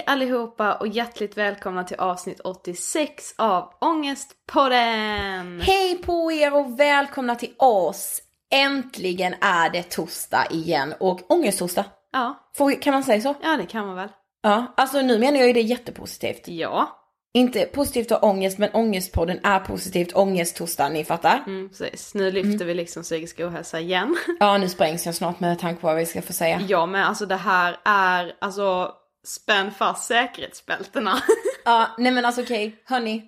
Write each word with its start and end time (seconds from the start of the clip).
Hej 0.00 0.04
allihopa 0.06 0.74
och 0.74 0.88
hjärtligt 0.88 1.36
välkomna 1.36 1.84
till 1.84 1.96
avsnitt 1.96 2.40
86 2.40 3.34
av 3.38 3.72
Ångestpodden! 3.80 5.60
Hej 5.60 5.98
på 6.04 6.32
er 6.32 6.54
och 6.54 6.80
välkomna 6.80 7.34
till 7.34 7.50
oss! 7.58 8.22
Äntligen 8.54 9.34
är 9.40 9.70
det 9.70 9.82
torsdag 9.82 10.46
igen 10.50 10.94
och 11.00 11.30
ångesttorsdag. 11.32 11.84
Ja, 12.12 12.50
Får- 12.56 12.82
Kan 12.82 12.94
man 12.94 13.02
säga 13.04 13.20
så? 13.20 13.34
ja 13.42 13.56
det 13.56 13.66
kan 13.66 13.86
man 13.86 13.96
väl. 13.96 14.08
Ja, 14.42 14.74
alltså 14.76 15.00
nu 15.02 15.18
menar 15.18 15.38
jag 15.38 15.46
ju 15.46 15.52
det 15.52 15.60
jättepositivt. 15.60 16.48
Ja, 16.48 16.88
Inte 17.34 17.64
positivt 17.64 18.12
att 18.12 18.20
ha 18.20 18.28
ångest, 18.30 18.58
men 18.58 18.70
ångestpodden 18.72 19.40
är 19.44 19.58
positivt. 19.60 20.16
Ångesttorsdag, 20.16 20.88
ni 20.88 21.04
fattar? 21.04 21.42
mm, 21.46 21.68
precis. 21.68 22.14
Nu 22.14 22.30
lyfter 22.30 22.64
vi 22.64 22.74
liksom 22.74 23.02
psykisk 23.02 23.40
ohälsa 23.40 23.80
igen. 23.80 24.16
Ja, 24.40 24.58
nu 24.58 24.68
sprängs 24.68 25.06
jag 25.06 25.14
snart 25.14 25.40
med 25.40 25.58
tanke 25.58 25.80
på 25.80 25.86
vad 25.86 25.96
vi 25.96 26.06
ska 26.06 26.22
få 26.22 26.32
säga. 26.32 26.60
ja 26.68 26.86
men 26.86 27.04
alltså 27.04 27.26
det 27.26 27.36
här 27.36 27.76
är, 27.84 28.32
alltså 28.40 28.92
spänn 29.24 29.72
fast 29.72 30.06
säkerhetsbältena. 30.06 31.22
Ja, 31.64 31.90
nej 31.98 32.12
men 32.12 32.24
alltså 32.24 32.42
okej, 32.42 32.82
hörni. 32.84 33.22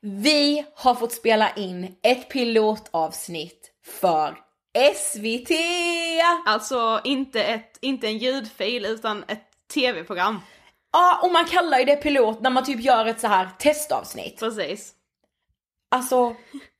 Vi 0.00 0.64
har 0.74 0.94
fått 0.94 1.12
spela 1.12 1.50
in 1.54 1.96
ett 2.02 2.28
pilotavsnitt 2.28 3.70
för 3.84 4.38
SVT! 4.94 5.50
alltså 6.46 7.00
inte, 7.04 7.42
ett, 7.42 7.78
inte 7.80 8.06
en 8.06 8.18
ljudfil 8.18 8.84
utan 8.84 9.24
ett 9.28 9.44
tv-program. 9.74 10.40
Ja, 10.92 11.20
och 11.22 11.32
man 11.32 11.44
kallar 11.44 11.78
ju 11.78 11.84
det 11.84 11.96
pilot 11.96 12.40
när 12.40 12.50
man 12.50 12.64
typ 12.64 12.80
gör 12.80 13.06
ett 13.06 13.20
så 13.20 13.26
här 13.26 13.48
testavsnitt. 13.58 14.40
Precis. 14.40 14.92
Alltså, 15.90 16.36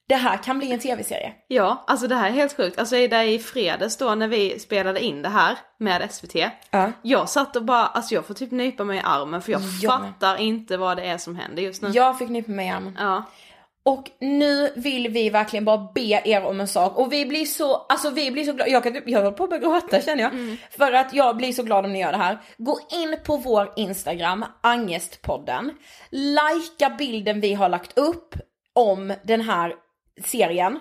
det 0.09 0.15
här 0.15 0.37
kan 0.37 0.59
bli 0.59 0.73
en 0.73 0.79
tv-serie. 0.79 1.33
Ja, 1.49 1.85
alltså 1.87 2.07
det 2.07 2.15
här 2.15 2.29
är 2.29 2.33
helt 2.33 2.57
sjukt. 2.57 2.79
Alltså 2.79 2.95
det 2.95 3.13
är 3.13 3.25
i 3.25 3.39
fredags 3.39 3.97
då 3.97 4.15
när 4.15 4.29
vi 4.29 4.59
spelade 4.59 5.01
in 5.01 5.23
det 5.23 5.29
här 5.29 5.59
med 5.79 6.13
SVT. 6.13 6.35
Ja. 6.71 6.93
Jag 7.03 7.29
satt 7.29 7.57
och 7.57 7.65
bara, 7.65 7.87
alltså 7.87 8.15
jag 8.15 8.27
får 8.27 8.35
typ 8.35 8.51
nypa 8.51 8.85
mig 8.85 8.99
i 8.99 9.03
armen 9.05 9.43
för 9.43 9.53
jag 9.53 9.61
med. 9.61 9.91
fattar 9.91 10.37
inte 10.37 10.77
vad 10.77 10.97
det 10.97 11.03
är 11.03 11.19
som 11.19 11.37
händer 11.37 11.63
just 11.63 11.83
nu. 11.83 11.89
Jag 11.89 12.19
fick 12.19 12.29
nypa 12.29 12.51
mig 12.51 12.67
i 12.67 12.71
armen. 12.71 12.97
Ja. 12.99 13.25
Och 13.83 14.11
nu 14.21 14.73
vill 14.77 15.09
vi 15.09 15.31
verkligen 15.31 15.65
bara 15.65 15.89
be 15.95 16.21
er 16.25 16.45
om 16.45 16.61
en 16.61 16.69
sak 16.69 16.97
och 16.99 17.13
vi 17.13 17.27
blir 17.27 17.45
så, 17.45 17.75
alltså 17.77 18.11
vi 18.11 18.31
blir 18.31 18.45
så 18.45 18.53
glada, 18.53 18.71
jag, 18.71 18.83
kan, 18.83 18.93
typ- 18.93 19.09
jag 19.09 19.19
håller 19.19 19.37
på 19.37 19.45
att 19.45 19.51
börja 19.51 19.63
gråta 19.63 20.01
känner 20.01 20.23
jag. 20.23 20.57
För 20.79 20.93
att 20.93 21.13
jag 21.15 21.37
blir 21.37 21.53
så 21.53 21.63
glad 21.63 21.85
om 21.85 21.93
ni 21.93 22.01
gör 22.01 22.13
det 22.13 22.19
här. 22.19 22.39
Gå 22.59 22.81
in 22.93 23.19
på 23.25 23.37
vår 23.37 23.73
Instagram, 23.77 24.45
Angestpodden. 24.63 25.71
Lajka 26.11 26.91
bilden 26.99 27.41
vi 27.41 27.55
har 27.55 27.69
lagt 27.69 27.99
upp 27.99 28.35
om 28.75 29.15
den 29.25 29.41
här 29.41 29.75
serien. 30.25 30.79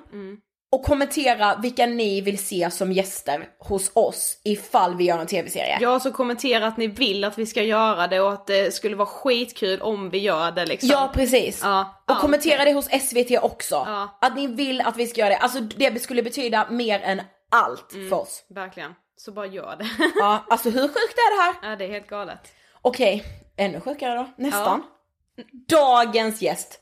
Och 0.71 0.83
kommentera 0.83 1.55
vilka 1.55 1.85
ni 1.85 2.21
vill 2.21 2.37
se 2.37 2.71
som 2.71 2.91
gäster 2.91 3.47
hos 3.59 3.91
oss 3.93 4.41
ifall 4.43 4.95
vi 4.95 5.03
gör 5.03 5.19
en 5.19 5.27
tv-serie. 5.27 5.85
Har 5.87 5.99
så 5.99 6.11
kommenterat 6.11 6.63
att 6.73 6.77
ni 6.77 6.87
vill 6.87 7.23
att 7.23 7.37
vi 7.37 7.45
ska 7.45 7.63
göra 7.63 8.07
det 8.07 8.19
och 8.21 8.33
att 8.33 8.47
det 8.47 8.73
skulle 8.73 8.95
vara 8.95 9.05
skitkul 9.07 9.81
om 9.81 10.09
vi 10.09 10.17
gör 10.17 10.51
det 10.51 10.65
liksom. 10.65 10.89
Ja 10.89 11.11
precis. 11.13 11.61
Ja, 11.63 12.01
och 12.05 12.11
allt. 12.11 12.21
kommentera 12.21 12.65
det 12.65 12.73
hos 12.73 12.85
SVT 12.85 13.31
också. 13.41 13.75
Ja. 13.75 14.17
Att 14.21 14.35
ni 14.35 14.47
vill 14.47 14.81
att 14.81 14.97
vi 14.97 15.07
ska 15.07 15.19
göra 15.21 15.29
det. 15.29 15.37
Alltså 15.37 15.59
det 15.59 16.01
skulle 16.01 16.23
betyda 16.23 16.67
mer 16.69 16.99
än 16.99 17.21
allt 17.51 17.93
Mm. 17.93 18.09
för 18.09 18.15
oss. 18.21 18.43
Verkligen. 18.49 18.93
Så 19.17 19.31
bara 19.31 19.45
gör 19.47 19.75
det. 19.79 19.87
Ja, 20.15 20.45
alltså 20.49 20.69
hur 20.69 20.81
sjukt 20.87 21.17
är 21.17 21.37
det 21.37 21.43
här? 21.43 21.69
ja, 21.71 21.75
det 21.75 21.85
är 21.85 21.89
helt 21.89 22.07
galet. 22.07 22.39
Okej, 22.81 23.23
ännu 23.57 23.79
sjukare 23.81 24.15
då. 24.15 24.27
Nästan. 24.37 24.83
Dagens 25.69 26.41
gäst. 26.41 26.79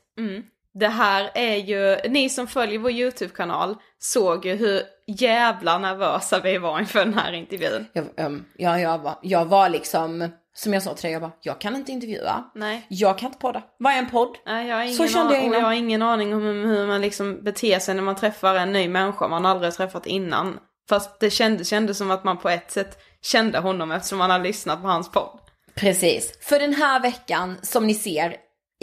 Det 0.80 0.88
här 0.88 1.30
är 1.34 1.56
ju, 1.56 1.96
ni 2.08 2.28
som 2.28 2.46
följer 2.46 2.78
vår 2.78 2.90
YouTube-kanal 2.90 3.76
såg 3.98 4.46
ju 4.46 4.54
hur 4.54 4.82
jävla 5.06 5.78
nervösa 5.78 6.40
vi 6.40 6.58
var 6.58 6.78
inför 6.78 6.98
den 6.98 7.14
här 7.14 7.32
intervjun. 7.32 7.86
Jag, 7.92 8.06
ehm, 8.16 8.44
ja, 8.56 8.80
jag, 8.80 8.98
var, 8.98 9.18
jag 9.22 9.44
var 9.44 9.68
liksom, 9.68 10.28
som 10.54 10.74
jag 10.74 10.82
sa 10.82 10.94
till 10.94 11.02
dig, 11.02 11.12
jag 11.12 11.22
bara, 11.22 11.32
jag 11.40 11.60
kan 11.60 11.76
inte 11.76 11.92
intervjua. 11.92 12.44
Nej. 12.54 12.86
Jag 12.88 13.18
kan 13.18 13.26
inte 13.26 13.38
podda. 13.38 13.62
Vad 13.78 13.92
är 13.92 13.98
en 13.98 14.10
podd? 14.10 14.36
Nej, 14.46 14.68
jag 14.68 14.76
har 14.76 14.86
Så 14.86 15.02
ingen, 15.02 15.08
kände 15.08 15.34
jag 15.34 15.44
innan. 15.44 15.58
jag 15.60 15.66
har 15.66 15.72
ingen 15.72 16.02
aning 16.02 16.34
om 16.34 16.42
hur, 16.42 16.86
man 16.86 17.00
liksom 17.00 17.42
beter 17.44 17.78
sig 17.78 17.94
när 17.94 18.02
man 18.02 18.16
träffar 18.16 18.54
en 18.54 18.72
ny 18.72 18.88
människa 18.88 19.28
man 19.28 19.46
aldrig 19.46 19.72
träffat 19.72 20.06
innan. 20.06 20.58
Fast 20.88 21.20
det 21.20 21.30
kändes, 21.30 21.68
kändes 21.68 21.98
som 21.98 22.10
att 22.10 22.24
man 22.24 22.38
på 22.38 22.48
ett 22.48 22.70
sätt 22.70 22.98
kände 23.22 23.58
honom 23.58 23.92
eftersom 23.92 24.18
man 24.18 24.30
har 24.30 24.38
lyssnat 24.38 24.82
på 24.82 24.88
hans 24.88 25.10
podd. 25.10 25.40
Precis. 25.74 26.38
För 26.40 26.58
den 26.58 26.74
här 26.74 27.00
veckan, 27.00 27.56
som 27.62 27.86
ni 27.86 27.94
ser, 27.94 28.36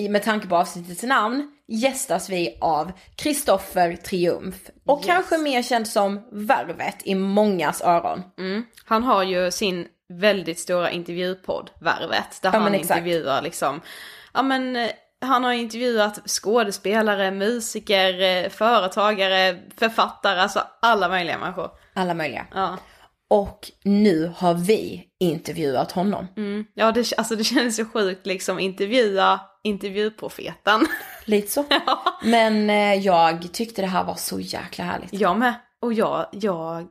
med 0.10 0.24
tanke 0.24 0.48
på 0.48 0.56
avsnittets 0.56 1.04
namn, 1.04 1.52
gästas 1.68 2.30
vi 2.30 2.58
av 2.62 2.92
Kristoffer 3.16 3.96
Triumf. 3.96 4.56
Och 4.86 5.04
kanske 5.04 5.38
mer 5.38 5.64
känd 5.64 5.88
som 5.88 6.22
Värvet 6.32 6.98
i 7.04 7.16
mångas 7.16 7.82
öron. 7.82 8.24
Han 8.86 9.04
har 9.04 9.24
ju 9.24 9.52
sin 9.52 9.88
väldigt 10.10 10.60
stora 10.60 10.92
intervjupodd, 10.92 11.72
Värvet, 11.80 12.42
där 12.42 12.54
Ja, 12.54 12.60
han 12.60 12.76
intervjuar 12.76 13.42
liksom, 13.42 13.82
ja 14.34 14.42
men 14.42 14.76
eh, 14.76 14.90
han 15.22 15.44
har 15.44 15.52
intervjuat 15.52 16.30
skådespelare, 16.30 17.32
musiker, 17.32 18.22
eh, 18.22 18.50
företagare, 18.50 19.60
författare, 19.78 20.40
alltså 20.40 20.64
alla 20.82 21.10
möjliga 21.10 21.38
människor. 21.38 21.72
Alla 21.94 22.14
möjliga. 22.14 22.46
Ja. 22.54 22.78
Och 23.30 23.72
nu 23.84 24.34
har 24.38 24.54
vi 24.54 25.08
intervjuat 25.20 25.92
honom. 25.92 26.28
Mm. 26.38 26.66
Ja, 26.74 26.92
det, 26.92 27.14
alltså 27.18 27.36
det 27.36 27.44
känns 27.44 27.76
så 27.76 27.86
sjukt 27.86 28.26
liksom 28.26 28.60
intervjua 28.60 29.40
intervjuprofeten. 29.64 30.88
Lite 31.26 31.52
så. 31.52 31.66
Men 32.24 32.70
eh, 32.70 32.94
jag 32.94 33.54
tyckte 33.54 33.82
det 33.82 33.88
här 33.88 34.04
var 34.04 34.16
så 34.16 34.40
jäkla 34.40 34.86
härligt. 34.86 35.14
Jag 35.14 35.38
med. 35.38 35.54
Och 35.82 35.94
jag, 35.94 36.28
jag, 36.32 36.88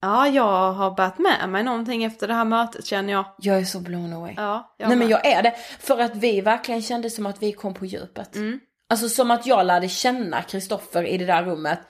ja 0.00 0.28
jag 0.28 0.72
har 0.72 0.90
börjat 0.90 1.18
med 1.18 1.48
mig 1.48 1.62
någonting 1.62 2.04
efter 2.04 2.28
det 2.28 2.34
här 2.34 2.44
mötet 2.44 2.86
känner 2.86 3.12
jag. 3.12 3.24
Jag 3.38 3.58
är 3.58 3.64
så 3.64 3.80
blown 3.80 4.12
away. 4.12 4.34
Ja, 4.36 4.74
Nej 4.78 4.96
men 4.96 5.08
jag 5.08 5.26
är 5.26 5.42
det. 5.42 5.54
För 5.80 5.98
att 5.98 6.16
vi 6.16 6.40
verkligen 6.40 6.82
kände 6.82 7.10
som 7.10 7.26
att 7.26 7.42
vi 7.42 7.52
kom 7.52 7.74
på 7.74 7.86
djupet. 7.86 8.36
Mm. 8.36 8.60
Alltså 8.88 9.08
som 9.08 9.30
att 9.30 9.46
jag 9.46 9.66
lärde 9.66 9.88
känna 9.88 10.42
Kristoffer 10.42 11.02
i 11.02 11.18
det 11.18 11.26
där 11.26 11.44
rummet. 11.44 11.80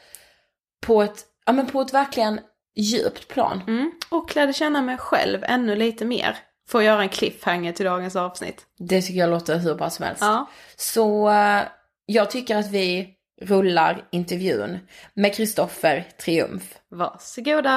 På 0.87 1.03
ett, 1.03 1.25
ja 1.47 1.53
men 1.53 1.67
på 1.67 1.81
ett 1.81 1.95
verkligen 1.95 2.41
djupt 2.77 3.29
plan. 3.29 3.63
Mm. 3.67 3.93
Och 4.09 4.37
lärde 4.37 4.53
känna 4.53 4.83
mig 4.83 4.99
själv 4.99 5.45
ännu 5.45 5.77
lite 5.77 6.05
mer. 6.05 6.37
Får 6.69 6.83
göra 6.83 7.03
en 7.03 7.09
cliffhanger 7.09 7.73
till 7.73 7.87
dagens 7.87 8.17
avsnitt. 8.17 8.67
Det 8.79 9.03
tycker 9.03 9.21
jag 9.21 9.31
låter 9.31 9.59
hur 9.59 9.75
bra 9.75 9.91
som 9.91 10.05
helst. 10.05 10.23
Ja. 10.23 10.51
Så 10.77 11.31
eh, 11.31 11.63
jag 12.07 12.31
tycker 12.31 12.57
att 12.57 12.71
vi 12.71 13.09
rullar 13.43 14.09
intervjun 14.13 14.79
med 15.15 15.35
Kristoffer 15.35 16.09
Triumf. 16.25 16.75
Varsågoda! 16.91 17.73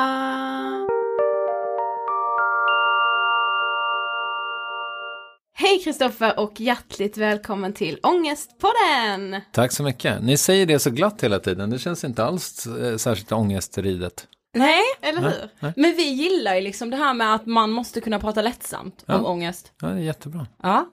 Hej 5.53 5.79
Kristoffer 5.83 6.39
och 6.39 6.61
hjärtligt 6.61 7.17
välkommen 7.17 7.73
till 7.73 7.99
Ångestpodden! 8.03 9.41
Tack 9.51 9.71
så 9.71 9.83
mycket. 9.83 10.23
Ni 10.23 10.37
säger 10.37 10.65
det 10.65 10.79
så 10.79 10.89
glatt 10.89 11.23
hela 11.23 11.39
tiden. 11.39 11.69
Det 11.69 11.79
känns 11.79 12.03
inte 12.03 12.23
alls 12.23 12.67
eh, 12.67 12.97
särskilt 12.97 13.31
ångestridet. 13.31 14.27
Nej, 14.53 14.81
Eller 15.01 15.21
hur? 15.21 15.49
men 15.75 15.95
vi 15.95 16.03
gillar 16.09 16.55
ju 16.55 16.61
liksom 16.61 16.89
det 16.89 16.97
här 16.97 17.13
med 17.13 17.35
att 17.35 17.45
man 17.45 17.71
måste 17.71 18.01
kunna 18.01 18.19
prata 18.19 18.41
lättsamt 18.41 19.03
om 19.07 19.25
ångest. 19.25 19.71
Ja, 19.81 19.87
det 19.87 19.93
är 19.99 20.03
jättebra. 20.03 20.47
Ja. 20.63 20.89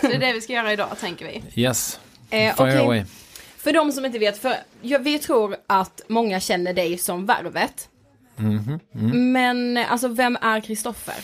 Så 0.00 0.06
det 0.06 0.14
är 0.14 0.18
det 0.20 0.32
vi 0.32 0.40
ska 0.40 0.52
göra 0.52 0.72
idag 0.72 0.98
tänker 1.00 1.26
vi. 1.26 1.62
Yes. 1.62 2.00
Eh, 2.30 2.38
Fire 2.38 2.68
okej. 2.68 2.78
away. 2.78 3.04
För 3.56 3.72
de 3.72 3.92
som 3.92 4.04
inte 4.04 4.18
vet, 4.18 4.38
för 4.38 4.54
ja, 4.82 4.98
vi 4.98 5.18
tror 5.18 5.56
att 5.66 6.00
många 6.08 6.40
känner 6.40 6.72
dig 6.74 6.98
som 6.98 7.26
Värvet. 7.26 7.88
Men 9.12 9.76
alltså 9.76 10.08
vem 10.08 10.38
är 10.40 10.60
Kristoffer? 10.60 11.14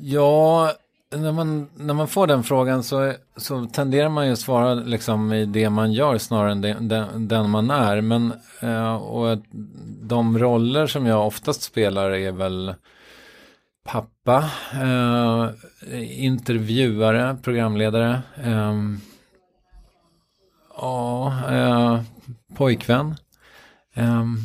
Ja, 0.00 0.72
när 1.16 1.32
man, 1.32 1.68
när 1.74 1.94
man 1.94 2.08
får 2.08 2.26
den 2.26 2.42
frågan 2.42 2.82
så, 2.82 3.12
så 3.36 3.64
tenderar 3.66 4.08
man 4.08 4.26
ju 4.26 4.32
att 4.32 4.38
svara 4.38 4.74
liksom 4.74 5.32
i 5.32 5.46
det 5.46 5.70
man 5.70 5.92
gör 5.92 6.18
snarare 6.18 6.52
än 6.52 6.60
den, 6.60 6.88
den, 6.88 7.28
den 7.28 7.50
man 7.50 7.70
är. 7.70 8.00
Men 8.00 8.32
eh, 8.60 8.94
och 8.94 9.38
de 10.02 10.38
roller 10.38 10.86
som 10.86 11.06
jag 11.06 11.26
oftast 11.26 11.62
spelar 11.62 12.10
är 12.10 12.32
väl 12.32 12.74
pappa, 13.84 14.50
eh, 14.72 15.50
intervjuare, 16.24 17.36
programledare, 17.42 18.22
eh, 18.42 18.74
ja, 20.76 21.34
eh, 21.50 22.00
pojkvän. 22.54 23.14
Ehm, 23.94 24.38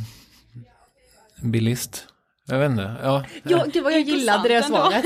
bilist. 1.42 2.08
Jag 2.48 2.60
vet 2.60 2.72
inte. 2.72 2.96
Ja. 3.04 3.24
Ja, 3.44 3.66
gud 3.74 3.84
vad 3.84 3.94
jag 3.94 4.02
gillade 4.02 4.50
det 4.50 4.64
svaret. 4.64 5.06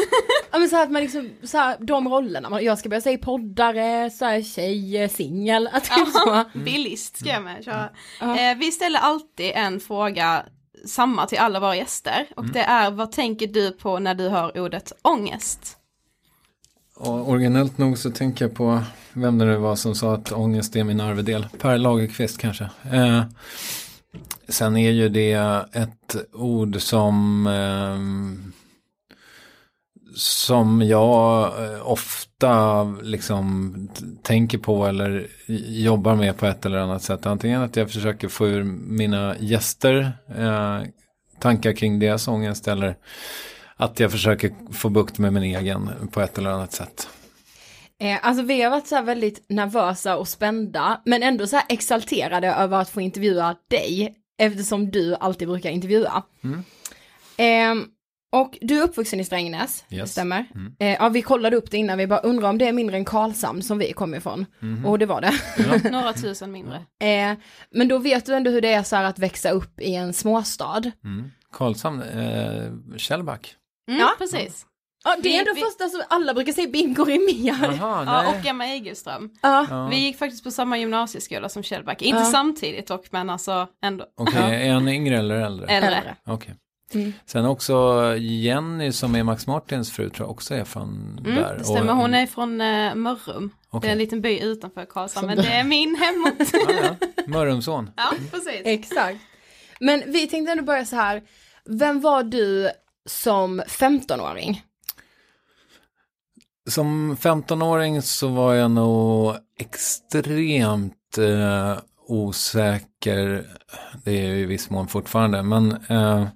Ja 0.51 0.58
men 0.60 0.69
så 0.69 0.75
här 0.75 0.84
att 0.84 0.91
man 0.91 1.01
liksom, 1.01 1.29
så 1.43 1.58
här, 1.58 1.77
de 1.79 2.08
rollerna, 2.08 2.50
man- 2.50 2.63
jag 2.63 2.79
ska 2.79 2.89
börja 2.89 3.01
säga 3.01 3.17
poddare, 3.17 4.10
så 4.10 4.25
här, 4.25 4.41
tjej, 4.41 5.10
singel, 5.10 5.69
att 5.74 5.84
typ 5.84 6.08
så. 6.13 6.43
Bilist 6.60 7.19
ska 7.19 7.29
jag 7.29 7.43
med 7.43 7.65
köra. 7.65 7.89
Ja. 8.19 8.39
Eh, 8.39 8.58
vi 8.58 8.72
ställer 8.72 9.00
alltid 9.00 9.51
en 9.55 9.79
fråga 9.79 10.46
samma 10.88 11.25
till 11.25 11.38
alla 11.39 11.60
våra 11.60 11.75
gäster 11.75 12.27
och 12.36 12.46
det 12.46 12.60
är 12.62 12.91
vad 12.91 13.12
tänker 13.12 13.48
du 13.48 13.72
på 13.72 14.00
när 14.00 14.15
du 14.15 14.29
hör 14.29 14.60
ordet 14.60 14.93
ångest? 15.01 15.75
Och 16.96 17.29
originellt 17.29 17.77
nog 17.77 17.98
så 17.98 18.12
tänker 18.12 18.46
jag 18.46 18.55
på 18.55 18.81
vem 19.13 19.38
det 19.38 19.58
var 19.58 19.75
som 19.75 19.96
sa 19.96 20.13
att 20.13 20.31
ångest 20.31 20.75
är 20.75 20.84
min 20.84 21.00
arvedel. 21.01 21.48
Per 21.60 21.77
Lagerkvist 21.77 22.38
kanske. 22.38 22.63
Eh, 22.93 23.22
sen 24.48 24.78
är 24.78 24.92
ju 24.92 25.10
det 25.10 25.34
ett 25.74 26.16
ord 26.34 26.82
som 26.82 27.48
eh, 27.48 28.50
som 30.16 30.82
jag 30.82 31.54
eh, 31.63 31.88
ofta 31.88 32.84
liksom 32.84 33.74
tänker 34.24 34.58
på 34.58 34.86
eller 34.86 35.28
jobbar 35.68 36.16
med 36.16 36.38
på 36.38 36.46
ett 36.46 36.66
eller 36.66 36.78
annat 36.78 37.04
sätt. 37.04 37.25
Antingen 37.25 37.62
att 37.62 37.75
jag 37.75 37.92
försöker 37.92 38.28
få 38.28 38.48
ur 38.48 38.63
mina 38.63 39.36
gäster 39.39 40.12
eh, 40.38 40.82
tankar 41.39 41.74
kring 41.74 42.00
deras 42.00 42.28
ångest 42.28 42.68
eller 42.68 42.96
att 43.75 44.00
jag 44.00 44.12
försöker 44.12 44.51
få 44.72 44.89
bukt 44.89 45.18
med 45.18 45.34
min 45.34 45.44
egen 45.44 45.89
på 46.12 46.22
ett 46.22 46.38
eller 46.38 46.50
annat 46.50 46.72
sätt. 46.72 47.10
Eh, 48.00 48.20
alltså 48.22 48.44
vi 48.44 48.62
har 48.62 48.72
varit 48.72 48.88
så 48.88 48.96
här 48.96 49.03
väldigt 49.03 49.46
nervösa 49.50 50.18
och 50.18 50.27
spända, 50.27 51.01
men 51.06 51.24
ändå 51.24 51.48
så 51.48 51.56
här 51.56 51.65
exalterade 51.70 52.48
över 52.48 52.77
att 52.82 52.89
få 52.89 53.01
intervjua 53.01 53.56
dig, 53.68 54.15
eftersom 54.38 54.91
du 54.91 55.15
alltid 55.15 55.48
brukar 55.48 55.70
intervjua. 55.70 56.24
Mm. 56.44 56.63
Eh, 57.38 57.86
och 58.32 58.58
du 58.62 58.79
är 58.79 58.84
uppvuxen 58.84 59.20
i 59.20 59.24
Strängnäs, 59.24 59.86
det 59.89 59.96
Yes. 59.96 60.12
stämmer. 60.12 60.46
Mm. 60.56 60.74
Eh, 60.79 60.88
ja, 60.94 61.10
vi 61.10 61.22
kollade 61.22 61.56
upp 61.58 61.72
det 61.72 61.77
innan, 61.77 61.98
vi 61.98 62.08
bara 62.08 62.20
undrar 62.20 62.50
om 62.50 62.58
det 62.58 62.68
är 62.68 62.74
mindre 62.74 62.98
än 62.98 63.06
Karlshamn 63.06 63.62
som 63.62 63.77
vi 63.77 63.94
kommer 63.94 64.18
ifrån. 64.18 64.46
Mhm. 64.60 64.86
Och 64.86 65.00
det 65.00 65.06
var 65.06 65.22
det. 65.22 65.34
Några 65.91 66.13
tusen 66.13 66.51
mindre. 66.51 66.75
Eh, 67.00 67.38
men 67.72 67.88
då 67.88 67.98
vet 67.98 68.25
du 68.25 68.34
ändå 68.34 68.51
hur 68.51 68.62
det 68.62 68.74
är 68.74 68.84
så 68.84 68.96
här 68.96 69.03
att 69.03 69.20
växa 69.20 69.50
upp 69.50 69.79
i 69.79 69.96
en 69.96 70.13
småstad. 70.13 70.82
Mm. 71.03 71.32
Karlshamn, 71.51 72.01
eh, 72.01 72.98
Källback. 72.98 73.56
Mm, 73.89 74.00
Ja. 74.00 74.10
precis. 74.18 74.65
Ja, 75.03 75.15
det 75.24 75.36
är 75.36 75.39
ändå 75.39 75.53
vi- 75.53 75.62
första 75.62 75.89
som 75.89 76.01
alla 76.10 76.34
brukar 76.34 76.53
säga 76.53 76.68
bingo 76.70 77.03
Rimér. 77.06 77.77
Ja, 77.79 78.29
och 78.29 78.46
Emma 78.46 78.68
Egelström. 78.68 79.29
Ja. 79.41 79.88
Vi 79.91 79.98
gick 79.98 80.18
faktiskt 80.18 80.44
på 80.44 80.51
samma 80.51 80.77
gymnasieskola 80.77 81.50
som 81.50 81.63
Källback. 81.63 82.01
Inte 82.01 82.20
Ja. 82.20 82.25
samtidigt 82.25 82.88
dock, 82.88 83.12
men 83.12 83.29
alltså 83.29 83.68
ändå 83.84 84.06
Okej, 84.18 84.68
är 84.68 84.74
han 84.74 84.88
yngre 84.88 85.18
eller 85.18 85.36
äldre? 85.36 85.68
äldre. 85.68 85.96
Äldre. 85.96 86.15
Okej. 86.27 86.56
Mm. 86.94 87.13
Sen 87.25 87.46
också 87.46 88.03
Jenny 88.18 88.91
som 88.91 89.15
är 89.15 89.24
Max 89.24 89.48
Martins 89.48 89.91
fru 89.91 90.10
tror 90.10 90.25
jag 90.27 90.32
också 90.32 90.56
är 90.56 90.63
från 90.63 91.20
Mm, 91.25 91.36
där. 91.36 91.56
det 91.58 91.63
stämmer, 91.63 91.91
Och- 91.91 91.98
hon 91.98 92.13
är 92.13 92.25
från 92.25 92.62
uh, 92.62 92.96
Mörrum. 92.96 93.51
Det 93.82 93.88
är 93.88 93.91
en 93.91 93.98
liten 93.98 94.22
by 94.22 94.39
utanför 94.39 94.86
Karlshamn, 94.86 95.27
men 95.27 95.38
det 95.38 95.48
är 95.48 95.63
min 95.63 95.96
hemort. 95.96 96.50
Ja, 96.53 96.96
ja. 97.00 97.08
Mörrumsson. 97.27 97.91
ja, 97.98 98.13
precis. 98.32 98.62
Exakt. 98.65 99.20
Men 99.79 100.03
vi 100.08 100.27
tänkte 100.27 100.51
ändå 100.51 100.63
börja 100.63 100.86
så 100.86 100.96
här, 100.96 101.22
vem 101.65 102.01
var 102.01 102.24
du 102.24 102.70
som 103.06 103.62
15-åring? 103.68 104.63
Som 106.70 107.16
15-åring 107.16 108.02
så 108.02 108.28
var 108.28 108.54
jag 108.54 108.72
nog 108.72 109.36
extremt 109.60 111.18
eh, 111.18 111.78
osäker. 112.08 113.46
Det 114.04 114.12
är 114.12 114.30
jag 114.30 114.40
i 114.40 114.46
viss 114.46 114.70
mån 114.70 114.88
fortfarande. 114.88 115.44
Men 115.44 115.72
eh, 115.72 116.28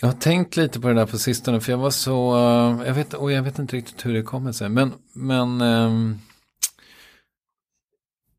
jag 0.00 0.08
har 0.08 0.12
tänkt 0.12 0.56
lite 0.56 0.80
på 0.80 0.88
det 0.88 0.94
där 0.94 1.06
på 1.06 1.18
sistone. 1.18 1.60
För 1.60 1.72
jag 1.72 1.78
var 1.78 1.90
så, 1.90 2.36
eh, 2.36 2.86
jag, 2.86 2.94
vet, 2.94 3.14
och 3.14 3.32
jag 3.32 3.42
vet 3.42 3.58
inte 3.58 3.76
riktigt 3.76 4.06
hur 4.06 4.14
det 4.14 4.22
kommer 4.22 4.52
sig. 4.52 4.68
Men, 4.68 4.92
men 5.12 5.60
ehm, 5.60 6.18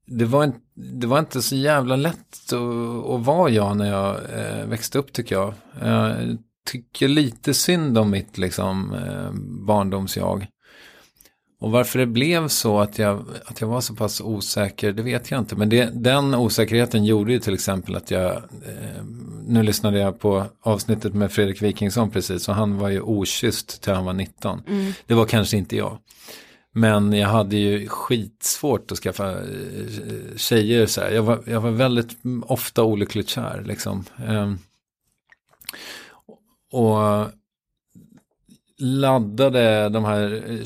det, 0.07 0.25
var 0.25 0.43
inte, 0.43 0.59
det 0.75 1.07
var 1.07 1.19
inte 1.19 1.41
så 1.41 1.55
jävla 1.55 1.95
lätt 1.95 2.53
att, 2.53 3.09
att 3.09 3.25
vara 3.25 3.49
jag 3.49 3.77
när 3.77 3.91
jag 3.91 4.15
eh, 4.15 4.65
växte 4.65 4.97
upp 4.99 5.13
tycker 5.13 5.35
jag. 5.35 5.53
Eh, 5.81 6.35
Tycker 6.71 7.07
lite 7.07 7.53
synd 7.53 7.97
om 7.97 8.11
mitt 8.11 8.37
liksom, 8.37 8.93
eh, 8.93 9.31
barndomsjag. 9.67 10.47
Och 11.61 11.71
varför 11.71 11.99
det 11.99 12.05
blev 12.05 12.47
så 12.47 12.79
att 12.79 12.99
jag, 12.99 13.25
att 13.45 13.61
jag 13.61 13.67
var 13.67 13.81
så 13.81 13.95
pass 13.95 14.21
osäker, 14.21 14.91
det 14.91 15.03
vet 15.03 15.31
jag 15.31 15.39
inte. 15.39 15.55
Men 15.55 15.69
det, 15.69 15.89
den 15.93 16.35
osäkerheten 16.35 17.05
gjorde 17.05 17.31
ju 17.31 17.39
till 17.39 17.53
exempel 17.53 17.95
att 17.95 18.11
jag, 18.11 18.35
eh, 18.35 19.03
nu 19.47 19.63
lyssnade 19.63 19.99
jag 19.99 20.19
på 20.19 20.45
avsnittet 20.61 21.13
med 21.13 21.31
Fredrik 21.31 21.61
Wikingsson 21.61 22.11
precis, 22.11 22.49
och 22.49 22.55
han 22.55 22.77
var 22.77 22.89
ju 22.89 23.01
okysst 23.01 23.81
till 23.81 23.93
han 23.93 24.05
var 24.05 24.13
19. 24.13 24.61
Det 25.05 25.13
var 25.13 25.25
kanske 25.25 25.57
inte 25.57 25.75
jag. 25.75 25.97
Men 26.73 27.13
jag 27.13 27.29
hade 27.29 27.57
ju 27.57 27.87
skitsvårt 27.87 28.91
att 28.91 28.97
skaffa 28.97 29.31
eh, 29.31 30.35
tjejer 30.35 30.85
så 30.85 31.01
här. 31.01 31.11
Jag 31.11 31.23
var, 31.23 31.43
jag 31.45 31.61
var 31.61 31.71
väldigt 31.71 32.17
ofta 32.43 32.83
olyckligt 32.83 33.29
kär 33.29 33.63
liksom. 33.65 34.05
Ehm, 34.27 34.57
och 36.71 37.27
laddade 38.77 39.89
de 39.89 40.05
här 40.05 40.43
eh, 40.47 40.65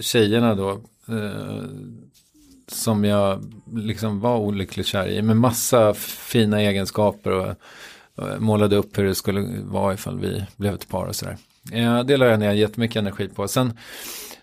tjejerna 0.00 0.54
då. 0.54 0.70
Eh, 1.08 1.64
som 2.68 3.04
jag 3.04 3.52
liksom 3.74 4.20
var 4.20 4.38
olyckligt 4.38 4.86
kär 4.86 5.08
i. 5.08 5.22
Med 5.22 5.36
massa 5.36 5.94
fina 5.94 6.60
egenskaper. 6.60 7.30
Och, 7.30 7.54
och 8.14 8.42
målade 8.42 8.76
upp 8.76 8.98
hur 8.98 9.04
det 9.04 9.14
skulle 9.14 9.62
vara 9.64 9.94
ifall 9.94 10.18
vi 10.18 10.44
blev 10.56 10.74
ett 10.74 10.88
par 10.88 11.06
och 11.06 11.16
sådär. 11.16 11.36
Eh, 11.72 12.04
det 12.04 12.16
la 12.16 12.26
jag 12.26 12.40
ner 12.40 12.52
jättemycket 12.52 12.96
energi 12.96 13.28
på. 13.28 13.48
Sen 13.48 13.78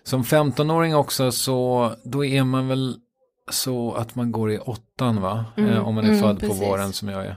som 0.04 0.22
15-åring 0.22 0.96
också 0.96 1.32
så 1.32 1.92
då 2.04 2.24
är 2.24 2.44
man 2.44 2.68
väl 2.68 2.96
så 3.50 3.92
att 3.92 4.14
man 4.14 4.32
går 4.32 4.52
i 4.52 4.58
åttan 4.58 5.20
va? 5.20 5.44
Eh, 5.56 5.88
om 5.88 5.94
man 5.94 6.04
är 6.04 6.08
mm, 6.08 6.20
född 6.20 6.40
precis. 6.40 6.58
på 6.58 6.66
våren 6.66 6.92
som 6.92 7.08
jag 7.08 7.26
är. 7.26 7.36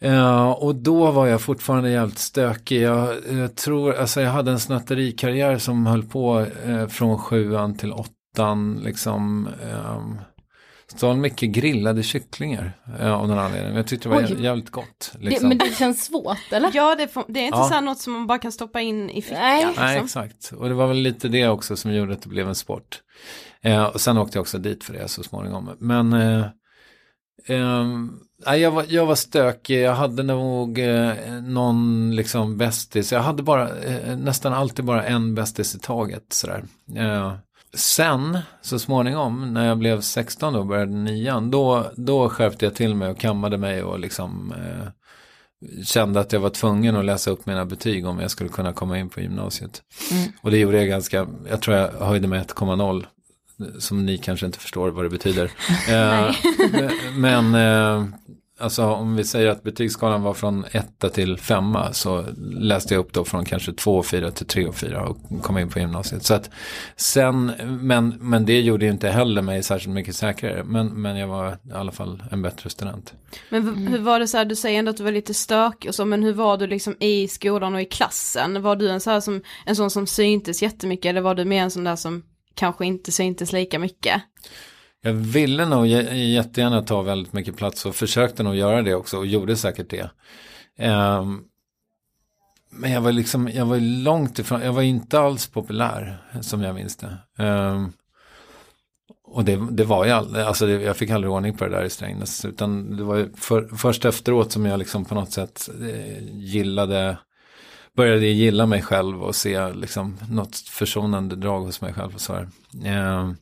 Ja, 0.00 0.54
och 0.54 0.74
då 0.74 1.10
var 1.10 1.26
jag 1.26 1.40
fortfarande 1.40 1.90
jävligt 1.90 2.18
stökig. 2.18 2.82
Jag, 2.82 3.14
jag 3.30 3.56
tror, 3.56 3.94
alltså 3.94 4.20
jag 4.20 4.30
hade 4.30 4.50
en 4.50 4.60
snatterikarriär 4.60 5.58
som 5.58 5.86
höll 5.86 6.02
på 6.02 6.46
eh, 6.66 6.86
från 6.86 7.18
sjuan 7.18 7.76
till 7.76 7.92
åttan, 7.92 8.80
liksom. 8.84 9.48
Eh, 9.70 10.00
stal 10.96 11.16
mycket 11.16 11.50
grillade 11.50 12.02
kycklingar 12.02 12.72
eh, 13.00 13.12
av 13.12 13.28
någon 13.28 13.38
anledning. 13.38 13.76
Jag 13.76 13.86
tyckte 13.86 14.08
det 14.08 14.14
var 14.14 14.22
Oj. 14.22 14.34
jä- 14.34 14.40
jävligt 14.42 14.70
gott. 14.70 15.12
Det, 15.18 15.24
Liksom. 15.24 15.48
men 15.48 15.58
det 15.58 15.76
känns 15.78 16.04
svårt 16.04 16.52
eller? 16.52 16.70
Ja, 16.74 16.94
det, 16.94 17.08
det 17.28 17.40
är 17.40 17.44
inte 17.46 17.58
Ja. 17.58 17.64
så 17.68 17.74
här 17.74 17.80
något 17.80 17.98
som 17.98 18.12
man 18.12 18.26
bara 18.26 18.38
kan 18.38 18.52
stoppa 18.52 18.80
in 18.80 19.10
i 19.10 19.22
fickan. 19.22 19.38
Nej. 19.40 19.66
liksom. 19.66 19.84
Nej, 19.84 19.98
exakt. 20.04 20.52
Och 20.56 20.68
det 20.68 20.74
var 20.74 20.86
väl 20.86 20.96
lite 20.96 21.28
det 21.28 21.48
också 21.48 21.76
som 21.76 21.92
gjorde 21.94 22.12
att 22.12 22.22
det 22.22 22.28
blev 22.28 22.48
en 22.48 22.54
sport. 22.54 23.00
Eh, 23.62 23.84
och 23.84 24.00
sen 24.00 24.18
åkte 24.18 24.38
jag 24.38 24.42
också 24.42 24.58
dit 24.58 24.84
för 24.84 24.92
det 24.92 25.08
så 25.08 25.22
småningom. 25.22 25.70
Men 25.78 26.12
nej, 28.46 28.60
jag, 28.60 28.70
var, 28.70 28.84
jag 28.88 29.06
var 29.06 29.14
stökig, 29.14 29.82
jag 29.82 29.94
hade 29.94 30.22
nog 30.22 30.78
eh, 30.78 31.14
någon 31.42 32.10
liksom 32.16 32.56
bästis. 32.56 33.12
Jag 33.12 33.20
hade 33.20 33.42
bara, 33.42 33.78
eh, 33.78 34.16
nästan 34.16 34.52
alltid 34.52 34.84
bara 34.84 35.04
en 35.04 35.34
bästis 35.34 35.74
i 35.74 35.78
taget. 35.78 36.24
Sådär. 36.32 36.64
Eh, 36.96 37.32
sen, 37.74 38.38
så 38.62 38.78
småningom, 38.78 39.54
när 39.54 39.66
jag 39.66 39.78
blev 39.78 40.00
16 40.00 40.56
och 40.56 40.66
började 40.66 40.92
nian, 40.92 41.50
då, 41.50 41.90
då 41.96 42.28
skärpte 42.28 42.66
jag 42.66 42.74
till 42.74 42.94
mig 42.94 43.10
och 43.10 43.18
kammade 43.18 43.58
mig 43.58 43.82
och 43.82 44.00
liksom 44.00 44.52
eh, 44.52 44.88
kände 45.84 46.20
att 46.20 46.32
jag 46.32 46.40
var 46.40 46.50
tvungen 46.50 46.96
att 46.96 47.04
läsa 47.04 47.30
upp 47.30 47.46
mina 47.46 47.64
betyg 47.64 48.06
om 48.06 48.20
jag 48.20 48.30
skulle 48.30 48.50
kunna 48.50 48.72
komma 48.72 48.98
in 48.98 49.08
på 49.08 49.20
gymnasiet. 49.20 49.82
Och 50.42 50.50
det 50.50 50.58
gjorde 50.58 50.78
jag 50.78 50.88
ganska, 50.88 51.26
jag 51.50 51.62
tror 51.62 51.76
jag 51.76 51.90
höjde 51.92 52.28
med 52.28 52.46
1,0. 52.46 53.04
Som 53.78 54.06
ni 54.06 54.18
kanske 54.18 54.46
inte 54.46 54.58
förstår 54.58 54.90
vad 54.90 55.04
det 55.04 55.10
betyder. 55.10 55.50
Eh, 55.90 56.34
men 57.16 57.54
eh, 57.54 58.04
alltså 58.60 58.84
om 58.84 59.16
vi 59.16 59.24
säger 59.24 59.48
att 59.48 59.62
betygsskalan 59.62 60.22
var 60.22 60.34
från 60.34 60.64
1 60.70 61.12
till 61.14 61.36
5 61.36 61.76
så 61.92 62.24
läste 62.52 62.94
jag 62.94 63.00
upp 63.00 63.12
då 63.12 63.24
från 63.24 63.44
kanske 63.44 63.72
2 63.72 63.96
och 63.96 64.06
4 64.06 64.30
till 64.30 64.46
3 64.46 64.66
och 64.66 64.74
4 64.74 65.02
och 65.02 65.42
kom 65.42 65.58
in 65.58 65.68
på 65.68 65.78
gymnasiet. 65.78 66.24
Så 66.24 66.34
att 66.34 66.50
sen, 66.96 67.52
men, 67.80 68.14
men 68.20 68.46
det 68.46 68.60
gjorde 68.60 68.84
ju 68.84 68.90
inte 68.90 69.08
heller 69.08 69.42
mig 69.42 69.62
särskilt 69.62 69.94
mycket 69.94 70.16
säkrare. 70.16 70.64
Men, 70.64 70.86
men 70.86 71.16
jag 71.16 71.28
var 71.28 71.52
i 71.52 71.72
alla 71.74 71.92
fall 71.92 72.22
en 72.30 72.42
bättre 72.42 72.70
student. 72.70 73.14
Men 73.48 73.86
hur 73.86 73.98
var 73.98 74.20
det 74.20 74.28
så 74.28 74.36
här, 74.36 74.44
du 74.44 74.56
säger 74.56 74.78
ändå 74.78 74.90
att 74.90 74.96
du 74.96 75.04
var 75.04 75.12
lite 75.12 75.34
stökig 75.34 75.88
och 75.88 75.94
så, 75.94 76.04
men 76.04 76.22
hur 76.22 76.32
var 76.32 76.58
du 76.58 76.66
liksom 76.66 76.96
i 77.00 77.28
skolan 77.28 77.74
och 77.74 77.80
i 77.80 77.84
klassen? 77.84 78.62
Var 78.62 78.76
du 78.76 78.88
en 78.88 79.00
så 79.00 79.10
här 79.10 79.20
som, 79.20 79.42
en 79.66 79.76
sån 79.76 79.90
som 79.90 80.06
syntes 80.06 80.62
jättemycket 80.62 81.10
eller 81.10 81.20
var 81.20 81.34
du 81.34 81.44
mer 81.44 81.62
en 81.62 81.70
sån 81.70 81.84
där 81.84 81.96
som 81.96 82.22
kanske 82.60 82.86
inte 82.86 83.12
syntes 83.12 83.52
lika 83.52 83.78
mycket? 83.78 84.22
Jag 85.02 85.12
ville 85.12 85.66
nog 85.66 85.86
jättegärna 85.86 86.82
ta 86.82 87.02
väldigt 87.02 87.32
mycket 87.32 87.56
plats 87.56 87.86
och 87.86 87.94
försökte 87.94 88.42
nog 88.42 88.56
göra 88.56 88.82
det 88.82 88.94
också 88.94 89.18
och 89.18 89.26
gjorde 89.26 89.56
säkert 89.56 89.90
det. 89.90 90.10
Ehm, 90.78 91.40
men 92.70 92.92
jag 92.92 93.00
var 93.00 93.12
liksom, 93.12 93.48
jag 93.48 93.66
var 93.66 93.80
långt 93.80 94.38
ifrån, 94.38 94.60
jag 94.60 94.72
var 94.72 94.82
inte 94.82 95.20
alls 95.20 95.46
populär 95.46 96.18
som 96.40 96.62
jag 96.62 96.74
minns 96.74 96.96
det. 96.96 97.16
Ehm, 97.38 97.92
och 99.24 99.44
det, 99.44 99.68
det 99.70 99.84
var 99.84 100.06
jag 100.06 100.18
aldrig, 100.18 100.44
alltså 100.44 100.66
det, 100.66 100.72
jag 100.72 100.96
fick 100.96 101.10
aldrig 101.10 101.32
ordning 101.32 101.56
på 101.56 101.64
det 101.64 101.70
där 101.70 101.84
i 101.84 101.90
Strängnäs. 101.90 102.44
Utan 102.44 102.96
det 102.96 103.02
var 103.02 103.28
för, 103.36 103.76
först 103.76 104.04
efteråt 104.04 104.52
som 104.52 104.66
jag 104.66 104.78
liksom 104.78 105.04
på 105.04 105.14
något 105.14 105.32
sätt 105.32 105.68
eh, 105.80 106.24
gillade, 106.32 107.18
började 107.96 108.26
gilla 108.26 108.66
mig 108.66 108.82
själv 108.82 109.22
och 109.22 109.34
se 109.34 109.72
liksom 109.72 110.18
något 110.30 110.56
försonande 110.56 111.36
drag 111.36 111.60
hos 111.60 111.80
mig 111.80 111.92
själv 111.92 112.14
och 112.14 112.20
så 112.20 112.34
här. 112.34 112.48
Eh, 112.84 113.32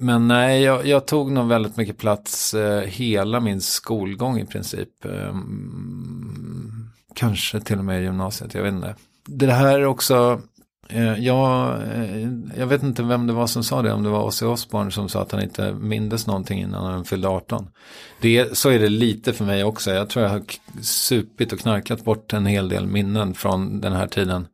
men 0.00 0.28
nej, 0.28 0.62
jag, 0.62 0.86
jag, 0.86 1.06
tog 1.06 1.32
nog 1.32 1.48
väldigt 1.48 1.76
mycket 1.76 1.98
plats 1.98 2.54
eh, 2.54 2.82
hela 2.82 3.40
min 3.40 3.60
skolgång 3.60 4.38
i 4.38 4.46
princip. 4.46 5.04
Eh, 5.04 5.28
mm, 5.28 6.88
kanske 7.14 7.60
till 7.60 7.78
och 7.78 7.84
med 7.84 8.00
i 8.00 8.04
gymnasiet, 8.04 8.54
jag 8.54 8.62
vet 8.62 8.74
inte. 8.74 8.94
Det 9.26 9.52
här 9.52 9.78
är 9.78 9.84
också, 9.84 10.40
jag, 10.96 11.82
eh, 11.82 12.28
jag 12.56 12.66
vet 12.66 12.82
inte 12.82 13.02
vem 13.02 13.26
det 13.26 13.32
var 13.32 13.46
som 13.46 13.64
sa 13.64 13.82
det, 13.82 13.92
om 13.92 14.02
det 14.02 14.08
var 14.08 14.24
Ozzy 14.24 14.46
Osbourne 14.46 14.90
som 14.90 15.08
sa 15.08 15.22
att 15.22 15.32
han 15.32 15.42
inte 15.42 15.72
mindes 15.72 16.26
någonting 16.26 16.60
innan 16.60 16.84
han 16.84 17.04
fyllde 17.04 17.28
18. 17.28 17.68
Det, 18.20 18.56
så 18.56 18.70
är 18.70 18.78
det 18.78 18.88
lite 18.88 19.32
för 19.32 19.44
mig 19.44 19.64
också, 19.64 19.90
jag 19.90 20.08
tror 20.08 20.24
jag 20.24 20.30
har 20.30 20.42
supit 20.82 21.52
och 21.52 21.58
knarkat 21.58 22.04
bort 22.04 22.32
en 22.32 22.46
hel 22.46 22.68
del 22.68 22.86
minnen 22.86 23.34
från 23.34 23.80
den 23.80 23.92
här 23.92 24.06
tiden. 24.06 24.46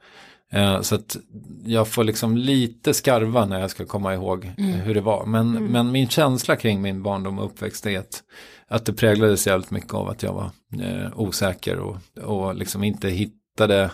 Eh, 0.52 0.80
så 0.80 0.94
att 0.94 1.16
jag 1.64 1.88
får 1.88 2.04
liksom 2.04 2.36
lite 2.36 2.94
skarva 2.94 3.46
när 3.46 3.60
jag 3.60 3.70
ska 3.70 3.86
komma 3.86 4.14
ihåg 4.14 4.52
mm. 4.58 4.72
hur 4.72 4.94
det 4.94 5.00
var. 5.00 5.26
Men, 5.26 5.50
mm. 5.50 5.64
men 5.64 5.92
min 5.92 6.08
känsla 6.08 6.56
kring 6.56 6.82
min 6.82 7.02
barndom 7.02 7.38
och 7.38 7.44
uppväxt 7.44 7.86
är 7.86 7.98
att, 7.98 8.22
att 8.68 8.84
det 8.84 8.92
präglades 8.92 9.46
jävligt 9.46 9.70
mycket 9.70 9.94
av 9.94 10.08
att 10.08 10.22
jag 10.22 10.32
var 10.32 10.50
eh, 10.84 11.20
osäker 11.20 11.78
och, 11.78 11.96
och 12.22 12.54
liksom 12.54 12.84
inte 12.84 13.08
hittade 13.08 13.90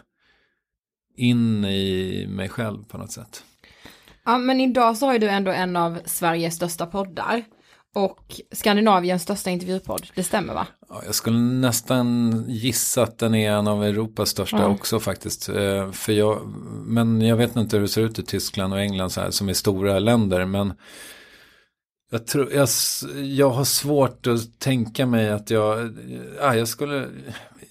in 1.17 1.65
i 1.65 2.27
mig 2.29 2.49
själv 2.49 2.85
på 2.85 2.99
något 2.99 3.13
sätt. 3.13 3.45
Ja 4.25 4.39
men 4.39 4.61
idag 4.61 4.97
så 4.97 5.07
har 5.07 5.13
ju 5.13 5.19
du 5.19 5.29
ändå 5.29 5.51
en 5.51 5.77
av 5.77 5.99
Sveriges 6.05 6.55
största 6.55 6.87
poddar. 6.87 7.45
Och 7.95 8.41
Skandinaviens 8.53 9.23
största 9.23 9.51
intervjupodd, 9.51 10.07
det 10.15 10.23
stämmer 10.23 10.55
va? 10.55 10.67
Ja, 10.89 11.03
jag 11.07 11.15
skulle 11.15 11.39
nästan 11.39 12.45
gissa 12.49 13.03
att 13.03 13.19
den 13.19 13.35
är 13.35 13.53
en 13.53 13.69
av 13.69 13.85
Europas 13.85 14.29
största 14.29 14.59
ja. 14.59 14.67
också 14.67 15.01
faktiskt. 15.01 15.49
Eh, 15.49 15.91
för 15.93 16.13
jag, 16.13 16.47
men 16.87 17.21
jag 17.21 17.37
vet 17.37 17.57
inte 17.57 17.77
hur 17.77 17.83
det 17.83 17.89
ser 17.89 18.03
ut 18.03 18.19
i 18.19 18.23
Tyskland 18.23 18.73
och 18.73 18.81
England 18.81 19.11
så 19.11 19.21
här, 19.21 19.31
som 19.31 19.49
är 19.49 19.53
stora 19.53 19.99
länder. 19.99 20.45
Men 20.45 20.73
jag, 22.11 22.27
tror, 22.27 22.53
jag, 22.53 22.69
jag 23.23 23.51
har 23.51 23.65
svårt 23.65 24.27
att 24.27 24.61
tänka 24.61 25.07
mig 25.07 25.31
att 25.31 25.51
jag, 25.51 25.99
ja, 26.41 26.55
jag 26.55 26.69
skulle, 26.69 27.09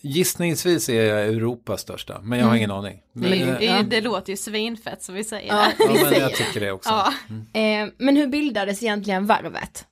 gissningsvis 0.02 0.90
är 0.90 1.06
jag 1.06 1.28
Europas 1.28 1.82
största, 1.82 2.22
men 2.24 2.40
jag 2.40 2.46
har 2.46 2.52
mm. 2.52 2.58
ingen 2.58 2.72
aning. 2.72 3.02
Men, 3.14 3.32
det, 3.32 3.58
det, 3.60 3.84
det, 3.90 4.02
låter 4.02 4.34
ju 4.34 4.38
svinfett 4.38 5.04
som 5.04 5.16
vi 5.16 5.24
säger. 5.24 5.48
Ja, 5.48 5.72
ja 5.80 5.94
men 6.04 6.14
jag 6.14 6.36
tycker 6.36 6.60
det 6.60 6.72
också. 6.72 6.90
Ja. 6.90 7.14
Mm. 7.30 7.88
Eh, 7.88 7.94
men 7.98 8.16
hur 8.16 8.28
bildades 8.28 8.84
egentligen 8.84 9.26
Värvet? 9.26 9.86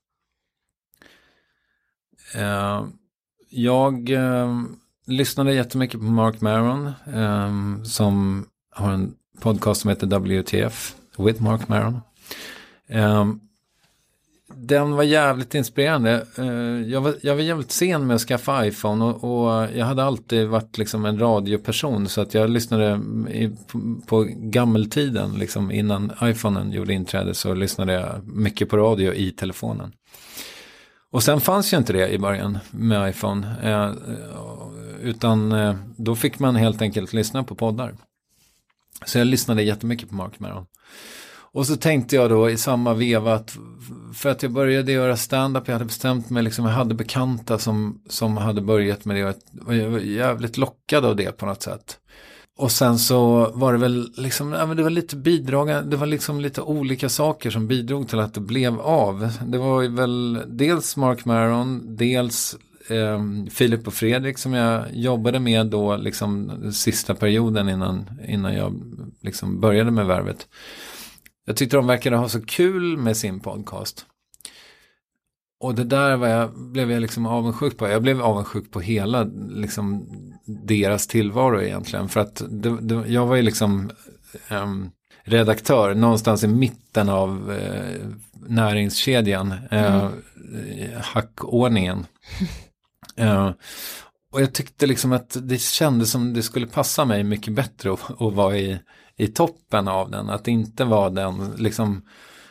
Uh, 2.36 2.88
jag 3.50 4.10
uh, 4.10 4.64
lyssnade 5.06 5.54
jättemycket 5.54 6.00
på 6.00 6.06
Mark 6.06 6.42
Maron 6.42 6.92
um, 7.14 7.86
som 7.86 8.46
har 8.72 8.92
en 8.92 9.16
podcast 9.40 9.82
som 9.82 9.90
heter 9.90 10.08
WTF 10.08 10.96
with 11.18 11.42
Mark 11.42 11.68
Maron. 11.68 12.00
Um, 12.90 13.47
den 14.60 14.92
var 14.92 15.04
jävligt 15.04 15.56
inspirerande. 15.56 16.26
Eh, 16.38 16.92
jag, 16.92 17.02
var, 17.02 17.16
jag 17.22 17.36
var 17.36 17.42
jävligt 17.42 17.72
sen 17.72 18.08
med 18.08 18.16
att 18.16 18.22
skaffa 18.22 18.66
iPhone 18.66 19.06
och, 19.06 19.24
och, 19.24 19.68
jag 19.76 19.86
hade 19.86 20.04
alltid 20.04 20.48
varit 20.48 20.78
liksom 20.78 21.06
en 21.06 21.20
radioperson 21.20 22.10
så 22.10 22.22
att 22.22 22.34
jag 22.34 22.50
lyssnade 22.50 23.02
i, 23.32 23.50
på, 23.68 24.02
på 24.08 24.28
gammeltiden, 24.30 25.34
liksom 25.34 25.72
innan 25.72 26.12
iPhonen 26.24 26.72
gjorde 26.72 26.94
inträde 26.94 27.34
så 27.34 27.54
lyssnade 27.54 27.94
jag 27.94 28.28
mycket 28.28 28.70
på 28.70 28.78
radio 28.78 29.14
i 29.14 29.32
telefonen. 29.32 29.92
Och 31.12 31.24
sen 31.24 31.42
fanns 31.42 31.74
ju 31.74 31.78
inte 31.78 31.94
det 31.94 32.10
i 32.10 32.20
början 32.20 32.58
med 32.72 33.10
iPhone. 33.10 33.56
Eh, 33.64 33.92
utan 35.02 35.52
eh, 35.52 35.76
då 35.98 36.16
fick 36.16 36.40
man 36.40 36.56
helt 36.56 36.82
enkelt 36.82 37.14
lyssna 37.14 37.44
på 37.44 37.56
poddar. 37.56 37.96
Så 39.06 39.18
jag 39.18 39.28
lyssnade 39.28 39.64
jättemycket 39.64 40.10
på 40.10 40.16
Mark 40.16 40.40
Maron. 40.40 40.66
Och 41.58 41.68
så 41.68 41.76
tänkte 41.76 42.16
jag 42.16 42.30
då 42.30 42.50
i 42.50 42.58
samma 42.58 42.94
veva 42.94 43.34
att 43.34 43.58
för 44.14 44.30
att 44.30 44.44
jag 44.44 44.52
började 44.52 44.92
göra 44.92 45.18
stand-up, 45.18 45.64
jag 45.68 45.74
hade 45.74 45.86
bestämt 45.86 46.30
mig, 46.30 46.44
liksom, 46.44 46.66
jag 46.66 46.72
hade 46.72 46.96
bekanta 46.96 47.58
som, 47.58 48.02
som 48.10 48.38
hade 48.38 48.62
börjat 48.62 49.06
med 49.06 49.16
det 49.16 49.38
och 49.66 49.76
jag 49.76 49.90
var 49.90 50.00
jävligt 50.00 50.58
lockad 50.58 51.06
av 51.06 51.16
det 51.16 51.38
på 51.38 51.46
något 51.46 51.62
sätt. 51.62 51.98
Och 52.58 52.72
sen 52.72 53.00
så 53.00 53.52
var 53.54 53.74
det 53.74 53.80
väl 53.80 54.12
liksom, 54.18 54.52
ja, 54.52 54.66
men 54.66 54.78
det 54.78 54.84
var 54.84 54.90
lite 54.90 55.16
bidragande, 55.16 55.90
det 55.90 55.98
var 55.98 56.08
liksom 56.08 56.42
lite 56.42 56.62
olika 56.62 57.10
saker 57.10 57.50
som 57.50 57.68
bidrog 57.68 58.10
till 58.10 58.20
att 58.20 58.34
det 58.34 58.42
blev 58.42 58.82
av. 58.82 59.30
Det 59.46 59.58
var 59.58 59.96
väl 59.96 60.42
dels 60.48 60.98
Mark 60.98 61.26
Maron, 61.26 61.96
dels 61.96 62.56
eh, 62.90 63.22
Filip 63.52 63.88
och 63.88 63.94
Fredrik 63.94 64.38
som 64.38 64.54
jag 64.54 64.84
jobbade 64.94 65.40
med 65.40 65.68
då 65.68 65.96
liksom 65.96 66.52
sista 66.74 67.16
perioden 67.16 67.70
innan, 67.70 68.10
innan 68.28 68.54
jag 68.54 68.82
liksom 69.22 69.60
började 69.60 69.92
med 69.92 70.06
värvet. 70.06 70.48
Jag 71.48 71.58
tyckte 71.58 71.78
de 71.78 71.88
verkade 71.88 72.16
ha 72.16 72.30
så 72.30 72.42
kul 72.42 72.98
med 72.98 73.18
sin 73.18 73.40
podcast. 73.40 74.06
Och 75.60 75.76
det 75.76 75.84
där 75.84 76.16
var 76.16 76.28
jag, 76.28 76.54
blev 76.54 76.92
jag 76.92 77.02
liksom 77.02 77.26
avundsjuk 77.26 77.78
på. 77.78 77.88
Jag 77.88 78.02
blev 78.02 78.22
avundsjuk 78.22 78.72
på 78.72 78.80
hela 78.80 79.24
liksom, 79.50 80.08
deras 80.46 81.08
tillvaro 81.08 81.62
egentligen. 81.62 82.10
För 82.10 82.20
att 82.20 82.42
det, 82.50 82.78
det, 82.82 83.08
jag 83.08 83.26
var 83.26 83.36
ju 83.36 83.42
liksom 83.42 83.92
um, 84.52 84.92
redaktör 85.24 85.94
någonstans 85.94 86.44
i 86.44 86.48
mitten 86.48 87.10
av 87.10 87.52
uh, 87.52 88.08
näringskedjan. 88.48 89.52
Uh, 89.52 89.60
mm. 89.72 90.12
Hackordningen. 91.02 92.06
uh, 93.22 93.52
och 94.32 94.42
jag 94.42 94.54
tyckte 94.54 94.86
liksom 94.86 95.12
att 95.12 95.38
det 95.42 95.62
kändes 95.62 96.12
som 96.12 96.34
det 96.34 96.44
skulle 96.44 96.68
passa 96.68 97.06
mig 97.06 97.24
mycket 97.24 97.54
bättre 97.54 97.94
att, 97.94 98.22
att 98.22 98.34
vara 98.34 98.58
i, 98.58 98.80
i 99.18 99.28
toppen 99.28 99.88
av 99.88 100.12
den. 100.12 100.30
Att 100.30 100.48
inte 100.48 100.86
vara 100.86 101.10
den 101.10 101.52
liksom 101.58 102.02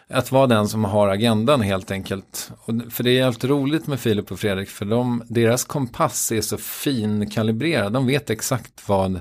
att 0.08 0.32
vara 0.32 0.46
den 0.46 0.68
som 0.68 0.84
har 0.84 1.08
agendan 1.08 1.60
helt 1.60 1.90
enkelt. 1.90 2.50
Och 2.60 2.74
för 2.90 3.04
det 3.04 3.18
är 3.18 3.24
helt 3.24 3.44
roligt 3.44 3.86
med 3.86 4.00
Filip 4.00 4.32
och 4.32 4.40
Fredrik 4.40 4.68
för 4.68 4.84
de, 4.84 5.22
deras 5.28 5.64
kompass 5.64 6.32
är 6.32 6.40
så 6.40 6.56
finkalibrerad. 6.56 7.92
De 7.92 8.06
vet 8.06 8.30
exakt 8.30 8.88
vad, 8.88 9.20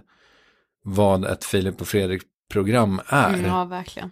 vad 0.84 1.26
ett 1.26 1.46
Filip 1.46 1.82
och 1.82 1.88
Fredrik-program 1.88 3.02
är. 3.08 3.34
Mm, 3.34 3.46
ja, 3.46 3.66
verkligen. 3.66 4.12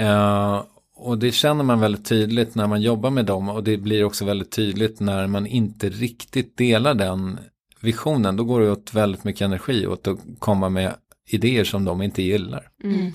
Uh, 0.00 0.62
och 0.96 1.18
det 1.18 1.32
känner 1.32 1.64
man 1.64 1.80
väldigt 1.80 2.06
tydligt 2.06 2.54
när 2.54 2.66
man 2.66 2.82
jobbar 2.82 3.10
med 3.10 3.24
dem 3.24 3.48
och 3.48 3.64
det 3.64 3.76
blir 3.76 4.04
också 4.04 4.24
väldigt 4.24 4.50
tydligt 4.50 5.00
när 5.00 5.26
man 5.26 5.46
inte 5.46 5.88
riktigt 5.88 6.56
delar 6.56 6.94
den 6.94 7.38
visionen. 7.80 8.36
Då 8.36 8.44
går 8.44 8.60
det 8.60 8.70
åt 8.70 8.94
väldigt 8.94 9.24
mycket 9.24 9.42
energi 9.42 9.86
åt 9.86 10.08
att 10.08 10.18
komma 10.38 10.68
med 10.68 10.94
idéer 11.28 11.64
som 11.64 11.84
de 11.84 12.02
inte 12.02 12.22
gillar. 12.22 12.68
Mm. 12.84 13.12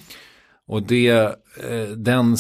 Och 0.68 0.84
det, 0.84 1.10
eh, 1.70 1.88
den, 1.98 2.38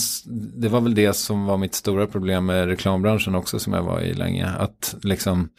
det 0.56 0.70
var 0.70 0.82
väl 0.82 0.96
det 0.96 1.14
som 1.14 1.46
var 1.46 1.58
mitt 1.58 1.76
stora 1.76 2.08
problem 2.08 2.46
med 2.46 2.68
reklambranschen 2.68 3.36
också 3.36 3.60
som 3.60 3.74
jag 3.74 3.84
var 3.84 4.02
i 4.02 4.14
länge. 4.14 4.48
Att 4.48 4.96
liksom, 5.04 5.50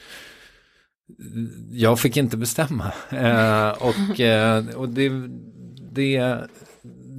jag 1.71 2.01
fick 2.01 2.17
inte 2.17 2.37
bestämma. 2.37 2.93
Eh, 3.11 3.69
och 3.71 4.21
eh, 4.21 4.67
och 4.69 4.89
det, 4.89 5.11
det, 5.93 6.39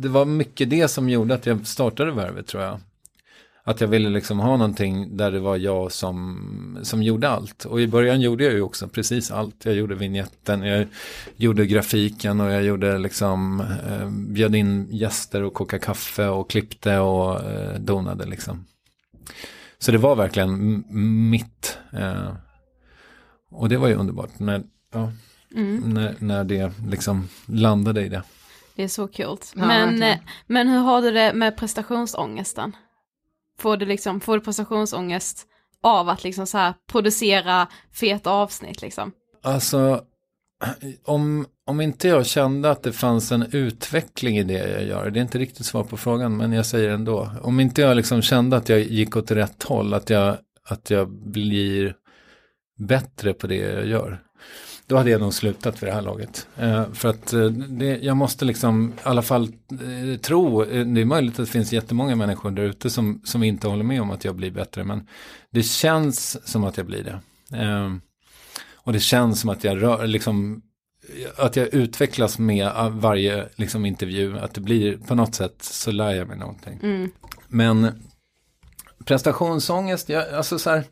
det 0.01 0.09
var 0.09 0.25
mycket 0.25 0.69
det 0.69 0.87
som 0.87 1.09
gjorde 1.09 1.33
att 1.33 1.45
jag 1.45 1.67
startade 1.67 2.11
Värvet 2.11 2.47
tror 2.47 2.63
jag. 2.63 2.79
Att 3.67 3.81
jag 3.81 3.87
ville 3.87 4.09
liksom 4.09 4.39
ha 4.39 4.57
någonting 4.57 5.17
där 5.17 5.31
det 5.31 5.39
var 5.39 5.57
jag 5.57 5.91
som, 5.91 6.79
som 6.83 7.03
gjorde 7.03 7.29
allt. 7.29 7.65
Och 7.65 7.81
i 7.81 7.87
början 7.87 8.21
gjorde 8.21 8.43
jag 8.43 8.53
ju 8.53 8.61
också 8.61 8.87
precis 8.87 9.31
allt. 9.31 9.65
Jag 9.65 9.75
gjorde 9.75 9.95
vignetten, 9.95 10.63
jag 10.63 10.87
gjorde 11.35 11.65
grafiken 11.65 12.41
och 12.41 12.51
jag 12.51 12.63
gjorde 12.63 12.97
liksom, 12.97 13.59
eh, 13.59 14.09
bjöd 14.09 14.55
in 14.55 14.87
gäster 14.91 15.43
och 15.43 15.53
kokade 15.53 15.83
kaffe 15.83 16.27
och 16.27 16.49
klippte 16.49 16.97
och 16.97 17.43
eh, 17.43 17.79
donade 17.79 18.25
liksom. 18.25 18.65
Så 19.77 19.91
det 19.91 19.97
var 19.97 20.15
verkligen 20.15 20.83
mitt. 21.29 21.77
Eh, 21.93 22.33
och 23.51 23.69
det 23.69 23.77
var 23.77 23.87
ju 23.87 23.95
underbart 23.95 24.39
när, 24.39 24.63
ja, 24.93 25.11
mm. 25.55 25.93
när, 25.93 26.15
när 26.19 26.43
det 26.43 26.71
liksom 26.87 27.29
landade 27.45 28.05
i 28.05 28.09
det. 28.09 28.23
Det 28.75 28.83
är 28.83 28.87
så 28.87 29.07
kul. 29.07 29.37
Men, 29.53 30.01
ja, 30.01 30.17
men 30.47 30.67
hur 30.67 30.79
har 30.79 31.01
du 31.01 31.11
det 31.11 31.33
med 31.33 31.57
prestationsångesten? 31.57 32.75
Får 33.59 33.77
du 33.77 33.85
liksom, 33.85 34.19
får 34.19 34.37
du 34.37 34.43
prestationsångest 34.43 35.47
av 35.83 36.09
att 36.09 36.23
liksom 36.23 36.47
så 36.47 36.57
här 36.57 36.73
producera 36.91 37.67
feta 37.93 38.31
avsnitt 38.31 38.81
liksom? 38.81 39.11
Alltså, 39.43 40.01
om, 41.05 41.45
om 41.65 41.81
inte 41.81 42.07
jag 42.07 42.25
kände 42.25 42.71
att 42.71 42.83
det 42.83 42.93
fanns 42.93 43.31
en 43.31 43.45
utveckling 43.51 44.37
i 44.37 44.43
det 44.43 44.69
jag 44.69 44.83
gör, 44.83 45.09
det 45.09 45.19
är 45.19 45.21
inte 45.21 45.37
riktigt 45.37 45.65
svar 45.65 45.83
på 45.83 45.97
frågan, 45.97 46.37
men 46.37 46.53
jag 46.53 46.65
säger 46.65 46.89
ändå. 46.89 47.31
Om 47.41 47.59
inte 47.59 47.81
jag 47.81 47.97
liksom 47.97 48.21
kände 48.21 48.57
att 48.57 48.69
jag 48.69 48.79
gick 48.79 49.15
åt 49.15 49.31
rätt 49.31 49.63
håll, 49.63 49.93
att 49.93 50.09
jag, 50.09 50.37
att 50.63 50.89
jag 50.89 51.09
blir 51.09 51.95
bättre 52.77 53.33
på 53.33 53.47
det 53.47 53.55
jag 53.55 53.87
gör 53.87 54.21
då 54.87 54.97
hade 54.97 55.09
jag 55.09 55.21
nog 55.21 55.33
slutat 55.33 55.79
för 55.79 55.85
det 55.85 55.91
här 55.91 56.01
laget. 56.01 56.47
Eh, 56.57 56.93
för 56.93 57.09
att 57.09 57.33
eh, 57.33 57.45
det, 57.49 57.97
jag 57.97 58.17
måste 58.17 58.45
liksom 58.45 58.93
i 58.97 58.99
alla 59.03 59.21
fall 59.21 59.43
eh, 59.71 60.19
tro, 60.19 60.65
det 60.65 61.01
är 61.01 61.05
möjligt 61.05 61.39
att 61.39 61.45
det 61.45 61.51
finns 61.51 61.73
jättemånga 61.73 62.15
människor 62.15 62.51
där 62.51 62.63
ute 62.63 62.89
som, 62.89 63.21
som 63.23 63.43
inte 63.43 63.67
håller 63.67 63.83
med 63.83 64.01
om 64.01 64.11
att 64.11 64.25
jag 64.25 64.35
blir 64.35 64.51
bättre, 64.51 64.83
men 64.83 65.07
det 65.51 65.63
känns 65.63 66.47
som 66.51 66.63
att 66.63 66.77
jag 66.77 66.85
blir 66.85 67.03
det. 67.03 67.19
Och 68.73 68.93
det 68.93 68.99
känns 68.99 69.39
som 69.39 69.49
att 69.49 69.63
jag 69.63 69.81
rör, 69.81 70.07
liksom, 70.07 70.61
att 71.37 71.55
jag 71.55 71.73
utvecklas 71.73 72.39
med 72.39 72.71
varje 72.91 73.49
liksom, 73.55 73.85
intervju, 73.85 74.39
att 74.39 74.53
det 74.53 74.61
blir 74.61 74.97
på 74.97 75.15
något 75.15 75.35
sätt 75.35 75.55
så 75.59 75.91
lär 75.91 76.11
jag 76.11 76.27
mig 76.27 76.37
någonting. 76.37 76.79
Mm. 76.83 77.11
Men 77.47 78.03
prestationsångest, 79.05 80.09
jag, 80.09 80.33
alltså 80.33 80.59
så 80.59 80.69
här, 80.69 80.83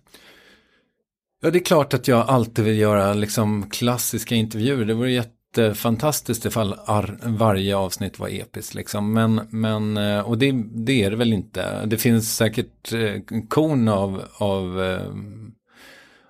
Ja, 1.46 1.52
det 1.52 1.58
är 1.58 1.64
klart 1.64 1.94
att 1.94 2.08
jag 2.08 2.30
alltid 2.30 2.66
vill 2.66 2.78
göra 2.78 3.14
liksom 3.14 3.70
klassiska 3.70 4.36
intervjuer. 4.36 4.86
Det 4.86 4.94
vore 4.94 5.12
jättefantastiskt 5.12 6.46
ifall 6.46 6.76
ar, 6.86 7.20
varje 7.24 7.76
avsnitt 7.76 8.20
var 8.20 8.28
episkt 8.28 8.74
liksom. 8.74 9.14
Men, 9.14 9.42
men 9.50 9.98
eh, 9.98 10.20
och 10.20 10.38
det, 10.38 10.64
det 10.74 11.04
är 11.04 11.12
det 11.12 11.18
väl 11.18 11.34
inte. 11.34 11.86
Det 11.86 11.98
finns 11.98 12.36
säkert 12.36 12.90
kon 13.28 13.48
korn 13.48 13.88
av, 13.88 14.22
av, 14.38 14.84
eh, 14.84 15.14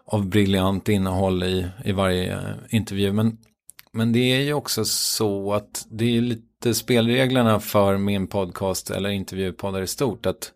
av 0.05 0.29
briljant 0.29 0.89
innehåll 0.89 1.43
i, 1.43 1.67
i 1.85 1.91
varje 1.91 2.39
intervju. 2.69 3.13
Men, 3.13 3.37
men 3.91 4.13
det 4.13 4.19
är 4.19 4.41
ju 4.41 4.53
också 4.53 4.85
så 4.85 5.53
att 5.53 5.87
det 5.89 6.17
är 6.17 6.21
lite 6.21 6.73
spelreglerna 6.73 7.59
för 7.59 7.97
min 7.97 8.27
podcast 8.27 8.89
eller 8.89 9.09
intervjupoddar 9.09 9.81
i 9.81 9.87
stort. 9.87 10.25
att 10.25 10.53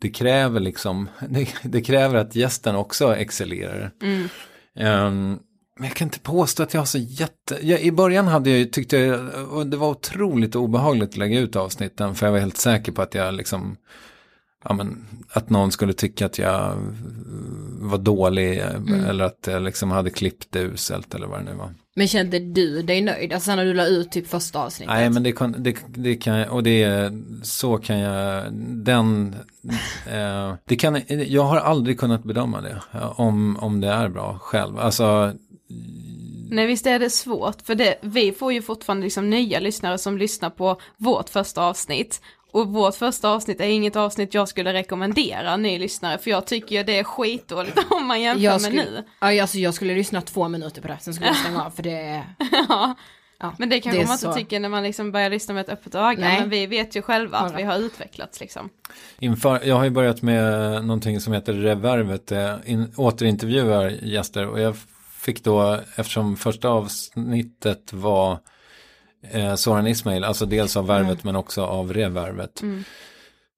det 0.00 0.10
kräver 0.10 0.60
liksom, 0.60 1.08
det, 1.28 1.48
det, 1.62 1.80
kräver 1.80 2.14
att 2.14 2.36
gästen 2.36 2.76
också 2.76 3.16
excellerar. 3.16 3.90
Mm. 4.02 4.28
Um, 4.74 5.38
men 5.78 5.88
jag 5.88 5.96
kan 5.96 6.06
inte 6.06 6.20
påstå 6.20 6.62
att 6.62 6.74
jag 6.74 6.80
har 6.80 6.86
så 6.86 6.98
jätte, 6.98 7.58
jag, 7.62 7.80
i 7.80 7.92
början 7.92 8.26
hade 8.26 8.50
jag 8.50 8.72
tyckte 8.72 8.96
jag, 8.96 9.66
det 9.66 9.76
var 9.76 9.90
otroligt 9.90 10.56
obehagligt 10.56 11.08
att 11.08 11.16
lägga 11.16 11.40
ut 11.40 11.56
avsnitten 11.56 12.14
för 12.14 12.26
jag 12.26 12.32
var 12.32 12.38
helt 12.38 12.56
säker 12.56 12.92
på 12.92 13.02
att 13.02 13.14
jag 13.14 13.34
liksom, 13.34 13.76
ja 14.64 14.74
men, 14.74 15.06
att 15.32 15.50
någon 15.50 15.72
skulle 15.72 15.92
tycka 15.92 16.26
att 16.26 16.38
jag 16.38 16.76
var 17.80 17.98
dålig 17.98 18.58
mm. 18.58 19.04
eller 19.04 19.24
att 19.24 19.46
jag 19.46 19.62
liksom 19.62 19.90
hade 19.90 20.10
klippt 20.10 20.56
uselt 20.56 21.14
eller 21.14 21.26
vad 21.26 21.38
det 21.38 21.44
nu 21.44 21.54
var. 21.54 21.74
Men 21.96 22.08
kände 22.08 22.38
du 22.38 22.82
dig 22.82 23.00
nöjd? 23.00 23.32
Alltså 23.32 23.54
när 23.54 23.64
du 23.64 23.74
la 23.74 23.86
ut 23.86 24.12
typ 24.12 24.28
första 24.28 24.64
avsnittet? 24.64 24.94
Nej 24.94 25.10
men 25.10 25.22
det 25.22 25.32
kan, 25.32 25.54
det, 25.58 25.76
det 25.88 26.16
kan 26.16 26.48
och 26.48 26.62
det 26.62 27.12
så 27.42 27.78
kan 27.78 27.98
jag, 27.98 28.52
den, 28.84 29.36
eh, 30.10 30.54
det 30.64 30.76
kan, 30.76 31.00
jag 31.08 31.42
har 31.42 31.56
aldrig 31.56 32.00
kunnat 32.00 32.24
bedöma 32.24 32.60
det, 32.60 32.80
om, 33.16 33.56
om 33.56 33.80
det 33.80 33.88
är 33.88 34.08
bra 34.08 34.38
själv. 34.38 34.78
Alltså, 34.78 35.32
Nej 36.50 36.66
visst 36.66 36.86
är 36.86 36.98
det 36.98 37.10
svårt, 37.10 37.62
för 37.62 37.74
det, 37.74 37.98
vi 38.00 38.32
får 38.32 38.52
ju 38.52 38.62
fortfarande 38.62 39.04
liksom 39.04 39.30
nya 39.30 39.60
lyssnare 39.60 39.98
som 39.98 40.18
lyssnar 40.18 40.50
på 40.50 40.80
vårt 40.96 41.28
första 41.28 41.62
avsnitt. 41.62 42.20
Och 42.52 42.68
vårt 42.68 42.94
första 42.94 43.28
avsnitt 43.28 43.60
är 43.60 43.68
inget 43.68 43.96
avsnitt 43.96 44.34
jag 44.34 44.48
skulle 44.48 44.72
rekommendera 44.72 45.56
ny 45.56 45.78
lyssnare 45.78 46.18
för 46.18 46.30
jag 46.30 46.46
tycker 46.46 46.76
ju 46.76 46.82
det 46.82 46.98
är 46.98 47.04
skitdåligt 47.04 47.78
om 47.90 48.06
man 48.06 48.20
jämför 48.20 48.44
jag 48.44 48.62
med 48.62 48.74
nu. 48.74 49.04
Ja, 49.20 49.42
alltså 49.42 49.58
jag 49.58 49.74
skulle 49.74 49.94
lyssna 49.94 50.20
två 50.20 50.48
minuter 50.48 50.82
på 50.82 50.88
det, 50.88 50.98
sen 51.00 51.14
skulle 51.14 51.28
jag 51.28 51.36
stänga 51.36 51.64
av 51.64 51.70
för 51.70 51.82
det 51.82 52.00
är... 52.00 52.24
ja. 52.68 52.94
Ja, 53.42 53.54
men 53.58 53.68
det 53.68 53.80
kanske 53.80 54.00
det 54.00 54.06
man 54.06 54.14
inte 54.14 54.24
så. 54.24 54.32
tycker 54.32 54.60
när 54.60 54.68
man 54.68 54.82
liksom 54.82 55.12
börjar 55.12 55.30
lyssna 55.30 55.54
med 55.54 55.60
ett 55.60 55.68
öppet 55.68 55.94
öga, 55.94 56.20
Nej. 56.20 56.40
men 56.40 56.50
vi 56.50 56.66
vet 56.66 56.96
ju 56.96 57.02
själva 57.02 57.38
att 57.38 57.58
vi 57.58 57.62
har 57.62 57.78
utvecklats 57.78 58.40
liksom. 58.40 58.68
Inför, 59.18 59.60
jag 59.64 59.76
har 59.76 59.84
ju 59.84 59.90
börjat 59.90 60.22
med 60.22 60.72
någonting 60.84 61.20
som 61.20 61.32
heter 61.32 61.52
Revervet, 61.52 62.32
in, 62.64 62.92
återintervjuar 62.96 63.88
gäster 64.02 64.46
och 64.46 64.60
jag 64.60 64.76
fick 65.20 65.44
då, 65.44 65.80
eftersom 65.96 66.36
första 66.36 66.68
avsnittet 66.68 67.92
var 67.92 68.38
eh, 69.22 69.54
Soran 69.54 69.86
Ismail, 69.86 70.24
alltså 70.24 70.46
dels 70.46 70.76
av 70.76 70.86
Värvet 70.86 71.24
men 71.24 71.36
också 71.36 71.64
av 71.64 71.92
Revervet. 71.92 72.62
Mm. 72.62 72.84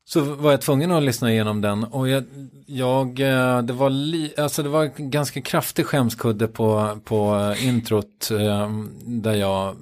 Så 0.05 0.21
var 0.21 0.51
jag 0.51 0.61
tvungen 0.61 0.93
att 0.93 1.03
lyssna 1.03 1.33
igenom 1.33 1.61
den 1.61 1.85
och 1.85 2.09
jag, 2.09 2.25
jag 2.67 3.21
eh, 3.21 3.63
det 3.63 3.73
var 3.73 3.91
li, 3.91 4.35
alltså 4.37 4.63
det 4.63 4.69
var 4.69 4.85
ganska 4.97 5.41
kraftig 5.41 5.87
skämskudde 5.87 6.49
på, 6.49 6.99
på 7.05 7.55
introt 7.59 8.31
eh, 8.31 8.71
där 9.05 9.35
jag 9.35 9.77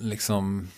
liksom 0.00 0.68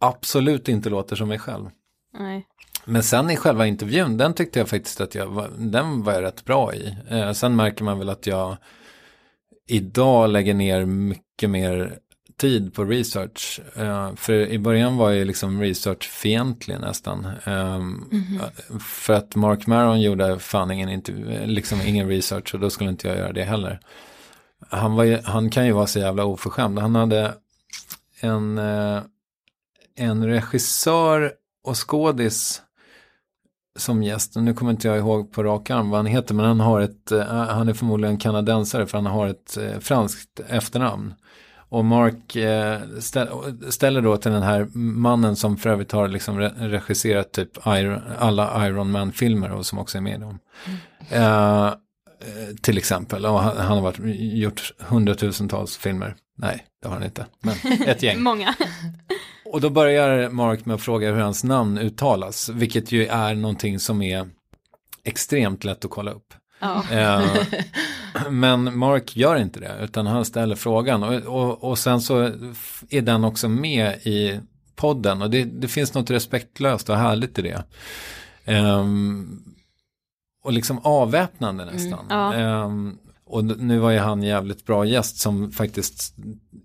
absolut 0.00 0.68
inte 0.68 0.90
låter 0.90 1.16
som 1.16 1.28
mig 1.28 1.38
själv. 1.38 1.70
Nej. 2.18 2.46
Men 2.84 3.02
sen 3.02 3.30
i 3.30 3.36
själva 3.36 3.66
intervjun, 3.66 4.16
den 4.16 4.34
tyckte 4.34 4.58
jag 4.58 4.68
faktiskt 4.68 5.00
att 5.00 5.14
jag 5.14 5.26
var, 5.26 5.48
den 5.58 6.02
var 6.02 6.12
jag 6.12 6.22
rätt 6.22 6.44
bra 6.44 6.74
i. 6.74 6.96
Eh, 7.08 7.32
sen 7.32 7.56
märker 7.56 7.84
man 7.84 7.98
väl 7.98 8.08
att 8.08 8.26
jag 8.26 8.56
idag 9.68 10.30
lägger 10.30 10.54
ner 10.54 10.84
mycket 10.84 11.50
mer 11.50 11.98
tid 12.36 12.74
på 12.74 12.84
research. 12.84 13.60
Uh, 13.78 14.14
för 14.14 14.32
i 14.32 14.58
början 14.58 14.96
var 14.96 15.10
jag 15.10 15.26
liksom 15.26 15.60
researchfientlig 15.60 16.80
nästan. 16.80 17.26
Eh, 17.44 17.80
För 18.80 19.12
att 19.12 19.36
Mark 19.36 19.66
Maron 19.66 20.00
gjorde 20.00 20.38
fan 20.38 20.70
ingen, 20.70 20.88
intervju, 20.88 21.46
liksom 21.46 21.80
ingen 21.80 22.08
research 22.08 22.54
och 22.54 22.60
då 22.60 22.70
skulle 22.70 22.90
inte 22.90 23.08
jag 23.08 23.16
göra 23.16 23.32
det 23.32 23.44
heller. 23.44 23.80
Han, 24.68 24.94
var 24.94 25.04
ju, 25.04 25.18
han 25.24 25.50
kan 25.50 25.66
ju 25.66 25.72
vara 25.72 25.86
så 25.86 25.98
jävla 25.98 26.24
oförskämd. 26.24 26.78
Han 26.78 26.94
hade 26.94 27.34
en, 28.20 28.58
uh, 28.58 29.02
en 29.96 30.26
regissör 30.26 31.32
och 31.64 31.90
skådis 31.90 32.62
som 33.76 34.02
gäst. 34.02 34.36
Nu 34.36 34.54
kommer 34.54 34.70
inte 34.70 34.88
jag 34.88 34.98
ihåg 34.98 35.32
på 35.32 35.42
rak 35.42 35.70
arm 35.70 35.90
vad 35.90 35.98
han 35.98 36.06
heter, 36.06 36.34
men 36.34 36.44
han 36.44 36.60
har 36.60 36.80
ett, 36.80 37.12
eh, 37.12 37.24
han 37.26 37.68
är 37.68 37.74
förmodligen 37.74 38.18
kanadensare 38.18 38.86
för 38.86 38.98
han 38.98 39.06
har 39.06 39.26
ett 39.28 39.58
franskt 39.80 40.40
efternamn. 40.48 41.14
Och 41.72 41.84
Mark 41.84 42.36
eh, 42.36 42.80
ställ, 43.00 43.28
ställer 43.70 44.00
då 44.00 44.16
till 44.16 44.32
den 44.32 44.42
här 44.42 44.68
mannen 44.74 45.36
som 45.36 45.56
för 45.56 45.70
övrigt 45.70 45.92
har 45.92 46.08
liksom 46.08 46.38
re 46.38 46.52
regisserat 46.56 47.32
typ 47.32 47.66
alla 48.18 48.68
Iron 48.68 48.90
Man-filmer 48.90 49.52
och 49.52 49.66
som 49.66 49.78
också 49.78 49.98
är 49.98 50.02
med 50.02 50.14
i 50.14 50.20
dem. 50.20 50.38
Eh, 51.10 51.66
eh, 51.66 51.72
till 52.62 52.78
exempel, 52.78 53.26
och 53.26 53.40
han, 53.40 53.56
han 53.56 53.76
har 53.76 53.80
varit, 53.80 53.98
gjort 54.16 54.72
hundratusentals 54.78 55.76
filmer. 55.76 56.16
Nej, 56.38 56.66
det 56.82 56.88
har 56.88 56.94
han 56.94 57.04
inte, 57.04 57.26
men 57.40 57.54
ett 57.86 58.02
gäng. 58.02 58.22
Många. 58.22 58.54
Och 59.44 59.60
då 59.60 59.70
börjar 59.70 60.30
Mark 60.30 60.64
med 60.64 60.74
att 60.74 60.82
fråga 60.82 61.12
hur 61.12 61.20
hans 61.20 61.44
namn 61.44 61.78
uttalas, 61.78 62.48
vilket 62.48 62.92
ju 62.92 63.06
är 63.06 63.34
någonting 63.34 63.78
som 63.78 64.02
är 64.02 64.28
extremt 65.04 65.64
lätt 65.64 65.84
att 65.84 65.90
kolla 65.90 66.10
upp. 66.10 66.34
Ja. 66.62 66.84
Eh, 66.90 67.24
men 68.30 68.78
Mark 68.78 69.16
gör 69.16 69.36
inte 69.36 69.60
det, 69.60 69.76
utan 69.80 70.06
han 70.06 70.24
ställer 70.24 70.56
frågan 70.56 71.02
och, 71.02 71.14
och, 71.14 71.64
och 71.64 71.78
sen 71.78 72.00
så 72.00 72.30
är 72.88 73.02
den 73.02 73.24
också 73.24 73.48
med 73.48 74.06
i 74.06 74.40
podden 74.76 75.22
och 75.22 75.30
det, 75.30 75.44
det 75.44 75.68
finns 75.68 75.94
något 75.94 76.10
respektlöst 76.10 76.88
och 76.88 76.96
härligt 76.96 77.38
i 77.38 77.42
det. 77.42 77.64
Ehm, 78.44 79.42
och 80.44 80.52
liksom 80.52 80.78
avväpnande 80.78 81.64
nästan. 81.64 82.06
Ja. 82.08 82.34
Ehm, 82.34 82.98
och 83.32 83.44
nu 83.44 83.78
var 83.78 83.90
ju 83.90 83.98
han 83.98 84.22
jävligt 84.22 84.66
bra 84.66 84.84
gäst 84.84 85.16
som 85.16 85.52
faktiskt 85.52 86.14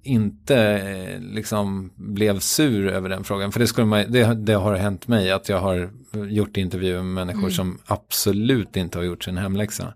inte 0.03 0.58
eh, 0.58 1.19
liksom 1.19 1.91
blev 1.95 2.39
sur 2.39 2.88
över 2.88 3.10
den 3.10 3.23
frågan. 3.23 3.51
För 3.51 3.60
det, 3.60 3.67
skulle 3.67 3.88
man, 3.88 4.12
det, 4.12 4.34
det 4.34 4.53
har 4.53 4.75
hänt 4.75 5.08
mig 5.08 5.32
att 5.32 5.49
jag 5.49 5.60
har 5.60 5.89
gjort 6.30 6.58
intervjuer 6.58 7.03
med 7.03 7.27
människor 7.27 7.49
som 7.49 7.80
absolut 7.86 8.75
inte 8.75 8.97
har 8.97 9.03
gjort 9.03 9.23
sin 9.23 9.38
hemläxa. 9.38 9.93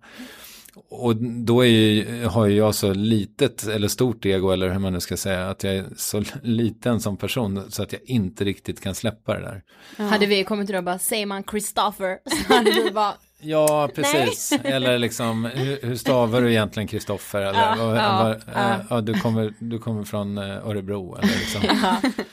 Och 0.89 1.15
då 1.15 1.65
är 1.65 1.69
ju, 1.69 2.25
har 2.25 2.45
ju 2.45 2.55
jag 2.55 2.75
så 2.75 2.93
litet 2.93 3.67
eller 3.67 3.87
stort 3.87 4.25
ego 4.25 4.51
eller 4.51 4.69
hur 4.69 4.79
man 4.79 4.93
nu 4.93 4.99
ska 4.99 5.17
säga 5.17 5.49
att 5.49 5.63
jag 5.63 5.75
är 5.75 5.85
så 5.97 6.23
liten 6.43 6.99
som 6.99 7.17
person 7.17 7.71
så 7.71 7.83
att 7.83 7.93
jag 7.93 8.01
inte 8.05 8.43
riktigt 8.43 8.81
kan 8.81 8.95
släppa 8.95 9.33
det 9.33 9.41
där. 9.41 9.63
Hade 10.07 10.25
vi 10.25 10.43
kommit 10.43 10.67
till 10.67 10.73
det 10.73 10.77
och 10.77 10.83
bara, 10.83 10.99
säger 10.99 11.25
man 11.25 11.43
Christopher? 11.43 12.17
Så 12.47 12.53
hade 12.53 12.71
du 12.71 12.91
bara, 12.91 13.13
Ja, 13.41 13.89
precis. 13.95 14.51
Eller 14.63 14.99
liksom, 14.99 15.45
hur, 15.45 15.79
hur 15.87 15.95
stavar 15.95 16.41
du 16.41 16.49
egentligen 16.51 16.87
Kristoffer? 16.87 17.41
Eller, 17.41 17.59
Ja, 17.59 17.75
ja, 17.95 18.35
ja. 18.53 18.73
eh, 18.73 18.79
ja, 18.89 19.01
du, 19.01 19.13
kommer, 19.13 19.53
du 19.59 19.79
kommer 19.79 20.03
från 20.03 20.37
eh, 20.37 20.67
Örebro. 20.67 21.15
Eller 21.15 21.27
liksom. 21.27 21.61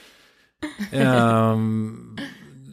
Ehm, 0.93 2.17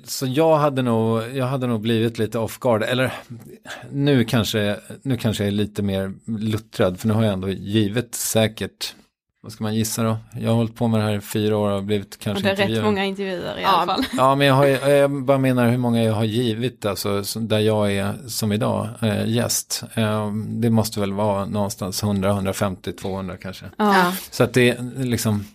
så 0.03 0.25
jag 0.27 0.57
hade, 0.57 0.81
nog, 0.81 1.21
jag 1.33 1.45
hade 1.45 1.67
nog 1.67 1.81
blivit 1.81 2.17
lite 2.17 2.39
off 2.39 2.59
guard. 2.59 2.83
Eller 2.83 3.13
nu 3.91 4.23
kanske, 4.23 4.79
nu 5.01 5.17
kanske 5.17 5.43
jag 5.43 5.47
är 5.47 5.51
lite 5.51 5.83
mer 5.83 6.13
luttrad. 6.39 6.99
För 6.99 7.07
nu 7.07 7.13
har 7.13 7.23
jag 7.23 7.33
ändå 7.33 7.49
givet 7.49 8.15
säkert, 8.15 8.95
vad 9.45 9.51
ska 9.51 9.63
man 9.63 9.75
gissa 9.75 10.03
då? 10.03 10.17
Jag 10.39 10.49
har 10.49 10.55
hållit 10.55 10.75
på 10.75 10.87
med 10.87 10.99
det 10.99 11.03
här 11.05 11.17
i 11.17 11.21
fyra 11.21 11.57
år 11.57 11.69
och 11.71 11.83
blivit 11.83 12.15
Och 12.15 12.21
kanske 12.21 12.43
det 12.43 12.49
är 12.49 12.51
rätt 12.51 12.59
intervjuad. 12.59 12.85
många 12.85 13.05
intervjuer 13.05 13.57
i 13.59 13.61
Ja, 13.61 13.67
alla 13.69 13.93
fall. 13.93 14.05
Ja, 14.17 14.35
men 14.35 14.47
jag, 14.47 14.53
har, 14.55 14.65
jag 14.65 15.23
bara 15.23 15.37
menar 15.37 15.69
hur 15.69 15.77
många 15.77 16.03
jag 16.03 16.13
har 16.13 16.23
givit, 16.23 16.85
alltså 16.85 17.23
där 17.39 17.59
jag 17.59 17.91
är 17.93 18.13
som 18.27 18.51
idag, 18.51 18.89
eh, 19.01 19.27
gäst. 19.27 19.83
Eh, 19.93 20.31
det 20.47 20.69
måste 20.69 20.99
väl 20.99 21.13
vara 21.13 21.45
någonstans 21.45 22.03
100, 22.03 22.29
150, 22.29 22.91
200 22.93 23.37
kanske. 23.37 23.65
ja. 23.77 24.13
Så 24.31 24.43
att 24.43 24.53
det 24.53 24.69
är 24.69 25.03
liksom, 25.05 25.45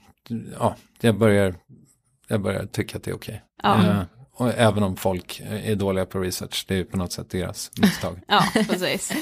ja, 0.59 0.77
jag 1.01 1.19
börjar, 1.19 1.55
jag 2.29 2.41
börjar 2.41 2.67
tycka 2.67 2.97
att 2.99 3.05
det 3.05 3.11
är 3.11 3.15
okej. 3.17 3.43
Ja. 3.63 3.77
Eh, 3.87 3.97
och 4.35 4.53
även 4.57 4.83
om 4.83 4.97
folk 4.97 5.43
är 5.65 5.75
dåliga 5.77 6.07
på 6.07 6.19
research, 6.19 6.65
det 6.69 6.75
är 6.75 6.79
ju 6.79 6.85
på 6.85 6.97
något 6.97 7.13
sätt 7.13 7.31
deras 7.31 7.71
misstag. 7.81 8.21
Ja, 8.29 8.45
precis. 8.55 9.13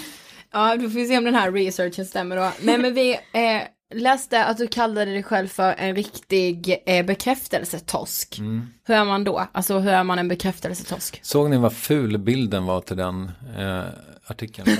Ja, 0.53 0.77
då 0.77 0.83
får 0.83 0.99
vi 0.99 1.07
se 1.07 1.19
om 1.19 1.25
den 1.25 1.35
här 1.35 1.53
researchen 1.53 2.07
stämmer 2.07 2.37
då. 2.37 2.53
Nej 2.63 2.79
men 2.79 2.95
vi, 2.95 3.13
eh, 3.13 3.63
läste 3.95 4.45
att 4.45 4.57
du 4.57 4.67
kallade 4.67 5.11
dig 5.11 5.23
själv 5.23 5.49
för 5.49 5.75
en 5.79 5.97
riktig 5.97 6.83
eh, 6.87 7.07
bekräftelsetosk. 7.07 8.39
Mm. 8.39 8.67
Hur 8.85 8.95
är 8.95 9.05
man 9.05 9.25
då? 9.25 9.49
Alltså 9.53 9.79
hur 9.79 9.91
är 9.91 10.05
man 10.05 10.19
en 10.19 10.29
bekräftelsetosk? 10.29 11.21
Såg 11.23 11.51
ni 11.51 11.57
vad 11.57 11.73
ful 11.73 12.19
bilden 12.19 12.67
var 12.67 12.81
till 12.81 12.97
den 12.97 13.31
eh, 13.59 13.83
artikeln? 14.27 14.69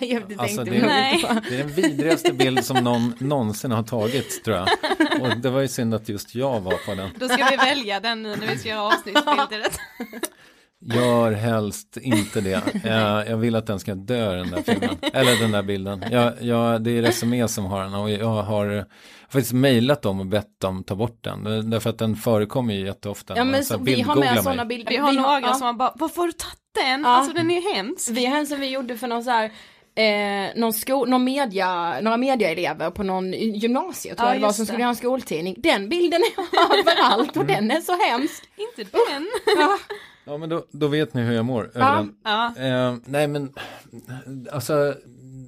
jag 0.00 0.22
Alltså, 0.38 0.64
det, 0.64 0.80
på. 0.80 0.86
det 1.50 1.54
är 1.54 1.58
den 1.58 1.72
vidrigaste 1.72 2.32
bild 2.32 2.64
som 2.64 2.76
någon 2.84 3.14
någonsin 3.18 3.70
har 3.70 3.82
tagit 3.82 4.44
tror 4.44 4.56
jag. 4.56 4.68
Och 5.22 5.40
det 5.40 5.50
var 5.50 5.60
ju 5.60 5.68
synd 5.68 5.94
att 5.94 6.08
just 6.08 6.34
jag 6.34 6.60
var 6.60 6.86
på 6.86 6.94
den. 6.94 7.10
Då 7.18 7.28
ska 7.28 7.48
vi 7.50 7.56
välja 7.56 8.00
den 8.00 8.22
nu 8.22 8.36
när 8.36 8.46
vi 8.46 8.58
ska 8.58 8.68
göra 8.68 8.82
avsnittsbilder. 8.82 9.66
Gör 10.84 11.32
helst 11.32 11.96
inte 12.02 12.40
det. 12.40 12.62
Jag, 12.84 13.28
jag 13.28 13.36
vill 13.36 13.54
att 13.56 13.66
den 13.66 13.80
ska 13.80 13.94
dö 13.94 14.36
den 14.36 14.50
där 14.50 14.62
filmen. 14.62 14.96
Eller 15.12 15.40
den 15.40 15.52
där 15.52 15.62
bilden. 15.62 16.04
Jag, 16.10 16.32
jag, 16.40 16.84
det 16.84 16.90
är 16.98 17.02
Resumé 17.02 17.48
som 17.48 17.64
har 17.64 17.82
den 17.82 17.94
och 17.94 18.10
jag 18.10 18.42
har 18.42 18.84
faktiskt 19.28 19.52
mejlat 19.52 20.02
dem 20.02 20.20
och 20.20 20.26
bett 20.26 20.60
dem 20.60 20.84
ta 20.84 20.94
bort 20.94 21.18
den. 21.24 21.70
Därför 21.70 21.90
att 21.90 21.98
den 21.98 22.16
förekommer 22.16 22.74
ju 22.74 22.86
jätteofta. 22.86 23.34
Ja 23.36 23.44
men 23.44 23.64
så 23.64 23.74
så, 23.74 23.80
vi 23.84 24.00
har 24.00 24.16
med 24.16 24.34
mig. 24.34 24.42
sådana 24.42 24.64
bilder. 24.64 24.90
Vi 24.90 24.96
har 24.96 25.12
några 25.12 25.40
ja. 25.40 25.54
som 25.54 25.66
har 25.66 25.72
bara, 25.72 25.92
varför 25.94 26.16
har 26.20 26.26
du 26.26 26.32
tagit 26.32 26.58
den? 26.84 27.00
Ja. 27.02 27.08
Alltså 27.08 27.32
den 27.32 27.50
är 27.50 27.54
ju 27.54 27.74
hemsk. 27.74 28.08
Vi 28.10 28.26
har 28.26 28.36
en 28.38 28.46
som 28.46 28.60
vi 28.60 28.70
gjorde 28.70 28.96
för 28.96 29.06
någon 29.08 29.24
så 29.24 29.30
här 29.30 29.50
Eh, 29.94 30.50
någon 30.56 30.72
sko- 30.72 31.04
någon 31.04 31.24
media, 31.24 32.00
några 32.00 32.16
mediaelever 32.16 32.90
på 32.90 33.02
någon 33.02 33.32
gymnasie 33.32 34.14
tror 34.14 34.28
Ja, 34.28 34.34
jag 34.34 34.42
det 34.42 34.46
var 34.46 34.52
som 34.52 34.62
det. 34.62 34.66
skulle 34.66 34.80
göra 34.80 34.88
en 34.90 34.96
skoltidning. 34.96 35.54
Den 35.58 35.88
bilden 35.88 36.20
är 36.22 36.78
överallt 36.80 37.36
och 37.36 37.44
den 37.44 37.70
är 37.70 37.80
så 37.80 37.92
hemsk. 38.10 38.44
Inte 38.56 38.96
den. 39.10 39.26
Ja. 39.58 39.78
Ja 40.24 40.38
men 40.38 40.48
då, 40.48 40.64
då 40.70 40.86
vet 40.86 41.14
ni 41.14 41.22
hur 41.22 41.32
jag 41.32 41.44
mår. 41.44 41.70
Ja. 41.74 42.06
Ja. 42.24 42.54
Eh, 42.56 42.96
nej 43.04 43.28
men, 43.28 43.52
alltså 44.52 44.94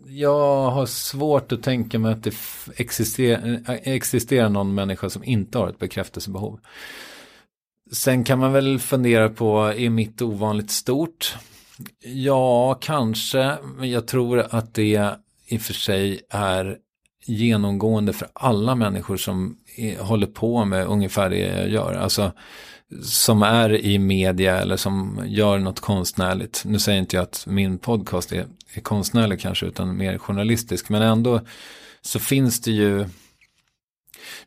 jag 0.06 0.70
har 0.70 0.86
svårt 0.86 1.52
att 1.52 1.62
tänka 1.62 1.98
mig 1.98 2.12
att 2.12 2.22
det 2.22 2.34
existerar, 2.76 3.60
äh, 3.68 3.94
existerar 3.94 4.48
någon 4.48 4.74
människa 4.74 5.10
som 5.10 5.24
inte 5.24 5.58
har 5.58 5.68
ett 5.68 5.78
bekräftelsebehov. 5.78 6.60
Sen 7.92 8.24
kan 8.24 8.38
man 8.38 8.52
väl 8.52 8.78
fundera 8.78 9.28
på, 9.28 9.58
är 9.76 9.90
mitt 9.90 10.22
ovanligt 10.22 10.70
stort? 10.70 11.36
Ja, 12.04 12.74
kanske, 12.74 13.56
men 13.76 13.90
jag 13.90 14.06
tror 14.06 14.46
att 14.50 14.74
det 14.74 15.16
i 15.46 15.56
och 15.56 15.60
för 15.60 15.74
sig 15.74 16.20
är 16.30 16.78
genomgående 17.26 18.12
för 18.12 18.28
alla 18.32 18.74
människor 18.74 19.16
som 19.16 19.56
är, 19.76 19.98
håller 19.98 20.26
på 20.26 20.64
med 20.64 20.86
ungefär 20.86 21.30
det 21.30 21.38
jag 21.38 21.68
gör. 21.68 21.94
Alltså 21.94 22.32
som 23.02 23.42
är 23.42 23.76
i 23.76 23.98
media 23.98 24.60
eller 24.60 24.76
som 24.76 25.24
gör 25.26 25.58
något 25.58 25.80
konstnärligt. 25.80 26.62
Nu 26.64 26.78
säger 26.78 26.98
inte 26.98 27.16
jag 27.16 27.22
att 27.22 27.46
min 27.46 27.78
podcast 27.78 28.32
är, 28.32 28.46
är 28.74 28.80
konstnärlig 28.80 29.40
kanske 29.40 29.66
utan 29.66 29.96
mer 29.96 30.18
journalistisk. 30.18 30.88
Men 30.88 31.02
ändå 31.02 31.40
så 32.02 32.18
finns 32.18 32.60
det 32.60 32.70
ju 32.70 33.06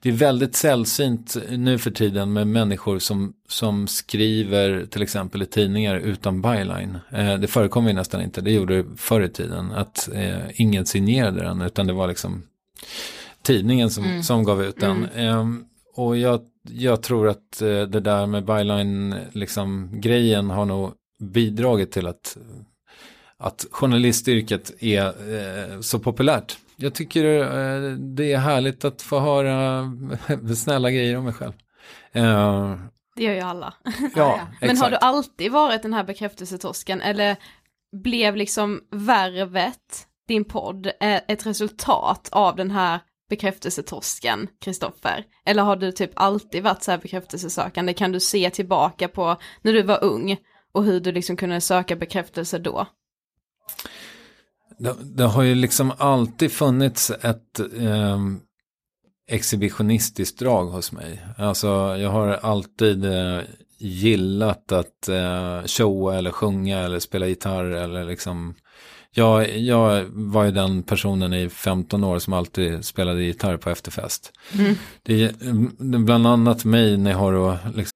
det 0.01 0.09
är 0.09 0.13
väldigt 0.13 0.55
sällsynt 0.55 1.37
nu 1.49 1.77
för 1.77 1.91
tiden 1.91 2.33
med 2.33 2.47
människor 2.47 2.99
som, 2.99 3.33
som 3.49 3.87
skriver 3.87 4.85
till 4.85 5.01
exempel 5.01 5.41
i 5.41 5.45
tidningar 5.45 5.95
utan 5.95 6.41
byline. 6.41 6.97
Eh, 7.11 7.33
det 7.33 7.47
förekommer 7.47 7.89
ju 7.89 7.95
nästan 7.95 8.21
inte, 8.21 8.41
det 8.41 8.51
gjorde 8.51 8.83
det 8.83 8.85
förr 8.97 9.21
i 9.21 9.29
tiden. 9.29 9.71
Att 9.71 10.09
eh, 10.13 10.37
ingen 10.53 10.85
signerade 10.85 11.41
den 11.41 11.61
utan 11.61 11.87
det 11.87 11.93
var 11.93 12.07
liksom 12.07 12.43
tidningen 13.41 13.89
som, 13.89 14.23
som 14.23 14.43
gav 14.43 14.63
ut 14.63 14.79
den. 14.79 15.05
Ehm, 15.15 15.65
och 15.95 16.17
jag, 16.17 16.41
jag 16.69 17.03
tror 17.03 17.27
att 17.27 17.61
eh, 17.61 17.81
det 17.81 17.99
där 17.99 18.25
med 18.25 18.45
byline 18.45 19.15
liksom, 19.31 19.89
grejen 20.01 20.49
har 20.49 20.65
nog 20.65 20.93
bidragit 21.19 21.91
till 21.91 22.07
att, 22.07 22.37
att 23.37 23.65
journalistyrket 23.71 24.83
är 24.83 25.05
eh, 25.05 25.79
så 25.81 25.99
populärt. 25.99 26.57
Jag 26.75 26.93
tycker 26.95 27.25
eh, 27.39 27.91
det 27.91 28.33
är 28.33 28.37
härligt 28.37 28.85
att 28.85 29.01
få 29.01 29.19
höra 29.19 29.83
snälla 30.55 30.91
grejer 30.91 31.17
om 31.17 31.23
mig 31.23 31.33
själv. 31.33 31.53
Eh, 32.11 32.75
Det 33.15 33.23
gör 33.23 33.33
ju 33.33 33.41
alla. 33.41 33.73
ja, 34.15 34.39
Men 34.61 34.69
exakt. 34.69 34.81
har 34.83 34.91
du 34.91 34.97
alltid 34.97 35.51
varit 35.51 35.81
den 35.81 35.93
här 35.93 36.03
bekräftelsetosken 36.03 37.01
eller 37.01 37.35
blev 38.03 38.35
liksom 38.35 38.81
värvet, 38.91 40.07
din 40.27 40.45
podd, 40.45 40.91
ett 40.99 41.45
resultat 41.45 42.29
av 42.31 42.55
den 42.55 42.71
här 42.71 42.99
bekräftelsetorsken, 43.29 44.47
Kristoffer? 44.61 45.25
Eller 45.45 45.63
har 45.63 45.75
du 45.75 45.91
typ 45.91 46.11
alltid 46.13 46.63
varit 46.63 46.83
så 46.83 46.91
här 46.91 46.97
bekräftelsesökande? 46.97 47.93
Kan 47.93 48.11
du 48.11 48.19
se 48.19 48.49
tillbaka 48.49 49.07
på 49.07 49.37
när 49.61 49.73
du 49.73 49.83
var 49.83 50.03
ung 50.03 50.37
och 50.71 50.83
hur 50.83 50.99
du 50.99 51.11
liksom 51.11 51.37
kunde 51.37 51.61
söka 51.61 51.95
bekräftelse 51.95 52.59
då? 52.59 52.87
Det, 54.77 54.95
det 55.01 55.23
har 55.23 55.43
ju 55.43 55.55
liksom 55.55 55.93
alltid 55.97 56.51
funnits 56.51 57.09
ett 57.09 57.59
eh, 57.59 58.19
exhibitionistiskt 59.27 60.39
drag 60.39 60.65
hos 60.65 60.91
mig. 60.91 61.25
Alltså 61.37 61.67
jag 61.97 62.09
har 62.09 62.27
alltid 62.27 63.05
eh, 63.05 63.39
gillat 63.79 64.71
att 64.71 65.09
eh, 65.09 65.63
showa 65.65 66.17
eller 66.17 66.31
sjunga 66.31 66.79
eller 66.79 66.99
spela 66.99 67.27
gitarr 67.27 67.65
eller 67.65 68.05
liksom 68.05 68.55
jag, 69.17 69.57
jag 69.57 70.05
var 70.09 70.43
ju 70.43 70.51
den 70.51 70.83
personen 70.83 71.33
i 71.33 71.49
15 71.49 72.03
år 72.03 72.19
som 72.19 72.33
alltid 72.33 72.85
spelade 72.85 73.23
gitarr 73.23 73.57
på 73.57 73.69
efterfest. 73.69 74.33
Det 75.03 75.23
är 75.23 75.33
mm, 75.41 76.05
bland 76.05 76.27
annat 76.27 76.65
mig 76.65 76.97
när 76.97 77.11
jag 77.11 77.17
har 77.17 77.53
att 77.53 77.75
liksom 77.75 77.91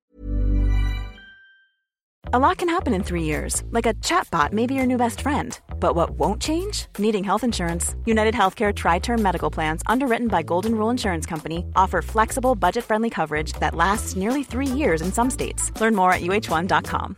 A 2.34 2.40
lot 2.40 2.60
can 2.60 2.70
happen 2.70 2.94
in 2.94 3.04
three 3.04 3.24
years, 3.24 3.62
like 3.72 3.90
a 3.90 3.94
chatbot 3.94 4.54
may 4.54 4.66
be 4.66 4.74
your 4.74 4.86
new 4.86 4.98
best 4.98 5.22
friend. 5.22 5.60
But 5.80 5.96
what 5.96 6.12
won't 6.12 6.42
change? 6.42 6.88
Needing 6.98 7.26
health 7.26 7.44
insurance. 7.44 7.96
United 8.06 8.34
Healthcare 8.34 8.74
Tri 8.74 9.00
Term 9.00 9.22
Medical 9.22 9.52
Plans, 9.54 9.84
underwritten 9.86 10.28
by 10.30 10.42
Golden 10.44 10.76
Rule 10.76 10.92
Insurance 10.92 11.30
Company, 11.30 11.66
offer 11.76 12.02
flexible, 12.02 12.56
budget 12.56 12.86
friendly 12.86 13.10
coverage 13.10 13.54
that 13.60 13.76
lasts 13.76 14.16
nearly 14.16 14.44
three 14.44 14.78
years 14.80 15.02
in 15.02 15.12
some 15.12 15.30
states. 15.30 15.72
Learn 15.82 15.94
more 15.96 16.14
at 16.14 16.22
uh1.com. 16.22 17.18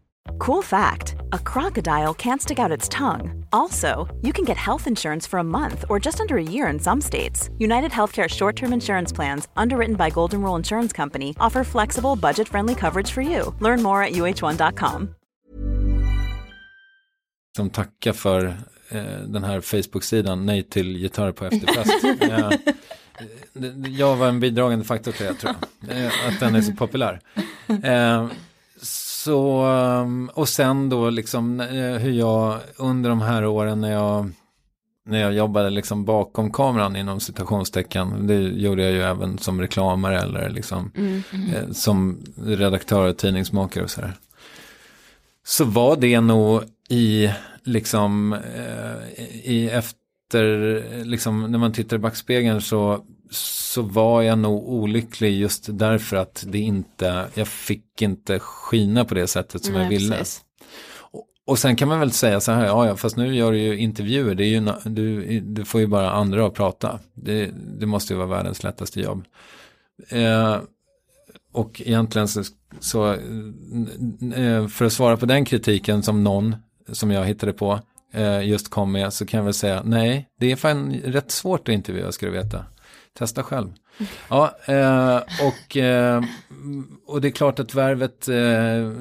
Cool 0.39 0.61
fact 0.61 1.15
a 1.33 1.39
crocodile 1.39 2.13
can't 2.13 2.41
stick 2.41 2.59
out 2.59 2.71
its 2.71 2.87
tongue. 2.89 3.45
Also, 3.51 4.07
you 4.21 4.33
can 4.33 4.45
get 4.45 4.57
health 4.57 4.87
insurance 4.87 5.27
for 5.29 5.39
a 5.39 5.43
month 5.43 5.85
or 5.89 5.99
just 5.99 6.19
under 6.19 6.37
a 6.37 6.43
year 6.43 6.67
in 6.73 6.79
some 6.79 7.01
states. 7.01 7.49
United 7.59 7.91
Healthcare 7.91 8.29
short 8.29 8.55
term 8.55 8.73
insurance 8.73 9.15
plans, 9.15 9.47
underwritten 9.55 9.95
by 9.95 10.09
Golden 10.09 10.41
Rule 10.41 10.55
Insurance 10.57 10.93
Company, 10.95 11.33
offer 11.39 11.63
flexible, 11.63 12.15
budget 12.15 12.47
friendly 12.47 12.75
coverage 12.75 13.11
for 13.11 13.21
you. 13.21 13.53
Learn 13.59 13.81
more 13.81 14.03
at 14.03 14.11
uh1.com. 14.13 15.07
som 17.57 17.69
tacka 17.69 18.13
för 18.13 18.45
eh, 18.89 19.03
den 19.27 19.43
här 19.43 19.61
Facebook-sidan 19.61 20.45
Nej 20.45 20.63
till 20.63 20.97
gitarr 20.97 21.31
på 21.31 21.45
efterfest. 21.45 22.03
eh, 22.21 22.49
det- 23.53 23.89
jag 23.89 24.15
var 24.15 24.27
en 24.27 24.39
bidragande 24.39 24.85
faktor 24.85 25.11
till 25.11 25.25
det 25.25 25.33
tror 25.33 25.55
jag. 25.87 25.97
Eh, 26.05 26.11
att 26.27 26.39
den 26.39 26.55
är 26.55 26.61
så 26.61 26.73
populär. 26.73 27.19
Eh, 27.83 28.27
så, 29.23 29.65
um, 29.65 30.29
och 30.33 30.49
sen 30.49 30.89
då 30.89 31.09
liksom 31.09 31.59
eh, 31.59 31.97
hur 31.97 32.11
jag 32.11 32.59
under 32.75 33.09
de 33.09 33.21
här 33.21 33.45
åren 33.45 33.81
när 33.81 33.91
jag 33.91 34.31
när 35.05 35.21
jag 35.21 35.33
jobbade 35.33 35.69
liksom 35.69 36.05
bakom 36.05 36.51
kameran 36.51 36.95
inom 36.95 37.19
citationstecken, 37.19 38.27
det 38.27 38.35
gjorde 38.35 38.83
jag 38.83 38.91
ju 38.91 39.01
även 39.01 39.37
som 39.37 39.61
reklamare 39.61 40.19
eller 40.19 40.49
liksom 40.49 40.91
eh, 41.55 41.71
som 41.71 42.23
redaktör 42.45 43.09
och 43.09 43.17
tidningsmakare 43.17 43.83
och 43.83 43.89
sådär. 43.89 44.13
Så 45.43 45.65
var 45.65 45.95
det 45.95 46.21
nog 46.21 46.63
i 46.89 47.31
liksom 47.63 48.33
eh, 48.33 49.23
i 49.43 49.69
efter 49.69 50.00
liksom 51.03 51.51
när 51.51 51.59
man 51.59 51.73
tittar 51.73 51.95
i 51.95 51.99
backspegeln 51.99 52.61
så 52.61 53.05
så 53.31 53.81
var 53.81 54.21
jag 54.21 54.39
nog 54.39 54.69
olycklig 54.69 55.39
just 55.39 55.65
därför 55.69 56.17
att 56.17 56.43
det 56.47 56.59
inte 56.59 57.25
jag 57.33 57.47
fick 57.47 58.01
inte 58.01 58.39
skina 58.39 59.05
på 59.05 59.15
det 59.15 59.27
sättet 59.27 59.65
som 59.65 59.73
Nej, 59.73 59.83
jag 59.83 59.89
ville. 59.89 60.17
precis. 60.17 60.41
Och, 61.45 61.59
sen 61.59 61.75
kan 61.75 61.87
man 61.87 61.99
väl 61.99 62.11
säga 62.11 62.39
så 62.39 62.51
här, 62.51 62.65
ja, 62.65 62.87
ja 62.87 62.95
fast 62.95 63.17
nu 63.17 63.35
gör 63.35 63.51
du 63.51 63.59
ju 63.59 63.77
intervjuer, 63.77 64.35
det 64.35 64.45
är 64.45 64.47
ju, 64.47 64.71
du, 64.85 65.39
du 65.39 65.65
får 65.65 65.81
ju 65.81 65.87
bara 65.87 66.11
andra 66.11 66.45
att 66.47 66.53
prata. 66.53 66.99
Det, 67.13 67.51
det 67.79 67.85
måste 67.85 68.13
ju 68.13 68.17
vara 68.17 68.27
världens 68.27 68.63
lättaste 68.63 68.99
jobb. 68.99 69.25
Eh, 70.09 70.57
och 71.51 71.81
egentligen 71.85 72.27
så, 72.27 72.43
så 72.79 73.11
eh, 74.35 74.67
för 74.67 74.85
att 74.85 74.93
svara 74.93 75.17
på 75.17 75.25
den 75.25 75.45
kritiken 75.45 76.03
som 76.03 76.23
någon 76.23 76.55
som 76.91 77.11
jag 77.11 77.25
hittade 77.25 77.53
på 77.53 77.79
Eh, 78.11 78.47
just 78.47 78.69
kom 78.69 78.91
med 78.91 79.13
så 79.13 79.25
kan 79.25 79.37
jag 79.37 79.45
väl 79.45 79.53
säga 79.53 79.81
nej, 79.85 80.29
det 80.39 80.51
är 80.51 80.55
fan 80.55 80.93
rätt 80.93 81.31
svårt 81.31 81.69
att 81.69 81.73
intervjua 81.73 82.11
ska 82.11 82.25
du 82.25 82.31
veta. 82.31 82.65
Testa 83.13 83.43
själv. 83.43 83.73
Ja, 84.29 84.57
eh, 84.65 85.17
och, 85.17 85.77
eh, 85.77 86.23
och 87.05 87.21
det 87.21 87.27
är 87.27 87.31
klart 87.31 87.59
att 87.59 87.75
värvet, 87.75 88.27
eh, 88.27 88.91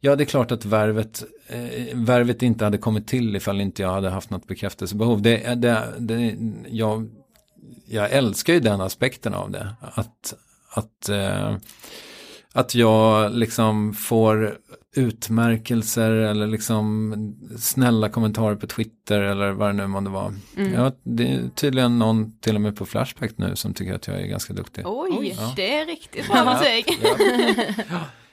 ja 0.00 0.16
det 0.16 0.24
är 0.24 0.24
klart 0.24 0.52
att 0.52 0.64
värvet, 0.64 1.24
eh, 1.46 1.86
värvet 1.94 2.42
inte 2.42 2.64
hade 2.64 2.78
kommit 2.78 3.08
till 3.08 3.36
ifall 3.36 3.60
inte 3.60 3.82
jag 3.82 3.92
hade 3.92 4.10
haft 4.10 4.30
något 4.30 4.46
bekräftelsebehov. 4.46 5.22
Det, 5.22 5.54
det, 5.54 5.84
det, 5.98 6.36
jag, 6.68 7.10
jag 7.86 8.10
älskar 8.10 8.54
ju 8.54 8.60
den 8.60 8.80
aspekten 8.80 9.34
av 9.34 9.50
det. 9.50 9.74
Att, 9.80 10.34
att, 10.72 11.08
eh, 11.08 11.56
att 12.52 12.74
jag 12.74 13.32
liksom 13.32 13.94
får 13.94 14.58
utmärkelser 14.96 16.10
eller 16.10 16.46
liksom 16.46 17.14
snälla 17.58 18.08
kommentarer 18.08 18.56
på 18.56 18.66
Twitter 18.66 19.20
eller 19.20 19.50
vad 19.50 19.68
det 19.68 19.72
nu 19.72 19.86
månde 19.86 20.10
vara. 20.10 20.34
Mm. 20.56 20.72
Ja, 20.74 20.92
det 21.02 21.28
är 21.32 21.48
tydligen 21.54 21.98
någon 21.98 22.38
till 22.40 22.54
och 22.54 22.60
med 22.60 22.76
på 22.76 22.86
Flashback 22.86 23.30
nu 23.36 23.56
som 23.56 23.74
tycker 23.74 23.94
att 23.94 24.06
jag 24.06 24.20
är 24.20 24.26
ganska 24.26 24.52
duktig. 24.52 24.82
Oj, 24.86 25.34
Ja. 25.38 25.52
det 25.56 25.78
är 25.78 25.86
riktigt 25.86 26.28
bra 26.28 26.44
betyg. 26.44 26.98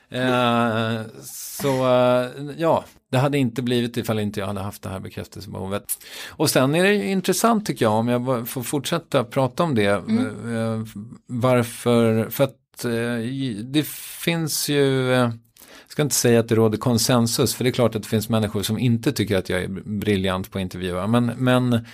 Eh, 0.10 1.02
så 1.24 1.68
eh, 1.68 2.30
ja, 2.58 2.86
det 3.12 3.18
hade 3.18 3.38
inte 3.38 3.62
blivit 3.62 3.98
ifall 3.98 4.20
inte 4.20 4.40
jag 4.40 4.48
hade 4.48 4.60
haft 4.62 4.82
det 4.82 4.90
här 4.90 5.00
bekräftelsebehovet. 5.00 5.84
Och 6.30 6.50
sen 6.50 6.76
är 6.76 6.84
det 6.84 6.94
ju 6.94 7.04
intressant 7.12 7.66
tycker 7.66 7.86
jag, 7.86 7.94
om 7.94 8.08
jag 8.08 8.48
får 8.50 8.64
fortsätta 8.64 9.24
prata 9.24 9.64
om 9.64 9.76
det. 9.76 9.86
eh, 9.86 10.84
varför, 11.28 12.30
för 12.30 12.44
att 12.44 12.86
eh, 12.86 13.62
det 13.64 13.88
finns 14.24 14.70
ju, 14.70 15.14
eh, 15.14 15.30
ska 15.98 16.04
inte 16.04 16.16
säga 16.16 16.40
att 16.40 16.50
det 16.50 16.56
råder 16.56 16.78
konsensus, 16.78 17.56
för 17.56 17.64
det 17.64 17.70
är 17.70 17.72
klart 17.72 17.96
att 17.96 18.04
det 18.04 18.08
finns 18.10 18.30
människor 18.30 18.64
som 18.64 18.80
inte 18.80 19.12
tycker 19.12 19.38
att 19.38 19.50
jag 19.50 19.64
är 19.64 19.68
briljant 20.00 20.52
på 20.52 20.58
att 20.58 20.62
intervjua. 20.62 21.08
Men, 21.08 21.26
men 21.26 21.86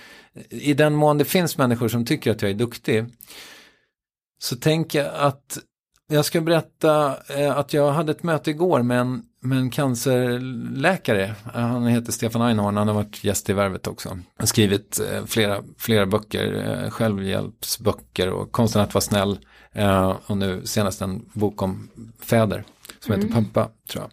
i 0.50 0.74
den 0.74 0.94
mån 0.94 1.18
det 1.18 1.24
finns 1.24 1.58
människor 1.58 1.88
som 1.88 2.04
tycker 2.04 2.30
att 2.30 2.42
jag 2.42 2.50
är 2.50 2.54
duktig, 2.54 3.04
så 4.38 4.56
tänker 4.56 5.04
jag 5.04 5.14
att 5.14 5.58
jag 6.08 6.24
ska 6.24 6.40
berätta 6.40 7.16
eh, 7.28 7.56
att 7.56 7.72
jag 7.72 7.92
hade 7.92 8.12
ett 8.12 8.22
möte 8.22 8.50
igår 8.50 8.82
med 8.82 9.00
en, 9.00 9.22
med 9.40 9.58
en 9.58 9.70
cancerläkare. 9.70 11.34
Han 11.44 11.86
heter 11.86 12.12
Stefan 12.12 12.42
Einhorn, 12.42 12.76
han 12.76 12.88
har 12.88 12.94
varit 12.94 13.24
gäst 13.24 13.50
i 13.50 13.52
Värvet 13.52 13.86
också. 13.86 14.08
Han 14.08 14.24
har 14.38 14.46
skrivit 14.46 15.00
eh, 15.00 15.24
flera, 15.26 15.62
flera 15.78 16.06
böcker, 16.06 16.82
eh, 16.84 16.90
självhjälpsböcker 16.90 18.28
och 18.30 18.52
Konsten 18.52 18.82
att 18.82 18.94
vara 18.94 19.02
snäll. 19.02 19.38
Eh, 19.74 20.16
och 20.26 20.36
nu 20.36 20.66
senast 20.66 21.02
en 21.02 21.30
bok 21.32 21.62
om 21.62 21.88
fäder 22.20 22.64
som 23.00 23.14
heter 23.14 23.28
Pampa, 23.28 23.68
tror 23.90 24.04
jag. 24.04 24.10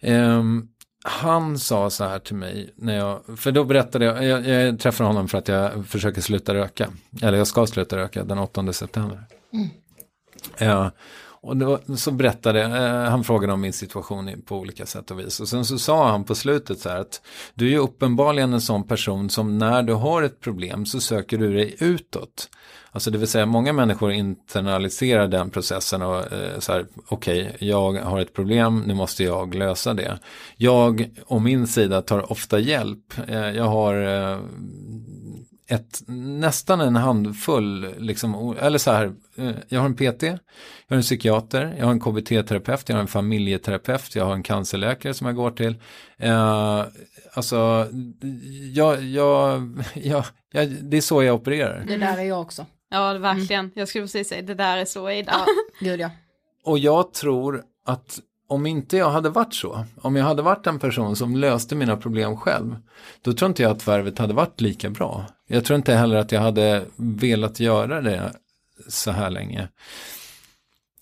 Ehm, 0.00 0.68
han 1.04 1.58
sa 1.58 1.90
så 1.90 2.04
här 2.04 2.18
till 2.18 2.36
mig, 2.36 2.74
när 2.76 2.96
jag, 2.96 3.20
för 3.36 3.52
då 3.52 3.64
berättade 3.64 4.04
jag, 4.04 4.24
jag, 4.24 4.46
jag 4.48 4.80
träffade 4.80 5.08
honom 5.08 5.28
för 5.28 5.38
att 5.38 5.48
jag 5.48 5.86
försöker 5.86 6.20
sluta 6.20 6.54
röka. 6.54 6.90
Eller 7.22 7.38
jag 7.38 7.46
ska 7.46 7.66
sluta 7.66 7.96
röka 7.96 8.24
den 8.24 8.38
8 8.38 8.72
september. 8.72 9.24
Ja, 10.58 10.90
och 11.40 11.56
då, 11.56 11.80
så 11.96 12.10
berättade, 12.10 12.62
eh, 12.62 13.10
han 13.10 13.24
frågade 13.24 13.52
om 13.52 13.60
min 13.60 13.72
situation 13.72 14.42
på 14.46 14.56
olika 14.56 14.86
sätt 14.86 15.10
och 15.10 15.20
vis. 15.20 15.40
Och 15.40 15.48
sen 15.48 15.64
så 15.64 15.78
sa 15.78 16.10
han 16.10 16.24
på 16.24 16.34
slutet 16.34 16.80
så 16.80 16.88
här 16.88 17.00
att 17.00 17.22
du 17.54 17.66
är 17.66 17.70
ju 17.70 17.78
uppenbarligen 17.78 18.52
en 18.52 18.60
sån 18.60 18.86
person 18.86 19.30
som 19.30 19.58
när 19.58 19.82
du 19.82 19.92
har 19.92 20.22
ett 20.22 20.40
problem 20.40 20.86
så 20.86 21.00
söker 21.00 21.38
du 21.38 21.54
dig 21.54 21.76
utåt. 21.78 22.48
Alltså 22.90 23.10
det 23.10 23.18
vill 23.18 23.28
säga 23.28 23.46
många 23.46 23.72
människor 23.72 24.12
internaliserar 24.12 25.28
den 25.28 25.50
processen 25.50 26.02
och 26.02 26.32
eh, 26.32 26.58
så 26.58 26.72
här, 26.72 26.86
okej, 27.08 27.56
jag 27.58 27.92
har 27.92 28.20
ett 28.20 28.34
problem, 28.34 28.84
nu 28.86 28.94
måste 28.94 29.24
jag 29.24 29.54
lösa 29.54 29.94
det. 29.94 30.18
Jag 30.56 31.10
och 31.26 31.42
min 31.42 31.66
sida 31.66 32.02
tar 32.02 32.32
ofta 32.32 32.58
hjälp. 32.58 33.14
Eh, 33.28 33.50
jag 33.50 33.64
har 33.64 33.94
eh, 33.94 34.38
ett, 35.70 36.02
nästan 36.06 36.80
en 36.80 36.96
handfull, 36.96 37.94
liksom, 37.98 38.56
eller 38.60 38.78
så 38.78 38.90
här, 38.90 39.12
eh, 39.36 39.50
jag 39.68 39.80
har 39.80 39.86
en 39.86 39.94
PT, 39.96 40.22
jag 40.22 40.38
har 40.88 40.96
en 40.96 41.02
psykiater, 41.02 41.74
jag 41.78 41.84
har 41.84 41.92
en 41.92 42.00
KBT-terapeut, 42.00 42.82
jag 42.88 42.96
har 42.96 43.00
en 43.00 43.06
familjeterapeut, 43.08 44.14
jag 44.16 44.24
har 44.24 44.32
en 44.34 44.42
cancerläkare 44.42 45.14
som 45.14 45.26
jag 45.26 45.36
går 45.36 45.50
till. 45.50 45.76
Eh, 46.18 46.84
alltså, 47.34 47.86
jag, 48.74 49.02
jag, 49.04 49.68
jag, 49.94 50.24
jag, 50.52 50.68
det 50.68 50.96
är 50.96 51.00
så 51.00 51.22
jag 51.22 51.34
opererar. 51.34 51.84
Det 51.88 51.96
där 51.96 52.18
är 52.18 52.22
jag 52.22 52.40
också. 52.40 52.66
Ja, 52.90 53.12
det- 53.12 53.18
verkligen. 53.18 53.70
Jag 53.74 53.88
skulle 53.88 54.04
precis 54.04 54.28
säga, 54.28 54.42
det 54.42 54.54
där 54.54 54.76
är 54.76 54.84
så 54.84 55.10
Ida. 55.10 55.32
Gud 55.80 56.00
ja. 56.00 56.10
Och 56.64 56.78
jag 56.78 57.12
tror 57.12 57.62
att 57.86 58.18
om 58.48 58.66
inte 58.66 58.96
jag 58.96 59.10
hade 59.10 59.30
varit 59.30 59.54
så, 59.54 59.84
om 60.02 60.16
jag 60.16 60.24
hade 60.24 60.42
varit 60.42 60.66
en 60.66 60.78
person 60.78 61.16
som 61.16 61.36
löste 61.36 61.74
mina 61.74 61.96
problem 61.96 62.36
själv, 62.36 62.76
då 63.22 63.32
tror 63.32 63.48
inte 63.48 63.62
jag 63.62 63.72
att 63.72 63.88
värvet 63.88 64.18
hade 64.18 64.34
varit 64.34 64.60
lika 64.60 64.90
bra. 64.90 65.26
Jag 65.50 65.64
tror 65.64 65.76
inte 65.76 65.94
heller 65.94 66.16
att 66.16 66.32
jag 66.32 66.40
hade 66.40 66.84
velat 66.96 67.60
göra 67.60 68.00
det 68.00 68.32
så 68.88 69.10
här 69.10 69.30
länge. 69.30 69.68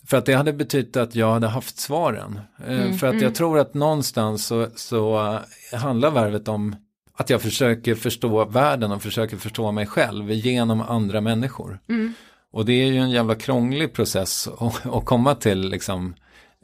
För 0.07 0.17
att 0.17 0.27
det 0.27 0.33
hade 0.33 0.53
betytt 0.53 0.97
att 0.97 1.15
jag 1.15 1.33
hade 1.33 1.47
haft 1.47 1.79
svaren. 1.79 2.41
Eh, 2.67 2.93
för 2.93 3.07
att 3.07 3.21
jag 3.21 3.35
tror 3.35 3.59
att 3.59 3.75
någonstans 3.75 4.47
så, 4.47 4.69
så 4.77 5.35
eh, 5.73 5.79
handlar 5.79 6.11
värvet 6.11 6.49
om 6.49 6.77
att 7.13 7.31
jag 7.31 7.43
försöker 7.43 7.95
förstå 7.95 8.45
världen 8.45 8.93
och 8.93 9.03
försöker 9.03 9.37
förstå 9.37 9.73
mig 9.73 9.87
själv 9.87 10.31
genom 10.31 10.81
andra 10.81 11.21
människor. 11.21 11.79
Och 12.53 12.65
det 12.65 12.73
är 12.73 12.87
ju 12.87 12.99
en 12.99 13.11
jävla 13.11 13.35
krånglig 13.35 13.93
process 13.93 14.49
att, 14.59 14.87
att 14.87 15.05
komma 15.05 15.35
till 15.35 15.69
liksom, 15.69 16.15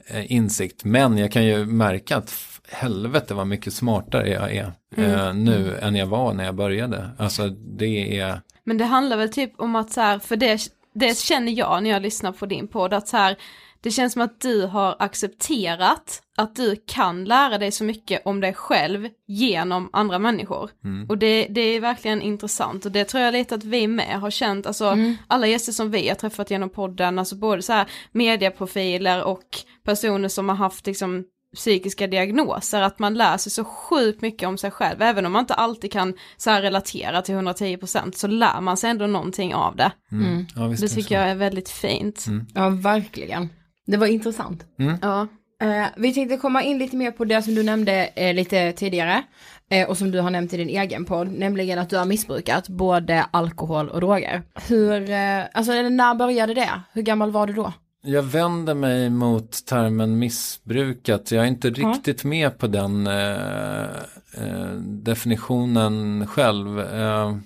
eh, 0.06 0.32
insikt. 0.32 0.84
Men 0.84 1.18
jag 1.18 1.32
kan 1.32 1.44
ju 1.44 1.64
märka 1.64 2.16
att 2.16 2.30
helvete 2.72 3.34
vad 3.34 3.46
mycket 3.46 3.74
smartare 3.74 4.28
jag 4.28 4.56
är 4.56 4.72
eh, 4.96 5.34
nu 5.34 5.78
än 5.82 5.94
jag 5.94 6.06
var 6.06 6.34
när 6.34 6.44
jag 6.44 6.54
började. 6.54 7.10
Alltså 7.18 7.48
det 7.48 8.18
är, 8.18 8.40
Men 8.64 8.78
det 8.78 8.84
handlar 8.84 9.16
väl 9.16 9.32
typ 9.32 9.60
om 9.60 9.76
att 9.76 9.92
så 9.92 10.00
här, 10.00 10.18
för 10.18 10.36
det, 10.36 10.60
det 10.94 11.18
känner 11.18 11.52
jag 11.52 11.82
när 11.82 11.90
jag 11.90 12.02
lyssnar 12.02 12.32
på 12.32 12.46
din 12.46 12.68
podd, 12.68 12.94
att 12.94 13.08
så 13.08 13.16
här, 13.16 13.36
det 13.80 13.90
känns 13.90 14.12
som 14.12 14.22
att 14.22 14.40
du 14.40 14.66
har 14.66 14.96
accepterat 14.98 16.22
att 16.36 16.56
du 16.56 16.76
kan 16.86 17.24
lära 17.24 17.58
dig 17.58 17.72
så 17.72 17.84
mycket 17.84 18.22
om 18.24 18.40
dig 18.40 18.54
själv 18.54 19.08
genom 19.26 19.90
andra 19.92 20.18
människor. 20.18 20.70
Och 21.08 21.18
det, 21.18 21.46
det 21.50 21.60
är 21.60 21.80
verkligen 21.80 22.22
intressant 22.22 22.86
och 22.86 22.92
det 22.92 23.04
tror 23.04 23.22
jag 23.22 23.32
lite 23.32 23.54
att 23.54 23.64
vi 23.64 23.86
med 23.86 24.20
har 24.20 24.30
känt, 24.30 24.66
alltså 24.66 24.96
alla 25.26 25.46
gäster 25.46 25.72
som 25.72 25.90
vi 25.90 26.08
har 26.08 26.14
träffat 26.14 26.50
genom 26.50 26.70
podden, 26.70 27.18
alltså 27.18 27.36
både 27.36 27.62
så 27.62 27.72
här 27.72 27.86
medieprofiler 28.12 29.24
och 29.24 29.44
personer 29.84 30.28
som 30.28 30.48
har 30.48 30.56
haft 30.56 30.86
liksom 30.86 31.24
psykiska 31.56 32.06
diagnoser, 32.06 32.82
att 32.82 32.98
man 32.98 33.14
lär 33.14 33.36
sig 33.36 33.52
så 33.52 33.64
sjukt 33.64 34.22
mycket 34.22 34.48
om 34.48 34.58
sig 34.58 34.70
själv, 34.70 35.02
även 35.02 35.26
om 35.26 35.32
man 35.32 35.40
inte 35.40 35.54
alltid 35.54 35.92
kan 35.92 36.14
så 36.36 36.50
här 36.50 36.62
relatera 36.62 37.22
till 37.22 37.34
110% 37.34 38.12
så 38.16 38.26
lär 38.26 38.60
man 38.60 38.76
sig 38.76 38.90
ändå 38.90 39.06
någonting 39.06 39.54
av 39.54 39.76
det. 39.76 39.92
ja 40.56 40.66
visst 40.66 40.80
Det 40.80 40.86
är 40.86 40.88
det 40.88 40.94
tycker 40.94 41.14
jag 41.14 41.30
är 41.30 41.34
väldigt 41.34 41.68
fint. 41.68 42.26
Ja, 42.54 42.68
verkligen. 42.68 43.48
Det 43.86 43.96
var 43.96 44.06
intressant. 44.06 44.64
Ja. 45.02 45.28
Eh, 45.62 45.86
vi 45.96 46.14
tänkte 46.14 46.36
komma 46.36 46.62
in 46.62 46.78
lite 46.78 46.96
mer 46.96 47.10
på 47.10 47.24
det 47.24 47.42
som 47.42 47.54
du 47.54 47.62
nämnde 47.62 48.06
eh, 48.16 48.34
lite 48.34 48.72
tidigare 48.72 49.22
eh, 49.70 49.88
och 49.88 49.98
som 49.98 50.10
du 50.10 50.20
har 50.20 50.30
nämnt 50.30 50.54
i 50.54 50.56
din 50.56 50.68
egen 50.68 51.04
podd, 51.04 51.32
nämligen 51.32 51.78
att 51.78 51.90
du 51.90 51.96
har 51.96 52.04
missbrukat 52.04 52.68
både 52.68 53.26
alkohol 53.30 53.88
och 53.88 54.00
droger. 54.00 54.42
Hur, 54.68 55.10
eh, 55.10 55.44
alltså 55.52 55.72
när 55.72 56.14
började 56.14 56.54
det? 56.54 56.80
Hur 56.92 57.02
gammal 57.02 57.30
var 57.30 57.46
du 57.46 57.52
då? 57.52 57.72
Jag 58.04 58.22
vänder 58.22 58.74
mig 58.74 59.10
mot 59.10 59.66
termen 59.66 60.18
missbrukat. 60.18 61.30
Jag 61.30 61.44
är 61.44 61.48
inte 61.48 61.70
riktigt 61.70 62.24
med 62.24 62.58
på 62.58 62.66
den 62.66 63.06
eh, 63.06 63.82
eh, 64.34 64.72
definitionen 64.80 66.26
själv. 66.26 66.80
Eh, 66.80 67.36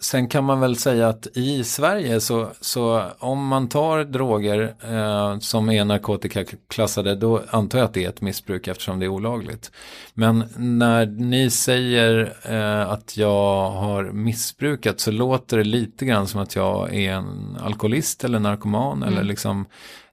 sen 0.00 0.28
kan 0.28 0.44
man 0.44 0.60
väl 0.60 0.76
säga 0.76 1.08
att 1.08 1.26
i 1.34 1.64
Sverige 1.64 2.20
så, 2.20 2.50
så 2.60 3.02
om 3.18 3.46
man 3.46 3.68
tar 3.68 4.04
droger 4.04 4.74
eh, 4.80 5.38
som 5.38 5.70
är 5.70 5.84
narkotikaklassade 5.84 7.14
då 7.14 7.42
antar 7.50 7.78
jag 7.78 7.86
att 7.86 7.94
det 7.94 8.04
är 8.04 8.08
ett 8.08 8.20
missbruk 8.20 8.68
eftersom 8.68 8.98
det 8.98 9.06
är 9.06 9.08
olagligt. 9.08 9.70
Men 10.14 10.44
när 10.56 11.06
ni 11.06 11.50
säger 11.50 12.36
eh, 12.42 12.90
att 12.90 13.16
jag 13.16 13.70
har 13.70 14.04
missbrukat 14.04 15.00
så 15.00 15.10
låter 15.10 15.56
det 15.56 15.64
lite 15.64 16.04
grann 16.04 16.26
som 16.26 16.40
att 16.40 16.56
jag 16.56 16.94
är 16.94 17.12
en 17.12 17.56
alkoholist 17.60 18.24
eller 18.24 18.38
narkoman 18.38 19.02
eller 19.02 19.22
liksom 19.22 19.66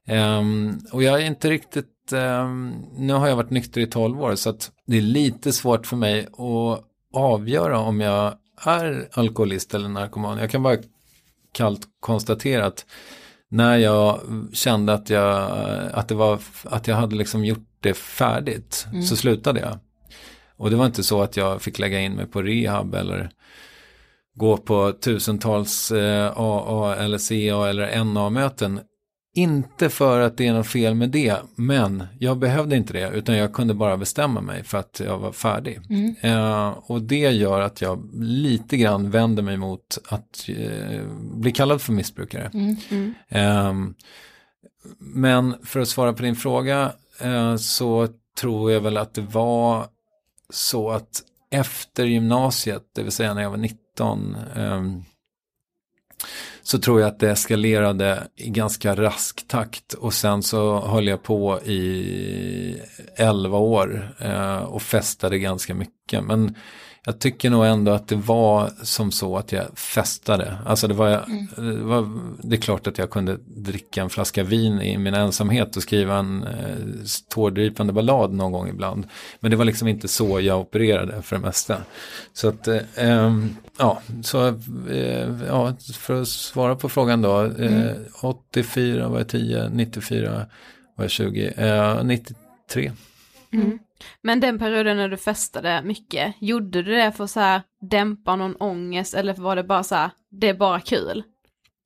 ehm, 0.07 0.79
och 0.91 1.03
jag 1.03 1.21
är 1.21 1.25
inte 1.25 1.49
riktigt, 1.49 2.13
ehm, 2.13 2.73
nu 2.97 3.13
har 3.13 3.27
jag 3.27 3.35
varit 3.35 3.49
nykter 3.49 3.81
i 3.81 3.87
12 3.87 4.21
år 4.21 4.35
så 4.35 4.49
att 4.49 4.71
det 4.87 4.97
är 4.97 5.01
lite 5.01 5.53
svårt 5.53 5.87
för 5.87 5.97
mig 5.97 6.27
att 6.31 6.83
avgöra 7.13 7.79
om 7.79 8.01
jag 8.01 8.33
är 8.61 9.09
alkoholist 9.13 9.73
eller 9.73 9.89
narkoman. 9.89 10.37
Jag 10.37 10.49
kan 10.49 10.63
bara 10.63 10.77
kallt 11.51 11.87
konstatera 11.99 12.65
att 12.65 12.85
när 13.49 13.77
jag 13.77 14.19
kände 14.53 14.93
att 14.93 15.09
jag, 15.09 15.51
att 15.93 16.07
det 16.07 16.15
var, 16.15 16.39
att 16.63 16.87
jag 16.87 16.95
hade 16.95 17.15
liksom 17.15 17.45
gjort 17.45 17.67
det 17.79 17.93
färdigt 17.93 18.87
så 19.09 19.15
slutade 19.15 19.59
jag. 19.59 19.79
Och 20.57 20.69
det 20.69 20.75
var 20.75 20.85
inte 20.85 21.03
så 21.03 21.21
att 21.21 21.37
jag 21.37 21.61
fick 21.61 21.79
lägga 21.79 21.99
in 21.99 22.13
mig 22.13 22.25
på 22.25 22.41
rehab 22.41 22.95
eller 22.95 23.29
gå 24.35 24.57
på 24.57 24.91
tusentals 24.91 25.91
eh, 25.91 26.31
AA 26.35 26.95
eller 26.95 27.17
CA 27.17 27.69
eller 27.69 28.03
NA-möten. 28.03 28.79
Inte 29.35 29.89
för 29.89 30.19
att 30.19 30.37
det 30.37 30.47
är 30.47 30.53
något 30.53 30.67
fel 30.67 30.95
med 30.95 31.09
det, 31.09 31.35
men 31.55 32.03
jag 32.19 32.37
behövde 32.37 32.75
inte 32.75 32.93
det, 32.93 33.09
utan 33.09 33.37
jag 33.37 33.53
kunde 33.53 33.73
bara 33.73 33.97
bestämma 33.97 34.41
mig 34.41 34.63
för 34.63 34.77
att 34.77 35.01
jag 35.05 35.19
var 35.19 35.31
färdig. 35.31 35.79
Mm. 35.89 36.15
Eh, 36.21 36.67
och 36.67 37.01
det 37.01 37.31
gör 37.31 37.61
att 37.61 37.81
jag 37.81 38.09
lite 38.23 38.77
grann 38.77 39.11
vänder 39.11 39.43
mig 39.43 39.57
mot 39.57 39.97
att 40.09 40.49
eh, 40.49 41.01
bli 41.17 41.51
kallad 41.51 41.81
för 41.81 41.93
missbrukare. 41.93 42.51
Mm. 42.53 43.13
Eh, 43.29 43.73
men 44.99 45.55
för 45.63 45.79
att 45.79 45.87
svara 45.87 46.13
på 46.13 46.23
din 46.23 46.35
fråga 46.35 46.91
eh, 47.19 47.55
så 47.55 48.07
tror 48.37 48.71
jag 48.71 48.81
väl 48.81 48.97
att 48.97 49.13
det 49.13 49.21
var 49.21 49.87
så 50.49 50.89
att 50.89 51.23
efter 51.51 52.05
gymnasiet, 52.05 52.83
det 52.95 53.03
vill 53.03 53.11
säga 53.11 53.33
när 53.33 53.41
jag 53.41 53.49
var 53.49 53.57
19, 53.57 54.35
ehm, 54.55 55.03
så 56.63 56.79
tror 56.79 57.01
jag 57.01 57.07
att 57.07 57.19
det 57.19 57.31
eskalerade 57.31 58.27
i 58.35 58.49
ganska 58.49 58.95
rask 58.95 59.47
takt 59.47 59.93
och 59.93 60.13
sen 60.13 60.43
så 60.43 60.79
höll 60.79 61.07
jag 61.07 61.23
på 61.23 61.61
i 61.61 62.77
11 63.15 63.57
år 63.57 64.15
eh, 64.19 64.57
och 64.57 64.81
festade 64.81 65.39
ganska 65.39 65.73
mycket. 65.73 66.23
Men 66.23 66.55
jag 67.05 67.19
tycker 67.19 67.49
nog 67.49 67.65
ändå 67.65 67.91
att 67.91 68.07
det 68.07 68.15
var 68.15 68.71
som 68.83 69.11
så 69.11 69.37
att 69.37 69.51
jag 69.51 69.77
festade. 69.77 70.57
Alltså 70.65 70.87
det 70.87 70.93
var, 70.93 71.09
det 71.55 71.83
var, 71.83 72.09
det 72.41 72.55
är 72.55 72.61
klart 72.61 72.87
att 72.87 72.97
jag 72.97 73.09
kunde 73.09 73.37
dricka 73.45 74.01
en 74.01 74.09
flaska 74.09 74.43
vin 74.43 74.81
i 74.81 74.97
min 74.97 75.13
ensamhet 75.13 75.75
och 75.75 75.83
skriva 75.83 76.17
en 76.17 76.43
eh, 76.43 76.77
tårdrypande 77.29 77.93
ballad 77.93 78.33
någon 78.33 78.51
gång 78.51 78.69
ibland. 78.69 79.07
Men 79.39 79.51
det 79.51 79.57
var 79.57 79.65
liksom 79.65 79.87
inte 79.87 80.07
så 80.07 80.39
jag 80.39 80.59
opererade 80.59 81.21
för 81.21 81.35
det 81.35 81.41
mesta. 81.41 81.77
Så 82.33 82.47
att, 82.47 82.67
eh, 82.67 82.81
ehm, 82.95 83.55
ja, 83.77 84.01
så, 84.23 84.47
eh, 84.89 85.29
ja, 85.47 85.73
för 85.99 86.21
att 86.21 86.27
svara 86.27 86.75
på 86.75 86.89
frågan 86.89 87.21
då. 87.21 87.43
Eh, 87.45 87.91
84 88.21 89.07
var 89.07 89.17
jag 89.17 89.27
10, 89.27 89.69
94 89.69 90.45
var 90.95 91.03
jag 91.03 91.11
20, 91.11 91.47
eh, 91.57 92.03
93. 92.03 92.91
Men 94.21 94.39
den 94.39 94.59
perioden 94.59 94.97
när 94.97 95.09
du 95.09 95.17
festade 95.17 95.81
mycket, 95.83 96.35
gjorde 96.39 96.81
du 96.83 96.95
det 96.95 97.11
för 97.11 97.23
att 97.23 97.31
så 97.31 97.39
här 97.39 97.61
dämpa 97.89 98.35
någon 98.35 98.55
ångest 98.55 99.13
eller 99.13 99.33
var 99.33 99.55
det 99.55 99.63
bara 99.63 99.83
så 99.83 99.95
här, 99.95 100.11
det 100.31 100.49
är 100.49 100.53
bara 100.53 100.79
kul? 100.79 101.23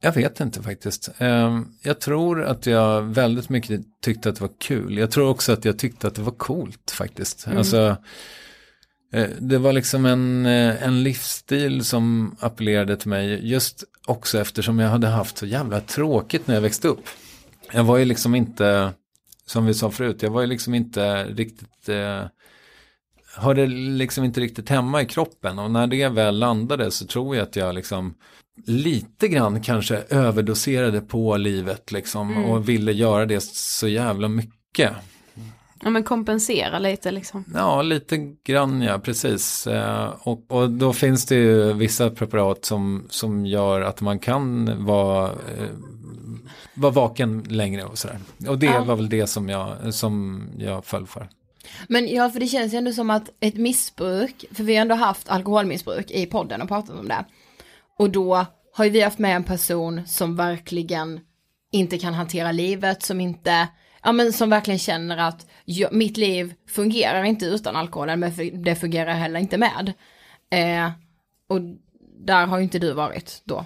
Jag 0.02 0.12
vet 0.12 0.40
inte 0.40 0.64
faktiskt. 0.64 1.10
Ehm, 1.18 1.66
Jag 1.84 2.00
tror 2.00 2.44
att 2.44 2.66
jag 2.66 3.02
väldigt 3.02 3.50
mycket 3.50 3.82
tyckte 4.02 4.30
att 4.30 4.36
det 4.36 4.42
var 4.42 4.52
kul. 4.60 4.98
Jag 4.98 5.12
tror 5.12 5.30
också 5.30 5.52
att 5.52 5.66
jag 5.66 5.80
tyckte 5.80 6.08
att 6.08 6.16
det 6.16 6.22
var 6.22 6.32
coolt 6.32 6.92
faktiskt. 6.92 7.48
Alltså, 7.48 7.98
eh, 9.14 9.28
det 9.40 9.58
var 9.58 9.74
liksom 9.74 10.06
en, 10.06 10.46
eh, 10.46 10.84
en 10.84 11.04
livsstil 11.04 11.86
som 11.86 12.36
appellerade 12.40 12.98
till 12.98 13.10
mig. 13.10 13.48
Just 13.50 13.84
också 14.08 14.40
eftersom 14.40 14.80
jag 14.80 14.90
hade 14.90 15.08
haft 15.08 15.38
så 15.38 15.46
jävla 15.46 15.82
tråkigt 15.82 16.48
när 16.48 16.56
jag 16.56 16.62
växte 16.62 16.88
upp. 16.88 17.04
Jag 17.72 17.84
var 17.84 17.98
ju 17.98 18.06
liksom 18.06 18.36
inte, 18.36 18.94
som 19.48 19.66
vi 19.66 19.74
sa 19.74 19.92
förut, 19.92 20.22
jag 20.22 20.30
var 20.30 20.42
ju 20.42 20.48
liksom 20.48 20.74
inte 20.74 21.24
riktigt 21.24 21.90
eh, 21.90 22.26
hörde 23.36 23.68
liksom 23.68 24.24
inte 24.24 24.40
riktigt 24.40 24.70
hemma 24.70 25.02
i 25.02 25.06
kroppen 25.06 25.60
och 25.60 25.72
när 25.72 25.88
det 25.88 26.10
väl 26.10 26.40
landade 26.40 26.92
så 26.92 27.06
tror 27.06 27.36
jag 27.36 27.44
att 27.44 27.56
jag 27.56 27.76
liksom 27.76 28.14
lite 28.66 29.28
grann 29.28 29.62
kanske 29.62 30.04
överdoserade 30.10 31.02
på 31.02 31.38
livet 31.38 31.92
liksom 31.92 32.46
och 32.46 32.70
ville 32.70 32.92
göra 32.92 33.26
det 33.26 33.44
så 33.44 33.88
jävla 33.88 34.28
mycket. 34.28 34.92
Ja 35.84 35.90
men 35.90 36.04
kompensera 36.04 36.80
lite 36.80 37.12
liksom. 37.12 37.46
Ja, 37.54 37.82
lite 37.82 38.18
grann 38.44 38.82
ja, 38.82 39.00
precis. 39.00 39.68
Eh, 39.68 40.14
Och, 40.24 40.46
och 40.48 40.70
då 40.70 40.94
finns 40.94 41.26
det 41.26 41.36
ju 41.36 41.74
vissa 41.74 42.10
preparat 42.10 42.66
som, 42.66 43.08
som 43.10 43.46
gör 43.46 43.82
att 43.82 44.02
man 44.02 44.20
kan 44.20 44.72
vara, 44.86 45.26
eh, 45.30 45.70
vara 46.74 46.92
vaken 46.92 47.44
längre 47.50 47.84
och 47.84 47.98
sådär. 47.98 48.20
Och 48.48 48.60
det 48.60 48.66
Ja. 48.66 48.84
var 48.84 48.96
väl 48.96 49.10
det 49.10 49.28
som 49.28 49.50
jag, 49.50 49.94
som 49.94 50.44
jag 50.58 50.86
föll 50.86 51.08
för. 51.08 51.30
Men 51.88 52.08
ja, 52.08 52.30
för 52.30 52.40
det 52.40 52.48
känns 52.48 52.74
ju 52.74 52.78
ändå 52.78 52.92
som 52.92 53.10
att 53.10 53.30
ett 53.40 53.56
missbruk, 53.56 54.46
för 54.54 54.64
vi 54.64 54.76
har 54.76 54.82
ändå 54.82 54.96
haft 54.96 55.30
alkoholmissbruk 55.30 56.12
i 56.12 56.26
podden 56.26 56.62
och 56.62 56.68
pratat 56.68 57.00
om 57.00 57.08
det. 57.08 57.26
Och 58.00 58.10
då 58.10 58.46
har 58.74 58.86
ju 58.86 58.92
vi 58.92 59.02
haft 59.02 59.20
med 59.20 59.36
en 59.36 59.44
person 59.44 60.02
som 60.08 60.36
verkligen 60.36 61.20
inte 61.72 61.98
kan 61.98 62.14
hantera 62.14 62.52
livet, 62.52 63.04
som 63.04 63.22
inte, 63.22 63.68
ja 64.08 64.12
men 64.12 64.34
som 64.34 64.50
verkligen 64.50 64.80
känner 64.80 65.18
att 65.18 65.48
jag, 65.66 65.94
mitt 65.94 66.18
liv 66.18 66.54
fungerar 66.68 67.24
inte 67.24 67.46
utan 67.46 67.76
alkoholen, 67.76 68.20
men 68.20 68.64
det 68.64 68.76
fungerar 68.76 69.14
heller 69.14 69.40
inte 69.40 69.58
med. 69.58 69.94
Eh, 70.52 70.92
och 71.50 71.60
där 72.20 72.46
har 72.46 72.58
ju 72.58 72.64
inte 72.64 72.80
du 72.80 72.94
varit 72.94 73.42
då. 73.44 73.66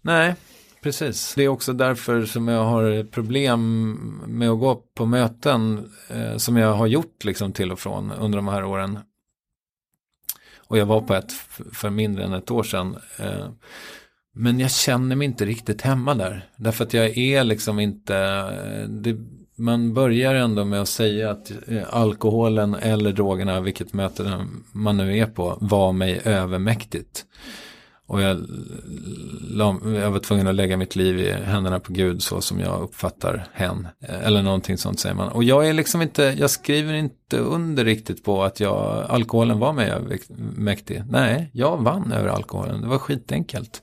Nej, 0.00 0.34
precis. 0.82 1.34
Det 1.34 1.42
är 1.42 1.48
också 1.48 1.72
därför 1.72 2.24
som 2.24 2.48
jag 2.48 2.64
har 2.64 3.04
problem 3.04 3.92
med 4.26 4.50
att 4.50 4.58
gå 4.58 4.74
på 4.74 5.06
möten 5.06 5.92
eh, 6.08 6.36
som 6.36 6.56
jag 6.56 6.72
har 6.72 6.86
gjort 6.86 7.24
liksom 7.24 7.52
till 7.52 7.72
och 7.72 7.80
från 7.80 8.12
under 8.12 8.38
de 8.38 8.48
här 8.48 8.64
åren. 8.64 8.98
Och 10.56 10.78
jag 10.78 10.86
var 10.86 11.00
på 11.00 11.14
ett 11.14 11.32
för 11.72 11.90
mindre 11.90 12.24
än 12.24 12.32
ett 12.32 12.50
år 12.50 12.62
sedan. 12.62 12.96
Eh, 13.18 13.48
men 14.34 14.60
jag 14.60 14.70
känner 14.70 15.16
mig 15.16 15.24
inte 15.24 15.44
riktigt 15.44 15.82
hemma 15.82 16.14
där. 16.14 16.48
Därför 16.56 16.84
att 16.84 16.94
jag 16.94 17.18
är 17.18 17.44
liksom 17.44 17.80
inte, 17.80 18.16
eh, 18.16 18.88
det, 18.88 19.16
man 19.56 19.94
börjar 19.94 20.34
ändå 20.34 20.64
med 20.64 20.80
att 20.80 20.88
säga 20.88 21.30
att 21.30 21.52
eh, 21.68 21.82
alkoholen 21.90 22.74
eller 22.74 23.12
drogerna, 23.12 23.60
vilket 23.60 23.92
möte 23.92 24.46
man 24.72 24.96
nu 24.96 25.18
är 25.18 25.26
på, 25.26 25.58
var 25.60 25.92
mig 25.92 26.20
övermäktigt. 26.24 27.24
Och 28.08 28.22
jag, 28.22 28.46
jag 30.00 30.10
var 30.10 30.18
tvungen 30.18 30.46
att 30.46 30.54
lägga 30.54 30.76
mitt 30.76 30.96
liv 30.96 31.18
i 31.18 31.32
händerna 31.32 31.80
på 31.80 31.92
Gud 31.92 32.22
så 32.22 32.40
som 32.40 32.60
jag 32.60 32.82
uppfattar 32.82 33.48
hen. 33.52 33.88
Eller 34.00 34.42
någonting 34.42 34.78
sånt 34.78 35.00
säger 35.00 35.14
man. 35.14 35.28
Och 35.28 35.44
jag 35.44 35.68
är 35.68 35.72
liksom 35.72 36.02
inte, 36.02 36.34
jag 36.38 36.50
skriver 36.50 36.94
inte 36.94 37.38
under 37.38 37.84
riktigt 37.84 38.24
på 38.24 38.44
att 38.44 38.60
jag, 38.60 39.06
alkoholen 39.08 39.58
var 39.58 39.72
mig 39.72 39.90
övermäktig. 39.90 41.02
Nej, 41.10 41.50
jag 41.52 41.76
vann 41.76 42.12
över 42.12 42.28
alkoholen. 42.28 42.80
Det 42.80 42.88
var 42.88 42.98
skitenkelt. 42.98 43.82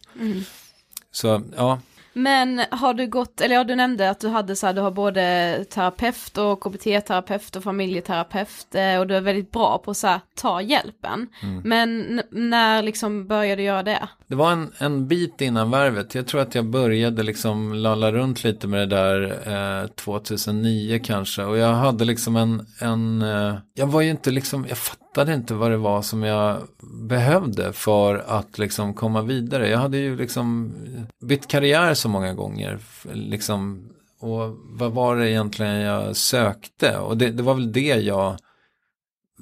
Så 1.11 1.41
ja, 1.57 1.80
Men 2.14 2.61
har 2.72 2.93
du 2.93 3.07
gått, 3.07 3.41
eller 3.41 3.55
ja 3.55 3.64
du 3.64 3.76
nämnde 3.76 4.09
att 4.09 4.20
du 4.20 4.28
hade 4.28 4.55
så 4.55 4.66
här, 4.68 4.74
du 4.74 4.82
har 4.82 4.91
både 4.91 5.66
terapeut 5.70 6.38
och 6.38 6.61
KBT-terapeut 6.64 7.55
och 7.55 7.64
familjeterapeut 7.64 8.76
eh, 8.76 8.99
och 8.99 9.07
du 9.07 9.16
är 9.16 9.22
väldigt 9.22 9.51
bra 9.51 9.78
på 9.78 9.93
så 9.93 10.07
här, 10.07 10.20
ta 10.36 10.61
hjälpen. 10.61 11.28
Men 11.64 12.05
n- 12.20 12.22
när 12.32 12.82
liksom 12.82 13.28
började 13.28 13.55
du 13.61 13.64
göra 13.66 13.84
det? 13.84 14.07
Det 14.28 14.36
var 14.36 14.51
en, 14.51 14.72
en 14.78 15.07
bit 15.07 15.41
innan 15.41 15.72
värvet. 15.72 16.16
Jag 16.16 16.28
tror 16.28 16.41
att 16.41 16.55
jag 16.55 16.66
började 16.66 17.24
liksom 17.24 17.74
lalla 17.74 18.11
runt 18.11 18.43
lite 18.43 18.68
med 18.68 18.89
det 18.89 18.95
där 18.95 19.82
eh, 19.82 19.88
2009 19.88 20.99
kanske. 21.03 21.43
Och 21.43 21.57
jag 21.57 21.74
hade 21.74 22.05
liksom 22.05 22.36
en, 22.36 22.66
en 22.80 23.22
eh, 23.22 23.55
jag 23.74 23.88
var 23.88 24.01
ju 24.01 24.09
inte 24.09 24.32
liksom, 24.32 24.66
jag 24.70 24.78
fattade 24.78 25.02
inte 25.22 25.53
vad 25.53 25.72
det 25.72 25.78
var 25.78 26.01
som 26.01 26.24
jag 26.24 26.61
behövde 26.82 27.74
för 27.74 28.16
att 28.28 28.57
liksom 28.57 28.93
komma 28.93 29.22
vidare. 29.22 29.70
Jag 29.70 29.80
hade 29.80 29.97
ju 29.97 30.16
liksom 30.16 30.74
bytt 31.22 31.47
karriär 31.47 31.93
så 31.93 32.09
många 32.09 32.34
gånger. 32.34 32.80
Liksom, 33.14 33.89
och 34.20 34.57
vad 34.64 34.91
var 34.91 35.16
det 35.16 35.30
egentligen 35.30 35.76
jag 35.76 36.16
sökte? 36.16 36.97
Och 36.97 37.18
det, 37.18 37.32
det 37.32 37.43
var 37.43 37.53
väl 37.53 37.72
det 37.72 37.95
jag 37.95 38.38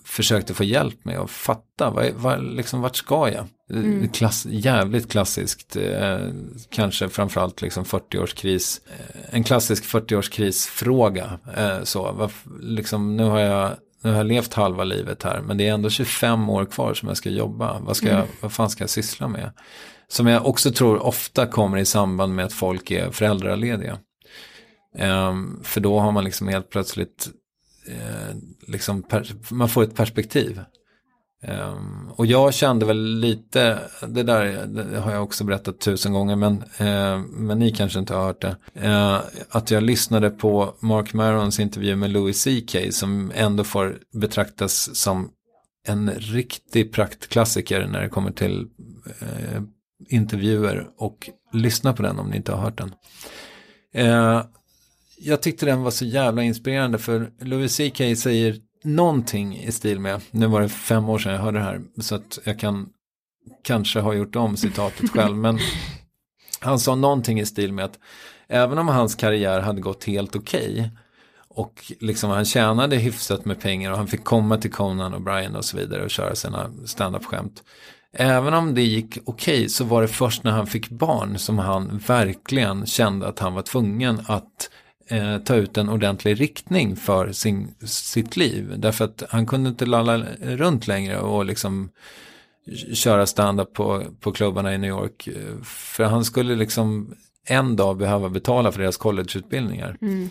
försökte 0.05 0.53
få 0.53 0.63
hjälp 0.63 1.05
med 1.05 1.19
att 1.19 1.31
fatta. 1.31 1.89
Vad, 1.89 2.11
vad, 2.15 2.43
liksom, 2.43 2.81
vart 2.81 2.95
ska 2.95 3.29
jag? 3.29 3.47
Klass, 4.13 4.45
jävligt 4.49 5.11
klassiskt, 5.11 5.75
eh, 5.75 6.19
kanske 6.69 7.09
framförallt 7.09 7.61
liksom 7.61 7.83
40-årskris. 7.83 8.81
Eh, 8.87 9.35
en 9.35 9.43
klassisk 9.43 9.83
40-årskrisfråga. 9.83 11.39
Eh, 11.57 11.83
så, 11.83 12.29
liksom, 12.61 13.17
nu 13.17 13.23
har 13.23 13.39
jag 13.39 13.71
nu 14.01 14.09
har 14.09 14.17
jag 14.17 14.25
levt 14.25 14.53
halva 14.53 14.83
livet 14.83 15.23
här, 15.23 15.41
men 15.41 15.57
det 15.57 15.67
är 15.67 15.73
ändå 15.73 15.89
25 15.89 16.49
år 16.49 16.65
kvar 16.65 16.93
som 16.93 17.07
jag 17.07 17.17
ska 17.17 17.29
jobba. 17.29 17.79
Vad, 17.79 17.97
ska 17.97 18.07
jag, 18.07 18.25
vad 18.41 18.51
fan 18.51 18.69
ska 18.69 18.83
jag 18.83 18.89
syssla 18.89 19.27
med? 19.27 19.51
Som 20.07 20.27
jag 20.27 20.45
också 20.45 20.71
tror 20.71 21.05
ofta 21.05 21.47
kommer 21.47 21.77
i 21.77 21.85
samband 21.85 22.35
med 22.35 22.45
att 22.45 22.53
folk 22.53 22.91
är 22.91 23.11
föräldralediga. 23.11 23.97
Ehm, 24.97 25.59
för 25.63 25.81
då 25.81 25.99
har 25.99 26.11
man 26.11 26.23
liksom 26.23 26.47
helt 26.47 26.69
plötsligt 26.69 27.29
eh, 27.87 28.35
liksom 28.67 29.03
per, 29.03 29.53
man 29.53 29.69
får 29.69 29.83
ett 29.83 29.95
perspektiv. 29.95 30.61
Um, 31.47 32.11
och 32.15 32.25
jag 32.25 32.53
kände 32.53 32.85
väl 32.85 33.19
lite, 33.19 33.79
det 34.07 34.23
där 34.23 34.65
det 34.65 34.99
har 34.99 35.11
jag 35.11 35.23
också 35.23 35.43
berättat 35.43 35.79
tusen 35.79 36.13
gånger 36.13 36.35
men, 36.35 36.53
uh, 36.53 37.25
men 37.29 37.59
ni 37.59 37.71
kanske 37.71 37.99
inte 37.99 38.13
har 38.13 38.23
hört 38.23 38.41
det. 38.41 38.55
Uh, 38.87 39.21
att 39.49 39.71
jag 39.71 39.83
lyssnade 39.83 40.29
på 40.29 40.75
Mark 40.79 41.13
Marons 41.13 41.59
intervju 41.59 41.95
med 41.95 42.09
Louis 42.09 42.43
CK 42.43 42.75
som 42.91 43.31
ändå 43.35 43.63
får 43.63 43.97
betraktas 44.13 44.95
som 44.95 45.29
en 45.87 46.11
riktig 46.11 46.93
praktklassiker 46.93 47.87
när 47.87 48.01
det 48.01 48.09
kommer 48.09 48.31
till 48.31 48.67
uh, 49.21 49.61
intervjuer 50.09 50.87
och 50.97 51.29
lyssna 51.53 51.93
på 51.93 52.03
den 52.03 52.19
om 52.19 52.29
ni 52.29 52.37
inte 52.37 52.51
har 52.51 52.61
hört 52.61 52.77
den. 52.77 52.93
Jag 55.17 55.41
tyckte 55.41 55.65
den 55.65 55.81
var 55.81 55.91
så 55.91 56.05
jävla 56.05 56.43
inspirerande 56.43 56.97
för 56.97 57.31
Louis 57.39 57.77
CK 57.77 58.17
säger 58.17 58.55
någonting 58.83 59.57
i 59.57 59.71
stil 59.71 59.99
med, 59.99 60.21
nu 60.31 60.47
var 60.47 60.61
det 60.61 60.69
fem 60.69 61.09
år 61.09 61.19
sedan 61.19 61.33
jag 61.33 61.39
hörde 61.39 61.57
det 61.57 61.63
här 61.63 61.81
så 62.01 62.15
att 62.15 62.39
jag 62.43 62.59
kan 62.59 62.89
kanske 63.63 63.99
ha 63.99 64.13
gjort 64.13 64.35
om 64.35 64.57
citatet 64.57 65.09
själv 65.13 65.37
men 65.37 65.59
Han 66.59 66.79
sa 66.79 66.95
någonting 66.95 67.39
i 67.39 67.45
stil 67.45 67.73
med 67.73 67.85
att 67.85 67.99
även 68.47 68.77
om 68.77 68.87
hans 68.87 69.15
karriär 69.15 69.59
hade 69.59 69.81
gått 69.81 70.03
helt 70.03 70.35
okej 70.35 70.91
och 71.47 71.91
liksom 71.99 72.29
han 72.29 72.45
tjänade 72.45 72.95
hyfsat 72.95 73.45
med 73.45 73.61
pengar 73.61 73.91
och 73.91 73.97
han 73.97 74.07
fick 74.07 74.23
komma 74.23 74.57
till 74.57 74.71
Conan 74.71 75.13
och 75.13 75.21
Brian 75.21 75.55
och 75.55 75.65
så 75.65 75.77
vidare 75.77 76.03
och 76.03 76.09
köra 76.09 76.35
sina 76.35 76.71
standup-skämt. 76.85 77.63
Även 78.13 78.53
om 78.53 78.75
det 78.75 78.81
gick 78.81 79.17
okej 79.25 79.69
så 79.69 79.83
var 79.83 80.01
det 80.01 80.07
först 80.07 80.43
när 80.43 80.51
han 80.51 80.67
fick 80.67 80.89
barn 80.89 81.37
som 81.37 81.59
han 81.59 82.01
verkligen 82.07 82.85
kände 82.85 83.27
att 83.27 83.39
han 83.39 83.53
var 83.53 83.61
tvungen 83.61 84.21
att 84.27 84.69
eh, 85.11 85.37
ta 85.37 85.55
ut 85.55 85.77
en 85.77 85.89
ordentlig 85.89 86.41
riktning 86.41 86.95
för 86.95 87.31
sin, 87.31 87.75
sitt 87.85 88.37
liv. 88.37 88.73
Därför 88.77 89.05
att 89.05 89.23
han 89.29 89.45
kunde 89.45 89.69
inte 89.69 89.85
lalla 89.85 90.17
runt 90.41 90.87
längre 90.87 91.19
och 91.19 91.45
liksom 91.45 91.89
köra 92.93 93.25
stand-up 93.25 93.73
på, 93.73 94.03
på 94.19 94.31
klubbarna 94.31 94.73
i 94.73 94.77
New 94.77 94.89
York. 94.89 95.29
För 95.63 96.03
han 96.03 96.25
skulle 96.25 96.55
liksom 96.55 97.15
en 97.47 97.75
dag 97.75 97.97
behöva 97.97 98.29
betala 98.29 98.71
för 98.71 98.79
deras 98.79 98.97
collegeutbildningar. 98.97 99.97
Mm. 100.01 100.29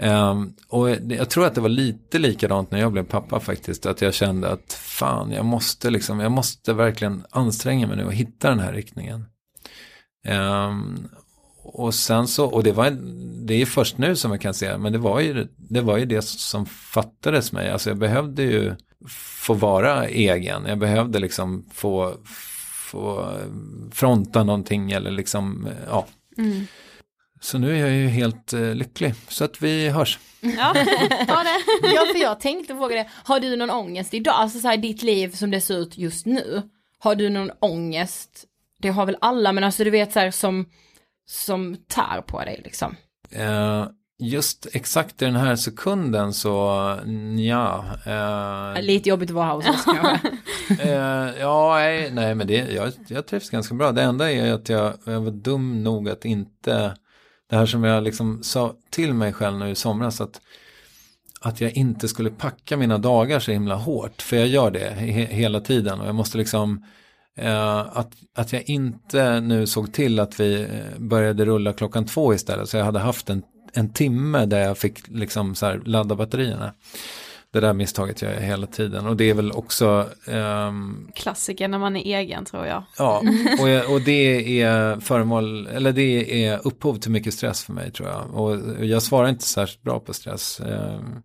Um, 0.00 0.54
och 0.68 0.90
jag 0.90 1.30
tror 1.30 1.46
att 1.46 1.54
det 1.54 1.60
var 1.60 1.68
lite 1.68 2.18
likadant 2.18 2.70
när 2.70 2.80
jag 2.80 2.92
blev 2.92 3.04
pappa 3.04 3.40
faktiskt. 3.40 3.86
Att 3.86 4.02
jag 4.02 4.14
kände 4.14 4.50
att 4.50 4.72
fan, 4.72 5.32
jag 5.32 5.44
måste 5.44 5.90
liksom, 5.90 6.20
jag 6.20 6.32
måste 6.32 6.72
verkligen 6.72 7.24
anstränga 7.30 7.86
mig 7.86 7.96
nu 7.96 8.04
och 8.04 8.14
hitta 8.14 8.50
den 8.50 8.60
här 8.60 8.72
riktningen. 8.72 9.24
Um, 10.28 11.08
och 11.68 11.94
sen 11.94 12.28
så, 12.28 12.46
och 12.46 12.62
det 12.62 12.72
var, 12.72 12.90
det 13.46 13.54
är 13.62 13.66
först 13.66 13.98
nu 13.98 14.16
som 14.16 14.30
jag 14.30 14.40
kan 14.40 14.54
säga, 14.54 14.78
men 14.78 14.92
det 14.92 14.98
var 14.98 15.20
ju 15.20 15.48
det, 15.56 15.80
var 15.80 15.96
ju 15.96 16.04
det 16.04 16.22
som 16.22 16.66
fattades 16.66 17.52
mig. 17.52 17.70
Alltså 17.70 17.90
jag 17.90 17.98
behövde 17.98 18.42
ju 18.42 18.74
få 19.44 19.54
vara 19.54 20.06
egen, 20.06 20.64
jag 20.66 20.78
behövde 20.78 21.18
liksom 21.18 21.66
få, 21.72 22.14
få 22.90 23.32
fronta 23.92 24.44
någonting 24.44 24.92
eller 24.92 25.10
liksom, 25.10 25.68
ja. 25.88 26.06
Mm. 26.38 26.66
Så 27.40 27.58
nu 27.58 27.76
är 27.76 27.80
jag 27.80 27.90
ju 27.90 28.06
helt 28.06 28.52
eh, 28.52 28.74
lycklig, 28.74 29.14
så 29.28 29.44
att 29.44 29.62
vi 29.62 29.88
hörs. 29.88 30.18
Ja, 30.40 30.74
ta 31.28 31.42
det. 31.42 31.60
Ja, 31.94 32.06
för 32.12 32.20
jag 32.20 32.40
tänkte 32.40 32.74
fråga 32.74 32.96
det, 32.96 33.08
har 33.24 33.40
du 33.40 33.56
någon 33.56 33.70
ångest 33.70 34.14
idag, 34.14 34.34
alltså 34.34 34.60
så 34.60 34.68
här, 34.68 34.76
ditt 34.76 35.02
liv 35.02 35.30
som 35.30 35.50
det 35.50 35.60
ser 35.60 35.78
ut 35.78 35.98
just 35.98 36.26
nu, 36.26 36.62
har 36.98 37.14
du 37.14 37.28
någon 37.28 37.50
ångest? 37.60 38.44
Det 38.80 38.88
har 38.88 39.06
väl 39.06 39.16
alla, 39.20 39.52
men 39.52 39.64
alltså 39.64 39.84
du 39.84 39.90
vet 39.90 40.12
så 40.12 40.20
här 40.20 40.30
som, 40.30 40.66
som 41.28 41.76
tär 41.88 42.20
på 42.20 42.44
dig 42.44 42.60
liksom. 42.64 42.96
Eh, 43.30 43.86
just 44.18 44.66
exakt 44.72 45.22
i 45.22 45.24
den 45.24 45.36
här 45.36 45.56
sekunden 45.56 46.32
så, 46.32 46.50
ja. 47.38 47.84
Eh, 48.06 48.82
Lite 48.82 49.08
jobbigt 49.08 49.30
att 49.30 49.34
vara 49.34 49.52
hos 49.52 49.68
oss 49.68 49.84
kanske. 49.84 50.28
eh, 50.82 51.40
ja, 51.40 51.74
nej, 51.74 52.10
nej 52.12 52.34
men 52.34 52.46
det, 52.46 52.72
jag, 52.72 52.92
jag 53.08 53.26
trivs 53.26 53.50
ganska 53.50 53.74
bra. 53.74 53.92
Det 53.92 54.02
enda 54.02 54.32
är 54.32 54.52
att 54.52 54.68
jag, 54.68 54.92
jag 55.04 55.20
var 55.20 55.30
dum 55.30 55.84
nog 55.84 56.08
att 56.08 56.24
inte, 56.24 56.96
det 57.50 57.56
här 57.56 57.66
som 57.66 57.84
jag 57.84 58.02
liksom 58.04 58.42
sa 58.42 58.74
till 58.90 59.14
mig 59.14 59.32
själv 59.32 59.58
nu 59.58 59.70
i 59.70 59.74
somras, 59.74 60.20
att, 60.20 60.40
att 61.40 61.60
jag 61.60 61.72
inte 61.72 62.08
skulle 62.08 62.30
packa 62.30 62.76
mina 62.76 62.98
dagar 62.98 63.40
så 63.40 63.52
himla 63.52 63.74
hårt. 63.74 64.22
För 64.22 64.36
jag 64.36 64.46
gör 64.46 64.70
det 64.70 64.90
he, 64.90 65.24
hela 65.24 65.60
tiden 65.60 66.00
och 66.00 66.08
jag 66.08 66.14
måste 66.14 66.38
liksom, 66.38 66.84
att, 67.92 68.12
att 68.36 68.52
jag 68.52 68.62
inte 68.68 69.40
nu 69.40 69.66
såg 69.66 69.92
till 69.92 70.20
att 70.20 70.40
vi 70.40 70.62
eh, 70.62 70.98
började 70.98 71.44
rulla 71.44 71.72
klockan 71.72 72.04
två 72.06 72.34
istället. 72.34 72.68
Så 72.68 72.76
jag 72.76 72.84
hade 72.84 72.98
haft 72.98 73.30
en, 73.30 73.42
en 73.72 73.92
timme 73.92 74.46
där 74.46 74.60
jag 74.60 74.78
fick 74.78 75.08
liksom 75.08 75.54
så 75.54 75.66
här 75.66 75.80
ladda 75.84 76.14
batterierna. 76.14 76.72
Det 77.52 77.60
där 77.60 77.72
misstaget 77.72 78.22
gör 78.22 78.32
jag 78.32 78.40
hela 78.40 78.66
tiden 78.66 79.06
och 79.06 79.16
det 79.16 79.30
är 79.30 79.34
väl 79.34 79.52
också 79.52 80.06
ehm, 80.26 81.08
Klassiker 81.14 81.68
när 81.68 81.78
man 81.78 81.96
är 81.96 82.18
egen 82.18 82.44
tror 82.44 82.66
jag. 82.66 82.82
Ja, 82.98 83.22
och, 83.60 83.68
jag, 83.68 83.92
och 83.92 84.00
det 84.00 84.60
är 84.62 85.00
föremål, 85.00 85.66
eller 85.66 85.92
det 85.92 86.44
är 86.44 86.66
upphov 86.66 86.94
till 86.96 87.10
mycket 87.10 87.34
stress 87.34 87.64
för 87.64 87.72
mig 87.72 87.90
tror 87.92 88.08
jag. 88.08 88.34
Och 88.34 88.84
jag 88.84 89.02
svarar 89.02 89.28
inte 89.28 89.44
särskilt 89.44 89.82
bra 89.82 90.00
på 90.00 90.14
stress. 90.14 90.60
Ehm, 90.60 91.22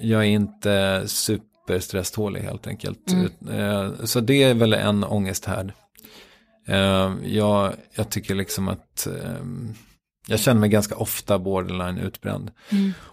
Jag 0.00 0.20
är 0.20 0.28
inte 0.28 1.02
superstresstålig 1.70 2.40
helt 2.40 2.66
enkelt. 2.66 3.12
Eh, 3.50 3.90
Så 4.04 4.20
det 4.20 4.42
är 4.42 4.54
väl 4.54 4.72
en 4.72 5.04
ångesthärd. 5.04 5.72
Ehm, 6.66 7.18
Jag, 7.24 7.72
jag 7.94 8.10
tycker 8.10 8.34
liksom 8.34 8.68
att 8.68 9.06
ehm, 9.06 9.74
jag 10.28 10.40
känner 10.40 10.60
mig 10.60 10.68
ganska 10.70 10.96
ofta 10.96 11.38
borderline 11.38 11.98
utbränd. 11.98 12.50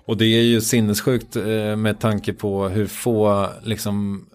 Och 0.06 0.18
det 0.18 0.26
är 0.26 0.42
ju 0.44 0.62
sinnessjukt 0.62 1.36
eh, 1.36 1.76
med 1.76 2.00
tanke 2.00 2.34
på 2.34 2.70
hur 2.70 2.88
få 2.88 3.50
liksom, 3.64 4.26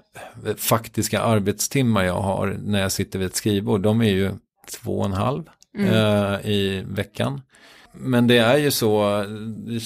faktiska 0.56 1.20
arbetstimmar 1.20 2.04
jag 2.04 2.20
har 2.22 2.56
när 2.64 2.80
jag 2.80 2.92
sitter 2.92 3.18
vid 3.18 3.26
ett 3.28 3.36
skrivbord. 3.36 3.80
De 3.82 4.00
är 4.02 4.10
ju 4.12 4.30
två 4.70 4.98
och 4.98 5.04
en 5.06 5.12
halv 5.12 5.42
eh, 5.78 6.50
i 6.50 6.84
veckan. 6.88 7.40
Men 7.92 8.26
det 8.26 8.38
är 8.38 8.56
ju 8.56 8.70
så, 8.70 9.24
det 9.66 9.80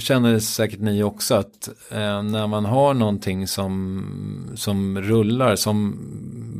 känner 0.00 0.38
säkert 0.38 0.80
ni 0.80 1.02
också, 1.02 1.34
att 1.34 1.68
eh, 1.90 2.22
när 2.22 2.46
man 2.46 2.64
har 2.64 2.94
någonting 2.94 3.48
som, 3.48 4.52
som 4.54 5.02
rullar, 5.02 5.56
som 5.56 5.96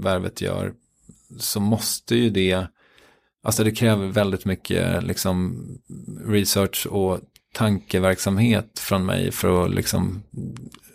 värvet 0.03 0.41
gör, 0.41 0.73
så 1.39 1.61
måste 1.61 2.17
ju 2.17 2.31
det, 2.31 2.67
alltså 3.43 3.65
det 3.65 3.71
kräver 3.71 4.07
väldigt 4.07 4.45
mycket 4.45 5.05
liksom 5.05 5.65
research 6.27 6.87
och 6.87 7.21
tankeverksamhet 7.55 8.79
från 8.79 9.07
mig 9.07 9.33
för 9.33 9.65
att 9.65 9.75
liksom 9.75 10.23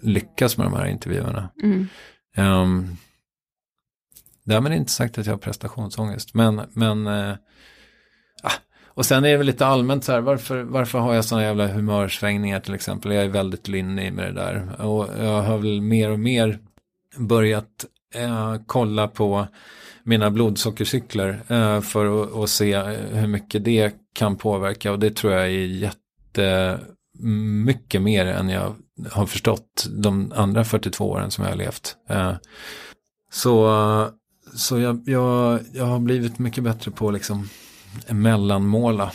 lyckas 0.01 0.57
med 0.57 0.65
de 0.65 0.73
här 0.73 0.85
intervjuerna. 0.85 1.49
Mm. 1.63 1.87
Um, 2.37 2.97
därmed 4.43 4.73
inte 4.73 4.91
sagt 4.91 5.17
att 5.17 5.25
jag 5.25 5.33
har 5.33 5.39
prestationsångest, 5.39 6.33
men, 6.33 6.61
men 6.73 7.07
uh, 7.07 7.35
ah, 8.43 8.51
och 9.01 9.05
sen 9.05 9.25
är 9.25 9.29
det 9.29 9.37
väl 9.37 9.45
lite 9.45 9.65
allmänt 9.65 10.03
så 10.03 10.11
här, 10.11 10.21
varför, 10.21 10.63
varför 10.63 10.99
har 10.99 11.13
jag 11.13 11.25
sådana 11.25 11.45
jävla 11.45 11.67
humörsvängningar 11.67 12.59
till 12.59 12.73
exempel? 12.73 13.11
Jag 13.11 13.23
är 13.23 13.29
väldigt 13.29 13.67
lynnig 13.67 14.13
med 14.13 14.25
det 14.25 14.31
där. 14.41 14.81
Och 14.81 15.09
jag 15.19 15.41
har 15.41 15.57
väl 15.57 15.81
mer 15.81 16.11
och 16.11 16.19
mer 16.19 16.59
börjat 17.17 17.85
eh, 18.15 18.55
kolla 18.65 19.07
på 19.07 19.47
mina 20.03 20.31
blodsockercykler 20.31 21.41
eh, 21.47 21.81
för 21.81 22.23
att, 22.23 22.35
att 22.35 22.49
se 22.49 22.77
hur 23.11 23.27
mycket 23.27 23.65
det 23.65 23.93
kan 24.13 24.35
påverka. 24.35 24.91
Och 24.91 24.99
det 24.99 25.15
tror 25.15 25.33
jag 25.33 25.45
är 25.45 25.89
jättemycket 27.17 28.01
mer 28.01 28.25
än 28.25 28.49
jag 28.49 28.75
har 29.11 29.25
förstått 29.25 29.87
de 29.89 30.31
andra 30.35 30.63
42 30.63 31.09
åren 31.09 31.31
som 31.31 31.43
jag 31.43 31.51
har 31.51 31.57
levt. 31.57 31.95
Eh, 32.09 32.33
så 33.31 34.11
så 34.55 34.79
jag, 34.79 35.03
jag, 35.05 35.59
jag 35.73 35.85
har 35.85 35.99
blivit 35.99 36.39
mycket 36.39 36.63
bättre 36.63 36.91
på 36.91 37.11
liksom 37.11 37.49
mellanmåla 38.07 39.11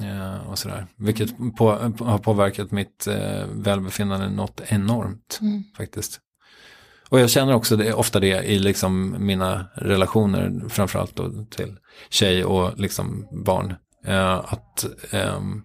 eh, 0.00 0.50
och 0.50 0.58
sådär. 0.58 0.86
Vilket 0.96 1.38
på, 1.38 1.92
på, 1.98 2.04
har 2.04 2.18
påverkat 2.18 2.70
mitt 2.70 3.06
eh, 3.06 3.46
välbefinnande 3.52 4.28
något 4.28 4.60
enormt 4.68 5.40
faktiskt. 5.76 6.20
Och 7.12 7.20
jag 7.20 7.30
känner 7.30 7.54
också 7.54 7.76
det, 7.76 7.92
ofta 7.92 8.20
det 8.20 8.44
i 8.44 8.58
liksom 8.58 9.16
mina 9.18 9.66
relationer, 9.74 10.68
framförallt 10.68 11.16
då 11.16 11.44
till 11.50 11.76
tjej 12.10 12.44
och 12.44 12.78
liksom 12.78 13.26
barn. 13.44 13.74
Eh, 14.04 14.34
att 14.34 14.86
ehm, 15.10 15.62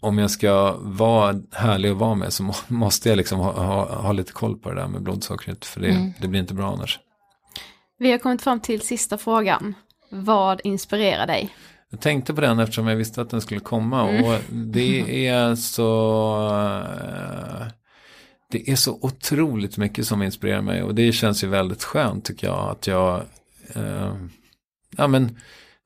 om 0.00 0.18
jag 0.18 0.30
ska 0.30 0.76
vara 0.80 1.40
härlig 1.52 1.90
att 1.90 1.96
vara 1.96 2.14
med 2.14 2.32
så 2.32 2.42
må, 2.42 2.54
måste 2.68 3.08
jag 3.08 3.16
liksom 3.16 3.38
ha, 3.38 3.52
ha, 3.52 4.02
ha 4.02 4.12
lite 4.12 4.32
koll 4.32 4.58
på 4.58 4.68
det 4.68 4.80
där 4.80 4.88
med 4.88 5.02
blodsockret. 5.02 5.64
För 5.64 5.80
det, 5.80 6.12
det 6.20 6.28
blir 6.28 6.40
inte 6.40 6.54
bra 6.54 6.72
annars. 6.72 7.00
Vi 7.98 8.10
har 8.10 8.18
kommit 8.18 8.42
fram 8.42 8.60
till 8.60 8.80
sista 8.80 9.18
frågan. 9.18 9.74
Vad 10.16 10.60
inspirerar 10.64 11.26
dig? 11.26 11.50
Jag 11.90 12.00
tänkte 12.00 12.34
på 12.34 12.40
den 12.40 12.58
eftersom 12.58 12.86
jag 12.86 12.96
visste 12.96 13.20
att 13.20 13.30
den 13.30 13.40
skulle 13.40 13.60
komma 13.60 14.02
och 14.02 14.40
det 14.50 15.26
är 15.26 15.54
så 15.54 16.36
eh, 16.50 17.66
det 18.50 18.70
är 18.70 18.76
så 18.76 18.98
otroligt 19.02 19.76
mycket 19.76 20.06
som 20.06 20.22
inspirerar 20.22 20.62
mig 20.62 20.82
och 20.82 20.94
det 20.94 21.12
känns 21.12 21.44
ju 21.44 21.48
väldigt 21.48 21.84
skönt 21.84 22.24
tycker 22.24 22.46
jag 22.46 22.70
att 22.70 22.86
jag 22.86 23.22
eh, 23.74 24.14
ja 24.96 25.06
men 25.06 25.24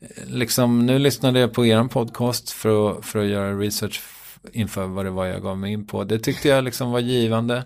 eh, 0.00 0.24
liksom 0.26 0.86
nu 0.86 0.98
lyssnade 0.98 1.40
jag 1.40 1.52
på 1.52 1.66
er 1.66 1.84
podcast 1.84 2.50
för 2.50 2.90
att, 2.90 3.04
för 3.06 3.18
att 3.18 3.28
göra 3.28 3.58
research 3.58 4.02
inför 4.52 4.86
vad 4.86 5.04
det 5.04 5.10
var 5.10 5.26
jag 5.26 5.42
gav 5.42 5.58
mig 5.58 5.72
in 5.72 5.86
på. 5.86 6.04
Det 6.04 6.18
tyckte 6.18 6.48
jag 6.48 6.64
liksom 6.64 6.90
var 6.90 7.00
givande. 7.00 7.64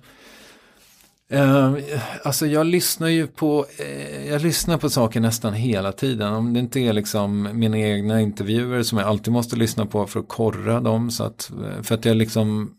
Uh, 1.35 1.79
alltså 2.23 2.47
jag 2.47 2.67
lyssnar 2.67 3.09
ju 3.09 3.27
på, 3.27 3.67
eh, 3.79 4.27
jag 4.29 4.43
lyssnar 4.43 4.79
på 4.79 4.91
saker 4.91 5.21
nästan 5.21 5.53
hela 5.55 5.93
tiden. 5.93 6.33
Om 6.33 6.53
det 6.53 6.61
inte 6.61 6.81
är 6.81 6.93
liksom 6.93 7.49
mina 7.53 7.79
egna 7.79 8.21
intervjuer 8.21 8.83
som 8.83 8.99
jag 8.99 9.09
alltid 9.09 9.33
måste 9.33 9.57
lyssna 9.57 9.87
på 9.87 10.07
för 10.07 10.21
att 10.21 10.29
korra 10.29 10.81
dem. 10.81 11.11
Så 11.11 11.25
att, 11.25 11.51
eh, 11.51 11.83
för 11.83 11.95
att 11.95 12.05
jag 12.05 12.17
liksom, 12.17 12.71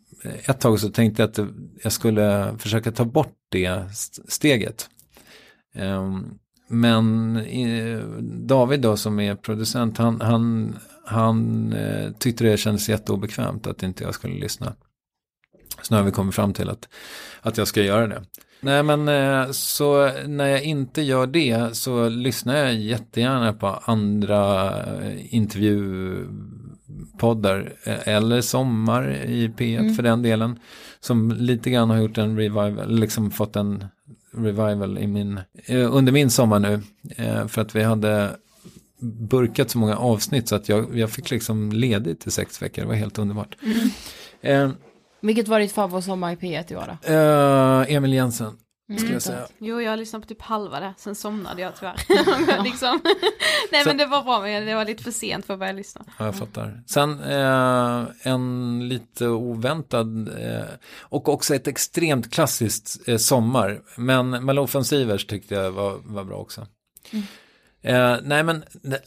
ett 0.45 0.59
tag 0.59 0.79
så 0.79 0.89
tänkte 0.89 1.21
jag 1.21 1.29
att 1.29 1.49
jag 1.83 1.91
skulle 1.91 2.55
försöka 2.57 2.91
ta 2.91 3.05
bort 3.05 3.37
det 3.51 3.83
steget. 4.27 4.89
Ehm, 5.75 6.25
men 6.67 7.39
David 8.47 8.81
då 8.81 8.97
som 8.97 9.19
är 9.19 9.35
producent, 9.35 9.97
han, 9.97 10.21
han, 10.21 10.75
han 11.05 11.75
tyckte 12.19 12.43
det 12.43 12.57
kändes 12.57 12.89
jätteobekvämt 12.89 13.67
att 13.67 13.83
inte 13.83 14.03
jag 14.03 14.13
skulle 14.13 14.35
lyssna. 14.35 14.73
Så 15.85 15.93
nu 15.93 15.97
har 15.97 16.03
vi 16.05 16.11
kommit 16.11 16.35
fram 16.35 16.53
till 16.53 16.69
att, 16.69 16.87
att 17.41 17.57
jag 17.57 17.67
ska 17.67 17.81
göra 17.81 18.07
det. 18.07 18.23
Nej 18.61 18.83
men 18.83 19.07
eh, 19.07 19.51
så 19.51 20.11
när 20.27 20.47
jag 20.47 20.63
inte 20.63 21.01
gör 21.01 21.27
det 21.27 21.77
så 21.77 22.09
lyssnar 22.09 22.55
jag 22.55 22.75
jättegärna 22.75 23.53
på 23.53 23.67
andra 23.67 24.69
eh, 24.83 25.35
intervjupoddar. 25.35 27.73
eh, 27.83 28.07
Eller 28.07 28.41
Sommar 28.41 29.15
i 29.25 29.47
P1 29.57 29.95
för 29.95 30.03
den 30.03 30.21
delen. 30.21 30.59
Som 30.99 31.31
lite 31.31 31.69
grann 31.69 31.89
har 31.89 31.97
gjort 31.97 32.17
en 32.17 32.37
revival, 32.37 32.99
liksom 32.99 33.31
fått 33.31 33.55
en 33.55 33.85
revival 34.33 34.97
i 34.97 35.07
min, 35.07 35.39
under 35.69 36.11
min 36.11 36.29
sommar 36.29 36.59
nu. 36.59 36.81
För 37.47 37.61
att 37.61 37.75
vi 37.75 37.83
hade 37.83 38.29
burkat 39.29 39.69
så 39.69 39.77
många 39.77 39.95
avsnitt 39.97 40.47
så 40.47 40.55
att 40.55 40.69
jag, 40.69 40.97
jag 40.97 41.11
fick 41.11 41.31
liksom 41.31 41.71
ledigt 41.71 42.27
i 42.27 42.31
sex 42.31 42.61
veckor. 42.61 42.81
Det 42.81 42.87
var 42.87 42.95
helt 42.95 43.19
underbart. 43.19 43.55
Eh, 44.41 44.69
Vilket 45.25 45.47
var 45.47 45.59
ditt 45.59 45.71
favorit 45.71 46.05
sommar 46.05 46.31
i 46.31 46.35
P1 46.35 46.73
i 46.73 46.75
år 46.75 46.97
då? 47.03 47.13
eh, 47.13 47.95
Emil 47.95 48.13
Jensen 48.13 48.57
skulle 48.97 49.13
jag 49.13 49.21
säga. 49.21 49.47
Jo, 49.57 49.81
jag 49.81 49.99
lyssnade 49.99 50.23
på 50.23 50.27
typ 50.29 50.41
halva 50.41 50.79
det, 50.79 50.93
sen 50.97 51.15
somnade 51.15 51.61
jag 51.61 51.75
tyvärr. 51.79 52.01
Men 52.55 52.63
liksom. 52.63 52.99
Nej 53.71 53.85
men 53.85 53.97
det 53.97 54.05
var 54.05 54.23
bra, 54.23 54.41
men 54.41 54.65
det 54.65 54.75
var 54.75 54.85
lite 54.85 55.03
för 55.03 55.11
sent 55.11 55.45
för 55.45 55.53
att 55.53 55.59
börja 55.59 55.71
lyssna. 55.71 56.05
Ja, 56.19 56.25
jag 56.25 56.35
fattar. 56.35 56.83
Sen 56.87 57.19
eh, 57.23 58.03
en 58.23 58.87
lite 58.87 59.27
oväntad 59.27 60.27
eh, 60.27 60.65
och 61.01 61.29
också 61.29 61.55
ett 61.55 61.67
extremt 61.67 62.33
klassiskt 62.33 63.07
eh, 63.07 63.17
sommar. 63.17 63.81
Men 63.97 64.45
Malou 64.45 64.67
von 64.71 64.85
Sivers 64.85 65.25
tyckte 65.25 65.55
jag 65.55 65.71
var, 65.71 65.99
var 66.03 66.23
bra 66.23 66.37
också. 66.37 66.67
Eh, 67.85 68.17
nej 68.23 68.43
men 68.43 68.63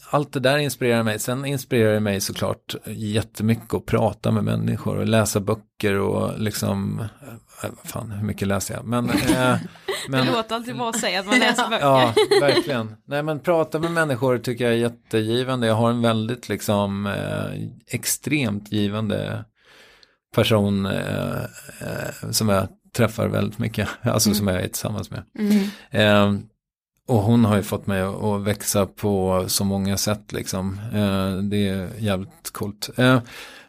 allt 0.09 0.33
det 0.33 0.39
där 0.39 0.57
inspirerar 0.57 1.03
mig. 1.03 1.19
Sen 1.19 1.45
inspirerar 1.45 1.93
det 1.93 1.99
mig 1.99 2.21
såklart 2.21 2.75
jättemycket 2.85 3.73
att 3.73 3.85
prata 3.85 4.31
med 4.31 4.43
människor 4.43 4.97
och 4.97 5.07
läsa 5.07 5.39
böcker 5.39 5.95
och 5.95 6.39
liksom, 6.39 6.99
eh, 7.63 7.69
fan 7.83 8.11
hur 8.11 8.25
mycket 8.25 8.47
läser 8.47 8.73
jag? 8.73 8.85
Men, 8.85 9.09
eh, 9.09 9.57
men 10.07 10.25
Det 10.25 10.31
låter 10.31 10.55
alltid 10.55 10.77
bra 10.77 10.89
att 10.89 10.99
säga 10.99 11.19
att 11.19 11.25
man 11.25 11.39
läser 11.39 11.69
böcker. 11.69 11.85
Ja, 11.85 12.13
verkligen. 12.41 12.95
Nej 13.07 13.23
men 13.23 13.39
prata 13.39 13.79
med 13.79 13.91
människor 13.91 14.37
tycker 14.37 14.65
jag 14.65 14.73
är 14.73 14.77
jättegivande. 14.77 15.67
Jag 15.67 15.75
har 15.75 15.89
en 15.89 16.01
väldigt 16.01 16.49
liksom 16.49 17.05
eh, 17.05 17.67
extremt 17.87 18.71
givande 18.71 19.45
person 20.35 20.85
eh, 20.85 21.43
eh, 21.81 22.31
som 22.31 22.49
jag 22.49 22.67
träffar 22.95 23.27
väldigt 23.27 23.59
mycket. 23.59 23.89
Alltså 24.01 24.33
som 24.33 24.47
jag 24.47 24.61
är 24.61 24.67
tillsammans 24.67 25.11
med. 25.11 25.23
Eh, 25.91 26.33
och 27.09 27.21
hon 27.21 27.45
har 27.45 27.55
ju 27.55 27.63
fått 27.63 27.87
mig 27.87 28.01
att, 28.01 28.41
växa 28.41 28.85
på 28.85 29.43
så 29.47 29.63
många 29.63 29.97
sätt 29.97 30.31
liksom. 30.31 30.79
Eh, 30.93 31.43
det 31.43 31.67
är 31.67 31.89
jävligt 31.99 32.51
coolt. 32.51 32.89
Eh, 32.97 33.19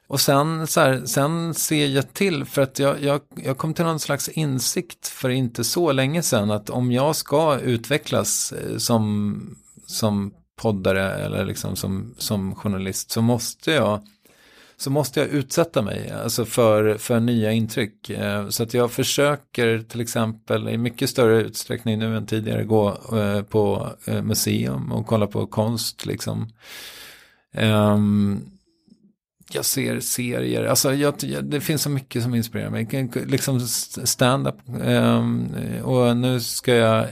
och 0.07 0.21
sen, 0.21 0.67
så 0.67 0.81
här, 0.81 1.03
sen 1.07 1.55
ser 1.55 1.87
jag 1.87 2.15
till, 2.15 2.45
för 2.45 2.63
att 2.63 2.79
jag, 2.79 3.03
jag, 3.03 3.21
jag 3.37 3.59
kom 3.59 3.75
till 3.75 3.85
någon 3.85 4.01
slags 4.01 4.29
insikt 4.29 5.09
för 5.09 5.29
inte 5.31 5.65
så 5.65 5.93
länge 5.93 6.23
sedan 6.23 6.51
att 6.51 6.71
om 6.71 6.93
jag 6.93 7.17
ska 7.17 7.59
utvecklas 7.59 8.53
eh, 8.53 8.77
som, 8.77 9.41
som 9.87 10.33
poddare 10.57 11.13
eller 11.13 11.45
liksom 11.45 11.77
som, 11.77 12.15
som 12.19 12.55
journalist 12.55 13.11
så 13.11 13.23
måste 13.23 13.71
jag 13.71 14.01
så 14.81 14.91
måste 14.91 15.21
jag 15.21 15.29
utsätta 15.29 15.83
mig 15.83 16.11
alltså 16.11 16.45
för, 16.45 16.99
för 16.99 17.21
nya 17.21 17.53
intryck. 17.53 18.11
Eh, 18.11 18.49
Så 18.49 18.63
att 18.63 18.75
jag 18.75 18.91
försöker 18.91 19.79
till 19.79 20.01
exempel 20.01 20.69
i 20.69 20.79
mycket 20.79 21.11
större 21.11 21.41
utsträckning 21.43 21.99
nu 21.99 22.17
än 22.17 22.27
tidigare 22.27 22.65
gå 22.65 22.89
eh, 23.13 23.43
på 23.43 23.89
eh, 24.05 24.23
museum 24.23 24.93
och 24.93 25.07
kolla 25.07 25.27
på 25.27 25.47
konst 25.47 26.07
liksom. 26.07 26.49
Ehm, 27.55 28.41
jag 29.53 29.65
ser 29.65 30.01
serier, 30.01 30.65
alltså 30.65 30.95
jag, 30.95 31.15
det 31.43 31.61
finns 31.61 31.83
så 31.83 31.91
mycket 31.91 32.23
som 32.23 32.35
inspirerar 32.35 32.71
mig. 32.71 33.09
Liksom 33.27 33.61
stand-up. 33.61 34.57
ehm, 34.83 35.55
och 35.83 36.17
nu 36.17 36.41
ska 36.41 36.75
jag, 36.75 37.07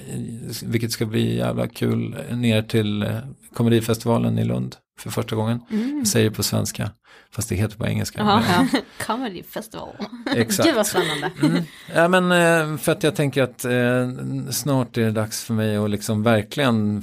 vilket 0.62 0.93
ska 0.93 1.07
bli 1.07 1.37
jävla 1.37 1.69
kul, 1.69 2.16
ner 2.31 2.62
till 2.62 3.21
komedifestivalen 3.55 4.39
i 4.39 4.45
Lund 4.45 4.77
för 4.99 5.11
första 5.11 5.37
gången. 5.37 5.61
Jag 5.99 6.07
säger 6.09 6.31
på 6.31 6.43
svenska, 6.43 6.91
fast 7.31 7.49
det 7.49 7.55
heter 7.55 7.76
på 7.76 7.87
engelska. 7.87 8.20
Ja. 8.20 8.66
Comedy 9.07 9.43
festival. 9.43 9.97
Exakt. 10.35 10.66
Gud 10.66 10.76
vad 10.76 10.87
spännande. 10.87 11.31
Mm. 11.43 11.62
Ja 11.95 12.09
men 12.09 12.33
eh, 12.33 12.79
för 12.79 12.93
att 12.93 13.03
jag 13.03 13.16
tänker 13.16 13.43
att 13.43 13.64
eh, 13.64 14.51
snart 14.51 14.97
är 14.97 15.05
det 15.05 15.11
dags 15.11 15.45
för 15.45 15.55
mig 15.55 15.76
att 15.76 15.91
liksom 15.91 16.22
verkligen 16.22 17.03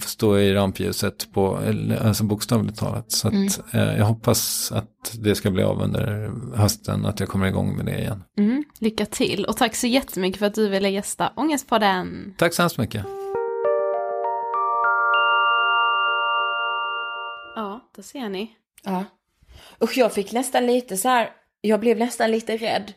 stå 0.00 0.38
i 0.38 0.54
rampljuset 0.54 1.32
på, 1.32 1.58
alltså 2.00 2.24
bokstavligt 2.24 2.78
talat. 2.78 3.12
Så 3.12 3.28
att 3.28 3.74
eh, 3.74 3.96
jag 3.96 4.04
hoppas 4.04 4.72
att 4.72 5.16
det 5.18 5.34
ska 5.34 5.50
bli 5.50 5.62
av 5.62 5.82
under 5.82 6.30
hösten, 6.56 7.06
att 7.06 7.20
jag 7.20 7.28
kommer 7.28 7.46
igång 7.46 7.76
med 7.76 7.86
det 7.86 7.98
igen. 7.98 8.24
Mm, 8.38 8.64
lycka 8.78 9.06
till 9.06 9.44
och 9.44 9.56
tack 9.56 9.76
så 9.76 9.86
jättemycket 9.86 10.38
för 10.38 10.46
att 10.46 10.54
du 10.54 10.68
ville 10.68 10.88
gästa 10.88 11.32
Ångestpodden. 11.36 12.34
Tack 12.38 12.54
så 12.54 12.62
hemskt 12.62 12.78
mycket. 12.78 13.06
Ja, 17.54 17.80
där 17.96 18.02
ser 18.02 18.28
ni. 18.28 18.50
Ja. 18.82 19.04
Usch, 19.82 19.98
jag 19.98 20.12
fick 20.12 20.32
nästan 20.32 20.66
lite 20.66 20.96
så 20.96 21.08
här, 21.08 21.30
jag 21.60 21.80
blev 21.80 21.98
nästan 21.98 22.30
lite 22.30 22.56
rädd 22.56 22.92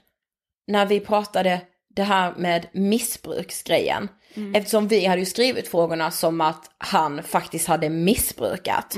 när 0.67 0.85
vi 0.85 0.99
pratade 0.99 1.61
det 1.95 2.03
här 2.03 2.33
med 2.37 2.67
missbruksgrejen. 2.71 4.09
Eftersom 4.53 4.87
vi 4.87 5.05
hade 5.05 5.19
ju 5.19 5.25
skrivit 5.25 5.67
frågorna 5.67 6.11
som 6.11 6.41
att 6.41 6.71
han 6.77 7.23
faktiskt 7.23 7.67
hade 7.67 7.89
missbrukat. 7.89 8.95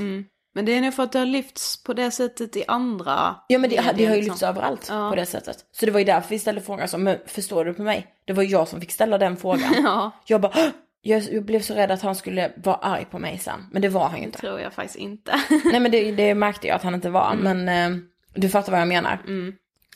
Men 0.54 0.64
det 0.64 0.72
är 0.72 0.80
nog 0.80 0.94
för 0.94 1.02
att 1.02 1.12
det 1.12 1.18
har 1.18 1.26
lyfts 1.26 1.82
på 1.84 1.92
det 1.92 2.10
sättet 2.10 2.56
i 2.56 2.64
andra 2.68 3.36
Ja 3.48 3.58
men 3.58 3.70
det, 3.70 3.76
det 3.76 3.82
har 3.82 3.92
ju 3.94 4.16
liksom. 4.16 4.24
lyfts 4.24 4.42
överallt 4.42 4.86
Ja. 4.90 5.10
på 5.10 5.16
det 5.16 5.26
sättet. 5.26 5.64
Så 5.72 5.86
det 5.86 5.92
var 5.92 5.98
ju 5.98 6.04
därför 6.04 6.28
vi 6.30 6.38
ställde 6.38 6.60
frågan 6.60 6.88
som, 6.88 7.02
men 7.02 7.18
förstår 7.26 7.64
du 7.64 7.74
på 7.74 7.82
mig? 7.82 8.06
Det 8.24 8.32
var 8.32 8.42
jag 8.42 8.68
som 8.68 8.80
fick 8.80 8.90
ställa 8.92 9.18
den 9.18 9.36
frågan. 9.36 9.74
Ja, 9.84 10.10
Jag 10.26 10.40
bara! 10.40 10.54
Jag, 11.02 11.22
jag 11.22 11.44
blev 11.44 11.60
så 11.60 11.74
rädd 11.74 11.90
att 11.90 12.02
han 12.02 12.14
skulle 12.14 12.52
vara 12.56 12.76
arg 12.76 13.04
på 13.10 13.18
mig 13.18 13.38
sen. 13.38 13.66
Men 13.72 13.82
det 13.82 13.88
var 13.88 14.08
han 14.08 14.14
ju 14.14 14.20
det 14.20 14.26
inte. 14.26 14.38
tror 14.38 14.60
jag 14.60 14.72
faktiskt 14.72 14.96
inte. 14.98 15.40
Nej 15.64 15.80
men 15.80 15.90
det, 15.90 16.12
det 16.12 16.34
märkte 16.34 16.66
jag 16.66 16.74
att 16.76 16.82
han 16.82 16.94
inte 16.94 17.10
var. 17.10 17.34
Men 17.34 17.68
eh, 17.68 18.02
du 18.34 18.48
fattar 18.48 18.72
vad 18.72 18.80
jag 18.80 18.88
menar. 18.88 19.18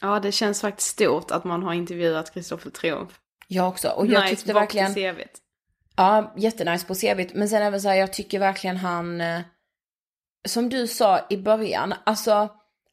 Ja, 0.01 0.21
det 0.21 0.33
känns 0.33 0.61
faktiskt 0.61 0.89
stort 0.89 1.31
att 1.31 1.45
man 1.45 1.63
har 1.63 1.75
intervjuat 1.75 2.35
Kristoffer 2.35 2.71
Triumf. 2.71 3.13
Jag 3.49 3.69
också. 3.69 3.89
Och 3.89 4.07
jag 4.07 4.29
tyckte 4.29 4.53
bak 4.55 4.63
verkligen, 4.63 4.95
CVt. 4.95 5.31
ja 5.97 6.35
jättenice 6.37 6.87
på 6.87 6.95
CVt. 6.95 7.35
Men 7.35 7.49
sen 7.49 7.63
även 7.63 7.81
så 7.81 7.89
här, 7.89 7.97
jag 7.97 8.13
tycker 8.13 8.39
verkligen 8.39 8.77
han, 8.77 9.21
eh, 9.21 9.41
som 10.49 10.69
du 10.69 10.87
sa 10.87 11.21
i 11.31 11.37
början, 11.37 11.95
alltså 12.05 12.49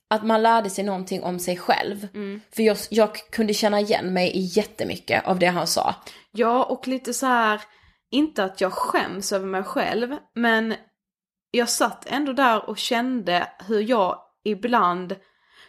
att 0.09 0.23
man 0.23 0.41
lärde 0.41 0.69
sig 0.69 0.83
någonting 0.83 1.23
om 1.23 1.39
sig 1.39 1.57
själv. 1.57 2.07
För 2.55 2.63
jag, 2.63 2.77
jag 2.89 3.15
kunde 3.31 3.53
känna 3.53 3.79
igen 3.79 4.13
mig 4.13 4.31
i 4.31 4.39
jättemycket 4.39 5.25
av 5.27 5.39
det 5.39 5.45
han 5.47 5.67
sa. 5.67 5.95
Ja, 6.31 6.63
och 6.63 6.87
lite 6.87 7.13
så 7.13 7.25
här, 7.25 7.61
inte 8.11 8.43
att 8.43 8.61
jag 8.61 8.73
skäms 8.73 9.31
över 9.31 9.45
mig 9.45 9.63
själv, 9.63 10.17
men 10.35 10.75
jag 11.51 11.69
satt 11.69 12.05
ändå 12.07 12.33
där 12.33 12.69
och 12.69 12.77
kände 12.77 13.47
hur 13.67 13.81
jag 13.81 14.19
ibland, 14.43 15.15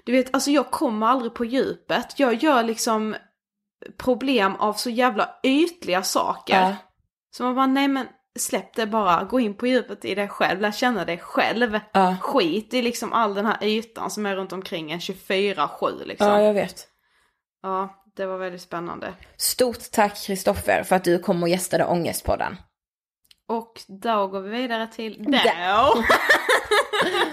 du 0.05 0.13
vet, 0.13 0.35
alltså 0.35 0.51
jag 0.51 0.71
kommer 0.71 1.07
aldrig 1.07 1.35
på 1.35 1.45
djupet. 1.45 2.19
Jag 2.19 2.35
gör 2.35 2.63
liksom 2.63 3.17
problem 3.97 4.57
av 4.57 4.73
så 4.73 4.91
jävla 4.91 5.29
ytliga 5.43 6.03
saker. 6.03 6.61
Ja. 6.61 6.77
Så 7.31 7.43
man 7.43 7.55
bara, 7.55 7.67
nej 7.67 7.89
men 7.89 8.07
släpp 8.39 8.75
det 8.75 8.87
bara, 8.87 9.25
gå 9.25 9.41
in 9.41 9.57
på 9.57 9.67
djupet 9.67 10.05
i 10.05 10.15
dig 10.15 10.29
själv, 10.29 10.61
lär 10.61 10.73
känna 10.73 11.05
dig 11.05 11.19
själv. 11.19 11.81
Ja. 11.93 12.17
Skit 12.21 12.75
i 12.75 12.83
liksom 12.83 13.13
all 13.13 13.35
den 13.35 13.47
här 13.47 13.65
ytan 13.65 14.11
som 14.11 14.27
är 14.27 14.37
runt 14.37 14.53
omkring 14.53 14.93
en 14.93 14.99
24-7 14.99 16.05
liksom. 16.05 16.27
Ja, 16.27 16.41
Ja, 17.63 17.63
jag 17.63 17.85
vet. 17.85 18.02
Det 18.17 18.27
var 18.27 18.39
väldigt 18.39 18.63
spännande. 18.63 19.15
Stort 19.37 19.91
tack 19.93 20.27
Kristoffer 20.27 20.83
för 20.83 20.97
att 20.97 21.05
du 21.05 21.19
kom 21.19 21.43
och 21.43 21.49
gästade 21.49 21.85
Ångestpodden. 21.85 22.57
Och 23.49 23.81
då 23.89 24.27
går 24.27 24.41
vi 24.41 24.51
vidare 24.51 24.87
till... 24.87 25.25
Då! 25.25 26.05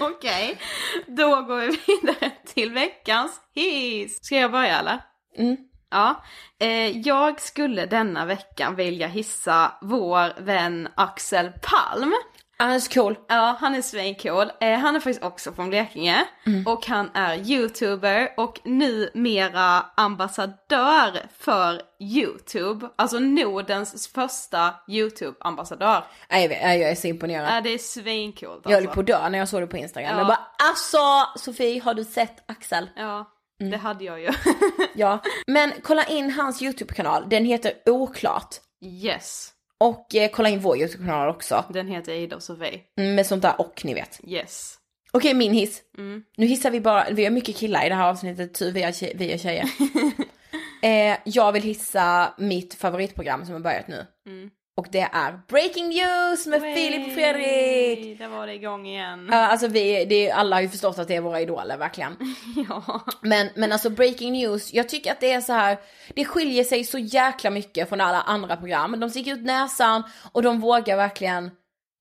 Okej, 0.00 0.58
då 1.06 1.42
går 1.42 1.56
vi 1.56 1.66
vidare 1.66 2.30
till 2.46 2.72
veckans 2.72 3.40
hiss. 3.54 4.24
Ska 4.24 4.36
jag 4.36 4.52
börja 4.52 4.78
eller? 4.78 5.02
Mm. 5.38 5.56
Ja, 5.90 6.24
eh, 6.60 6.98
jag 6.98 7.40
skulle 7.40 7.86
denna 7.86 8.26
veckan 8.26 8.76
vilja 8.76 9.06
hissa 9.06 9.72
vår 9.82 10.40
vän 10.40 10.88
Axel 10.94 11.52
Palm. 11.62 12.14
Han 12.60 12.70
är 12.72 12.80
så 12.80 12.90
cool. 12.92 13.18
Ja, 13.28 13.56
han 13.60 13.74
är 13.74 13.82
svincool. 13.82 14.50
Eh, 14.60 14.78
han 14.78 14.96
är 14.96 15.00
faktiskt 15.00 15.22
också 15.24 15.52
från 15.52 15.68
Blekinge. 15.70 16.24
Mm. 16.46 16.66
Och 16.66 16.86
han 16.86 17.10
är 17.14 17.50
youtuber 17.50 18.28
och 18.36 18.60
numera 18.64 19.86
ambassadör 19.96 21.26
för 21.38 21.82
YouTube. 22.00 22.88
Alltså 22.96 23.18
Nordens 23.18 24.08
första 24.08 24.74
YouTube-ambassadör. 24.88 26.04
Nej, 26.30 26.44
jag, 26.62 26.78
jag 26.78 26.90
är 26.90 26.94
så 26.94 27.06
imponerad. 27.06 27.56
Ja, 27.56 27.60
det 27.60 27.70
är 27.74 27.78
svincoolt 27.78 28.52
alltså. 28.56 28.70
Jag 28.70 28.76
höll 28.80 28.86
på 28.94 29.00
att 29.00 29.06
dö 29.06 29.28
när 29.28 29.38
jag 29.38 29.48
såg 29.48 29.60
det 29.62 29.66
på 29.66 29.76
Instagram. 29.76 30.10
Ja. 30.12 30.18
Jag 30.18 30.26
bara 30.26 30.46
alltså 30.68 30.98
Sofie 31.38 31.82
har 31.82 31.94
du 31.94 32.04
sett 32.04 32.50
Axel? 32.50 32.90
Ja, 32.96 33.36
Mm. 33.60 33.70
det 33.70 33.76
hade 33.78 34.04
jag 34.04 34.20
ju. 34.20 34.30
Ja. 34.94 35.18
Men 35.46 35.72
kolla 35.82 36.04
in 36.04 36.30
hans 36.30 36.62
YouTube-kanal. 36.62 37.24
Den 37.28 37.44
heter 37.44 37.72
Oklart. 37.86 38.54
yes, 38.84 39.48
Och 39.80 40.14
eh, 40.14 40.30
kolla 40.30 40.48
in 40.48 40.60
vår 40.60 40.76
YouTube-kanal 40.78 41.28
också. 41.28 41.64
den 41.70 41.88
heter 41.88 42.12
Ida 42.12 42.36
och 42.36 42.42
Sofie. 42.42 42.80
Mm, 42.98 43.14
Med 43.14 43.26
sånt 43.26 43.42
där 43.42 43.60
och 43.60 43.84
ni 43.84 43.94
vet. 43.94 44.20
Yes. 44.26 44.76
Okej, 45.12 45.34
min 45.34 45.52
hiss. 45.52 45.82
Mm. 45.98 46.22
Nu 46.36 46.46
hissar 46.46 46.70
vi 46.70 46.80
bara, 46.80 47.06
vi 47.10 47.24
har 47.24 47.30
mycket 47.30 47.56
killar 47.56 47.86
i 47.86 47.88
det 47.88 47.94
här 47.94 48.08
avsnittet, 48.10 48.54
tur 48.54 48.72
vi 48.72 48.82
är, 48.82 49.16
vi 49.16 49.32
är 49.32 49.38
tjejer. 49.38 49.64
eh, 50.82 51.18
jag 51.24 51.52
vill 51.52 51.62
hissa 51.62 52.34
mitt 52.38 52.74
favoritprogram 52.74 53.44
som 53.44 53.52
har 53.54 53.60
börjat 53.60 53.88
nu. 53.88 54.06
Mm. 54.26 54.50
Och 54.80 54.86
det 54.90 55.08
är 55.12 55.40
Breaking 55.48 55.88
News 55.88 56.46
med 56.46 56.62
Filip 56.62 57.06
och 57.06 57.12
Fredrik. 57.12 58.18
Där 58.18 58.28
var 58.28 58.46
det 58.46 58.54
igång 58.54 58.86
igen. 58.86 59.28
Ja, 59.32 59.36
alltså 59.36 59.68
vi, 59.68 60.04
det, 60.04 60.30
alla 60.30 60.56
har 60.56 60.60
ju 60.60 60.68
förstått 60.68 60.98
att 60.98 61.08
det 61.08 61.16
är 61.16 61.20
våra 61.20 61.40
idoler 61.40 61.76
verkligen. 61.76 62.16
ja. 62.68 63.00
Men, 63.20 63.48
men 63.54 63.72
alltså 63.72 63.90
Breaking 63.90 64.32
News, 64.32 64.72
jag 64.72 64.88
tycker 64.88 65.12
att 65.12 65.20
det 65.20 65.32
är 65.32 65.40
så 65.40 65.52
här, 65.52 65.78
det 66.14 66.24
skiljer 66.24 66.64
sig 66.64 66.84
så 66.84 66.98
jäkla 66.98 67.50
mycket 67.50 67.88
från 67.88 68.00
alla 68.00 68.20
andra 68.20 68.56
program. 68.56 69.00
De 69.00 69.10
sticker 69.10 69.32
ut 69.32 69.44
näsan 69.44 70.02
och 70.32 70.42
de 70.42 70.60
vågar 70.60 70.96
verkligen, 70.96 71.50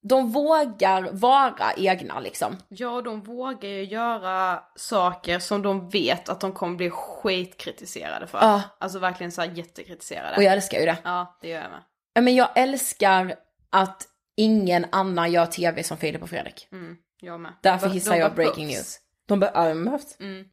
de 0.02 0.32
vågar 0.32 1.10
vara 1.12 1.74
egna 1.78 2.20
liksom. 2.20 2.58
Ja, 2.68 3.02
de 3.02 3.22
vågar 3.22 3.70
ju 3.70 3.84
göra 3.84 4.64
saker 4.76 5.40
som 5.40 5.62
de 5.62 5.90
vet 5.90 6.30
att 6.30 6.40
de 6.40 6.54
kommer 6.54 6.78
bli 6.78 6.90
skitkritiserade 6.90 8.28
för. 8.28 8.38
Ja. 8.38 8.62
Alltså 8.80 9.00
verkligen 9.00 9.32
så 9.32 9.42
här 9.42 9.52
jättekritiserade. 9.52 10.36
Och 10.38 10.44
jag 10.44 10.54
älskar 10.54 10.80
ju 10.80 10.86
det. 10.86 10.98
Ja, 11.04 11.38
det 11.42 11.48
gör 11.48 11.62
jag 11.62 11.72
med. 11.72 11.82
Ja, 12.14 12.22
Men 12.22 12.36
jag 12.36 12.50
älskar 12.56 13.36
att 13.70 14.04
ingen 14.38 14.86
annan 14.92 15.32
gör 15.32 15.46
tv 15.46 15.84
som 15.84 15.98
Filip 15.98 16.22
och 16.24 16.30
Fredrik. 16.30 16.68
Mm, 16.72 16.96
jag 17.22 17.40
med. 17.40 17.54
Därför 17.64 17.88
De- 17.88 17.94
hissar 17.94 18.12
de 18.12 18.18
jag 18.20 18.36
behövs. 18.36 18.56
Breaking 18.56 18.68
News. 18.68 19.00
De, 19.28 19.40
be- 19.40 19.52
ja, 19.54 19.68
de 19.70 19.86
behövs. 19.86 20.18
Mm. 20.20 20.46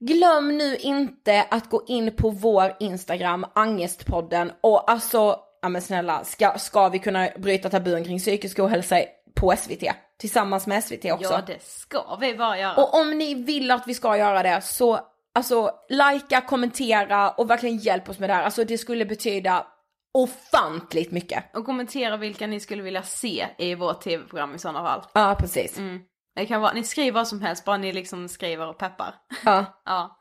Glöm 0.00 0.58
nu 0.58 0.76
inte 0.76 1.46
att 1.50 1.70
gå 1.70 1.84
in 1.86 2.16
på 2.16 2.30
vår 2.30 2.76
Instagram, 2.80 3.46
Angestpodden 3.54 4.52
och 4.60 4.90
alltså, 4.90 5.38
ja 5.62 5.68
men 5.68 5.82
snälla, 5.82 6.24
ska, 6.24 6.58
ska 6.58 6.88
vi 6.88 6.98
kunna 6.98 7.28
bryta 7.36 7.70
tabun 7.70 8.04
kring 8.04 8.18
psykisk 8.18 8.58
ohälsa 8.58 9.02
på 9.34 9.54
SVT? 9.56 9.82
Tillsammans 10.18 10.66
med 10.66 10.84
SVT 10.84 11.04
också. 11.12 11.32
Ja, 11.32 11.42
det 11.46 11.62
ska 11.62 12.16
vi 12.20 12.34
bara 12.34 12.58
göra. 12.58 12.74
Och 12.74 13.00
om 13.00 13.18
ni 13.18 13.34
vill 13.34 13.70
att 13.70 13.86
vi 13.86 13.94
ska 13.94 14.16
göra 14.16 14.42
det 14.42 14.60
så, 14.60 15.00
alltså, 15.34 15.70
likea, 15.88 16.40
kommentera 16.40 17.30
och 17.30 17.50
verkligen 17.50 17.76
hjälp 17.76 18.08
oss 18.08 18.18
med 18.18 18.30
det 18.30 18.34
här. 18.34 18.42
Alltså 18.42 18.64
det 18.64 18.78
skulle 18.78 19.04
betyda 19.06 19.66
ofantligt 20.16 21.12
mycket. 21.12 21.56
Och 21.56 21.66
kommentera 21.66 22.16
vilka 22.16 22.46
ni 22.46 22.60
skulle 22.60 22.82
vilja 22.82 23.02
se 23.02 23.46
i 23.58 23.74
vårt 23.74 24.00
tv-program 24.00 24.54
i 24.54 24.58
sådana 24.58 24.82
fall. 24.82 25.02
Ja, 25.12 25.36
precis. 25.40 25.78
Mm. 25.78 26.00
Det 26.34 26.46
kan 26.46 26.60
vara, 26.60 26.72
ni 26.72 26.84
skriver 26.84 27.12
vad 27.12 27.28
som 27.28 27.42
helst, 27.42 27.64
bara 27.64 27.76
ni 27.76 27.92
liksom 27.92 28.28
skriver 28.28 28.68
och 28.68 28.78
peppar. 28.78 29.14
Ja. 29.44 29.64
Ja. 29.84 30.18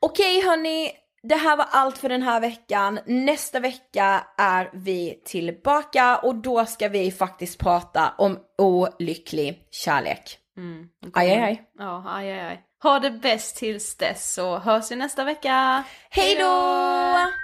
Okej 0.00 0.42
hörni, 0.42 0.90
det 1.22 1.34
här 1.34 1.56
var 1.56 1.66
allt 1.70 1.98
för 1.98 2.08
den 2.08 2.22
här 2.22 2.40
veckan. 2.40 2.98
Nästa 3.06 3.60
vecka 3.60 4.26
är 4.38 4.70
vi 4.72 5.22
tillbaka 5.24 6.18
och 6.18 6.34
då 6.34 6.66
ska 6.66 6.88
vi 6.88 7.12
faktiskt 7.12 7.58
prata 7.58 8.14
om 8.18 8.38
olycklig 8.58 9.68
kärlek. 9.70 10.38
Mm. 10.56 10.88
Aj, 11.12 11.30
aj, 11.30 11.42
aj. 11.42 11.62
Ja, 11.78 12.04
aj, 12.06 12.32
aj, 12.32 12.40
aj. 12.40 12.60
Ha 12.82 12.98
det 12.98 13.10
bäst 13.10 13.56
tills 13.56 13.96
dess 13.96 14.34
så 14.34 14.58
hörs 14.58 14.90
vi 14.90 14.96
nästa 14.96 15.24
vecka. 15.24 15.84
Hej 16.10 16.34
då! 16.34 17.43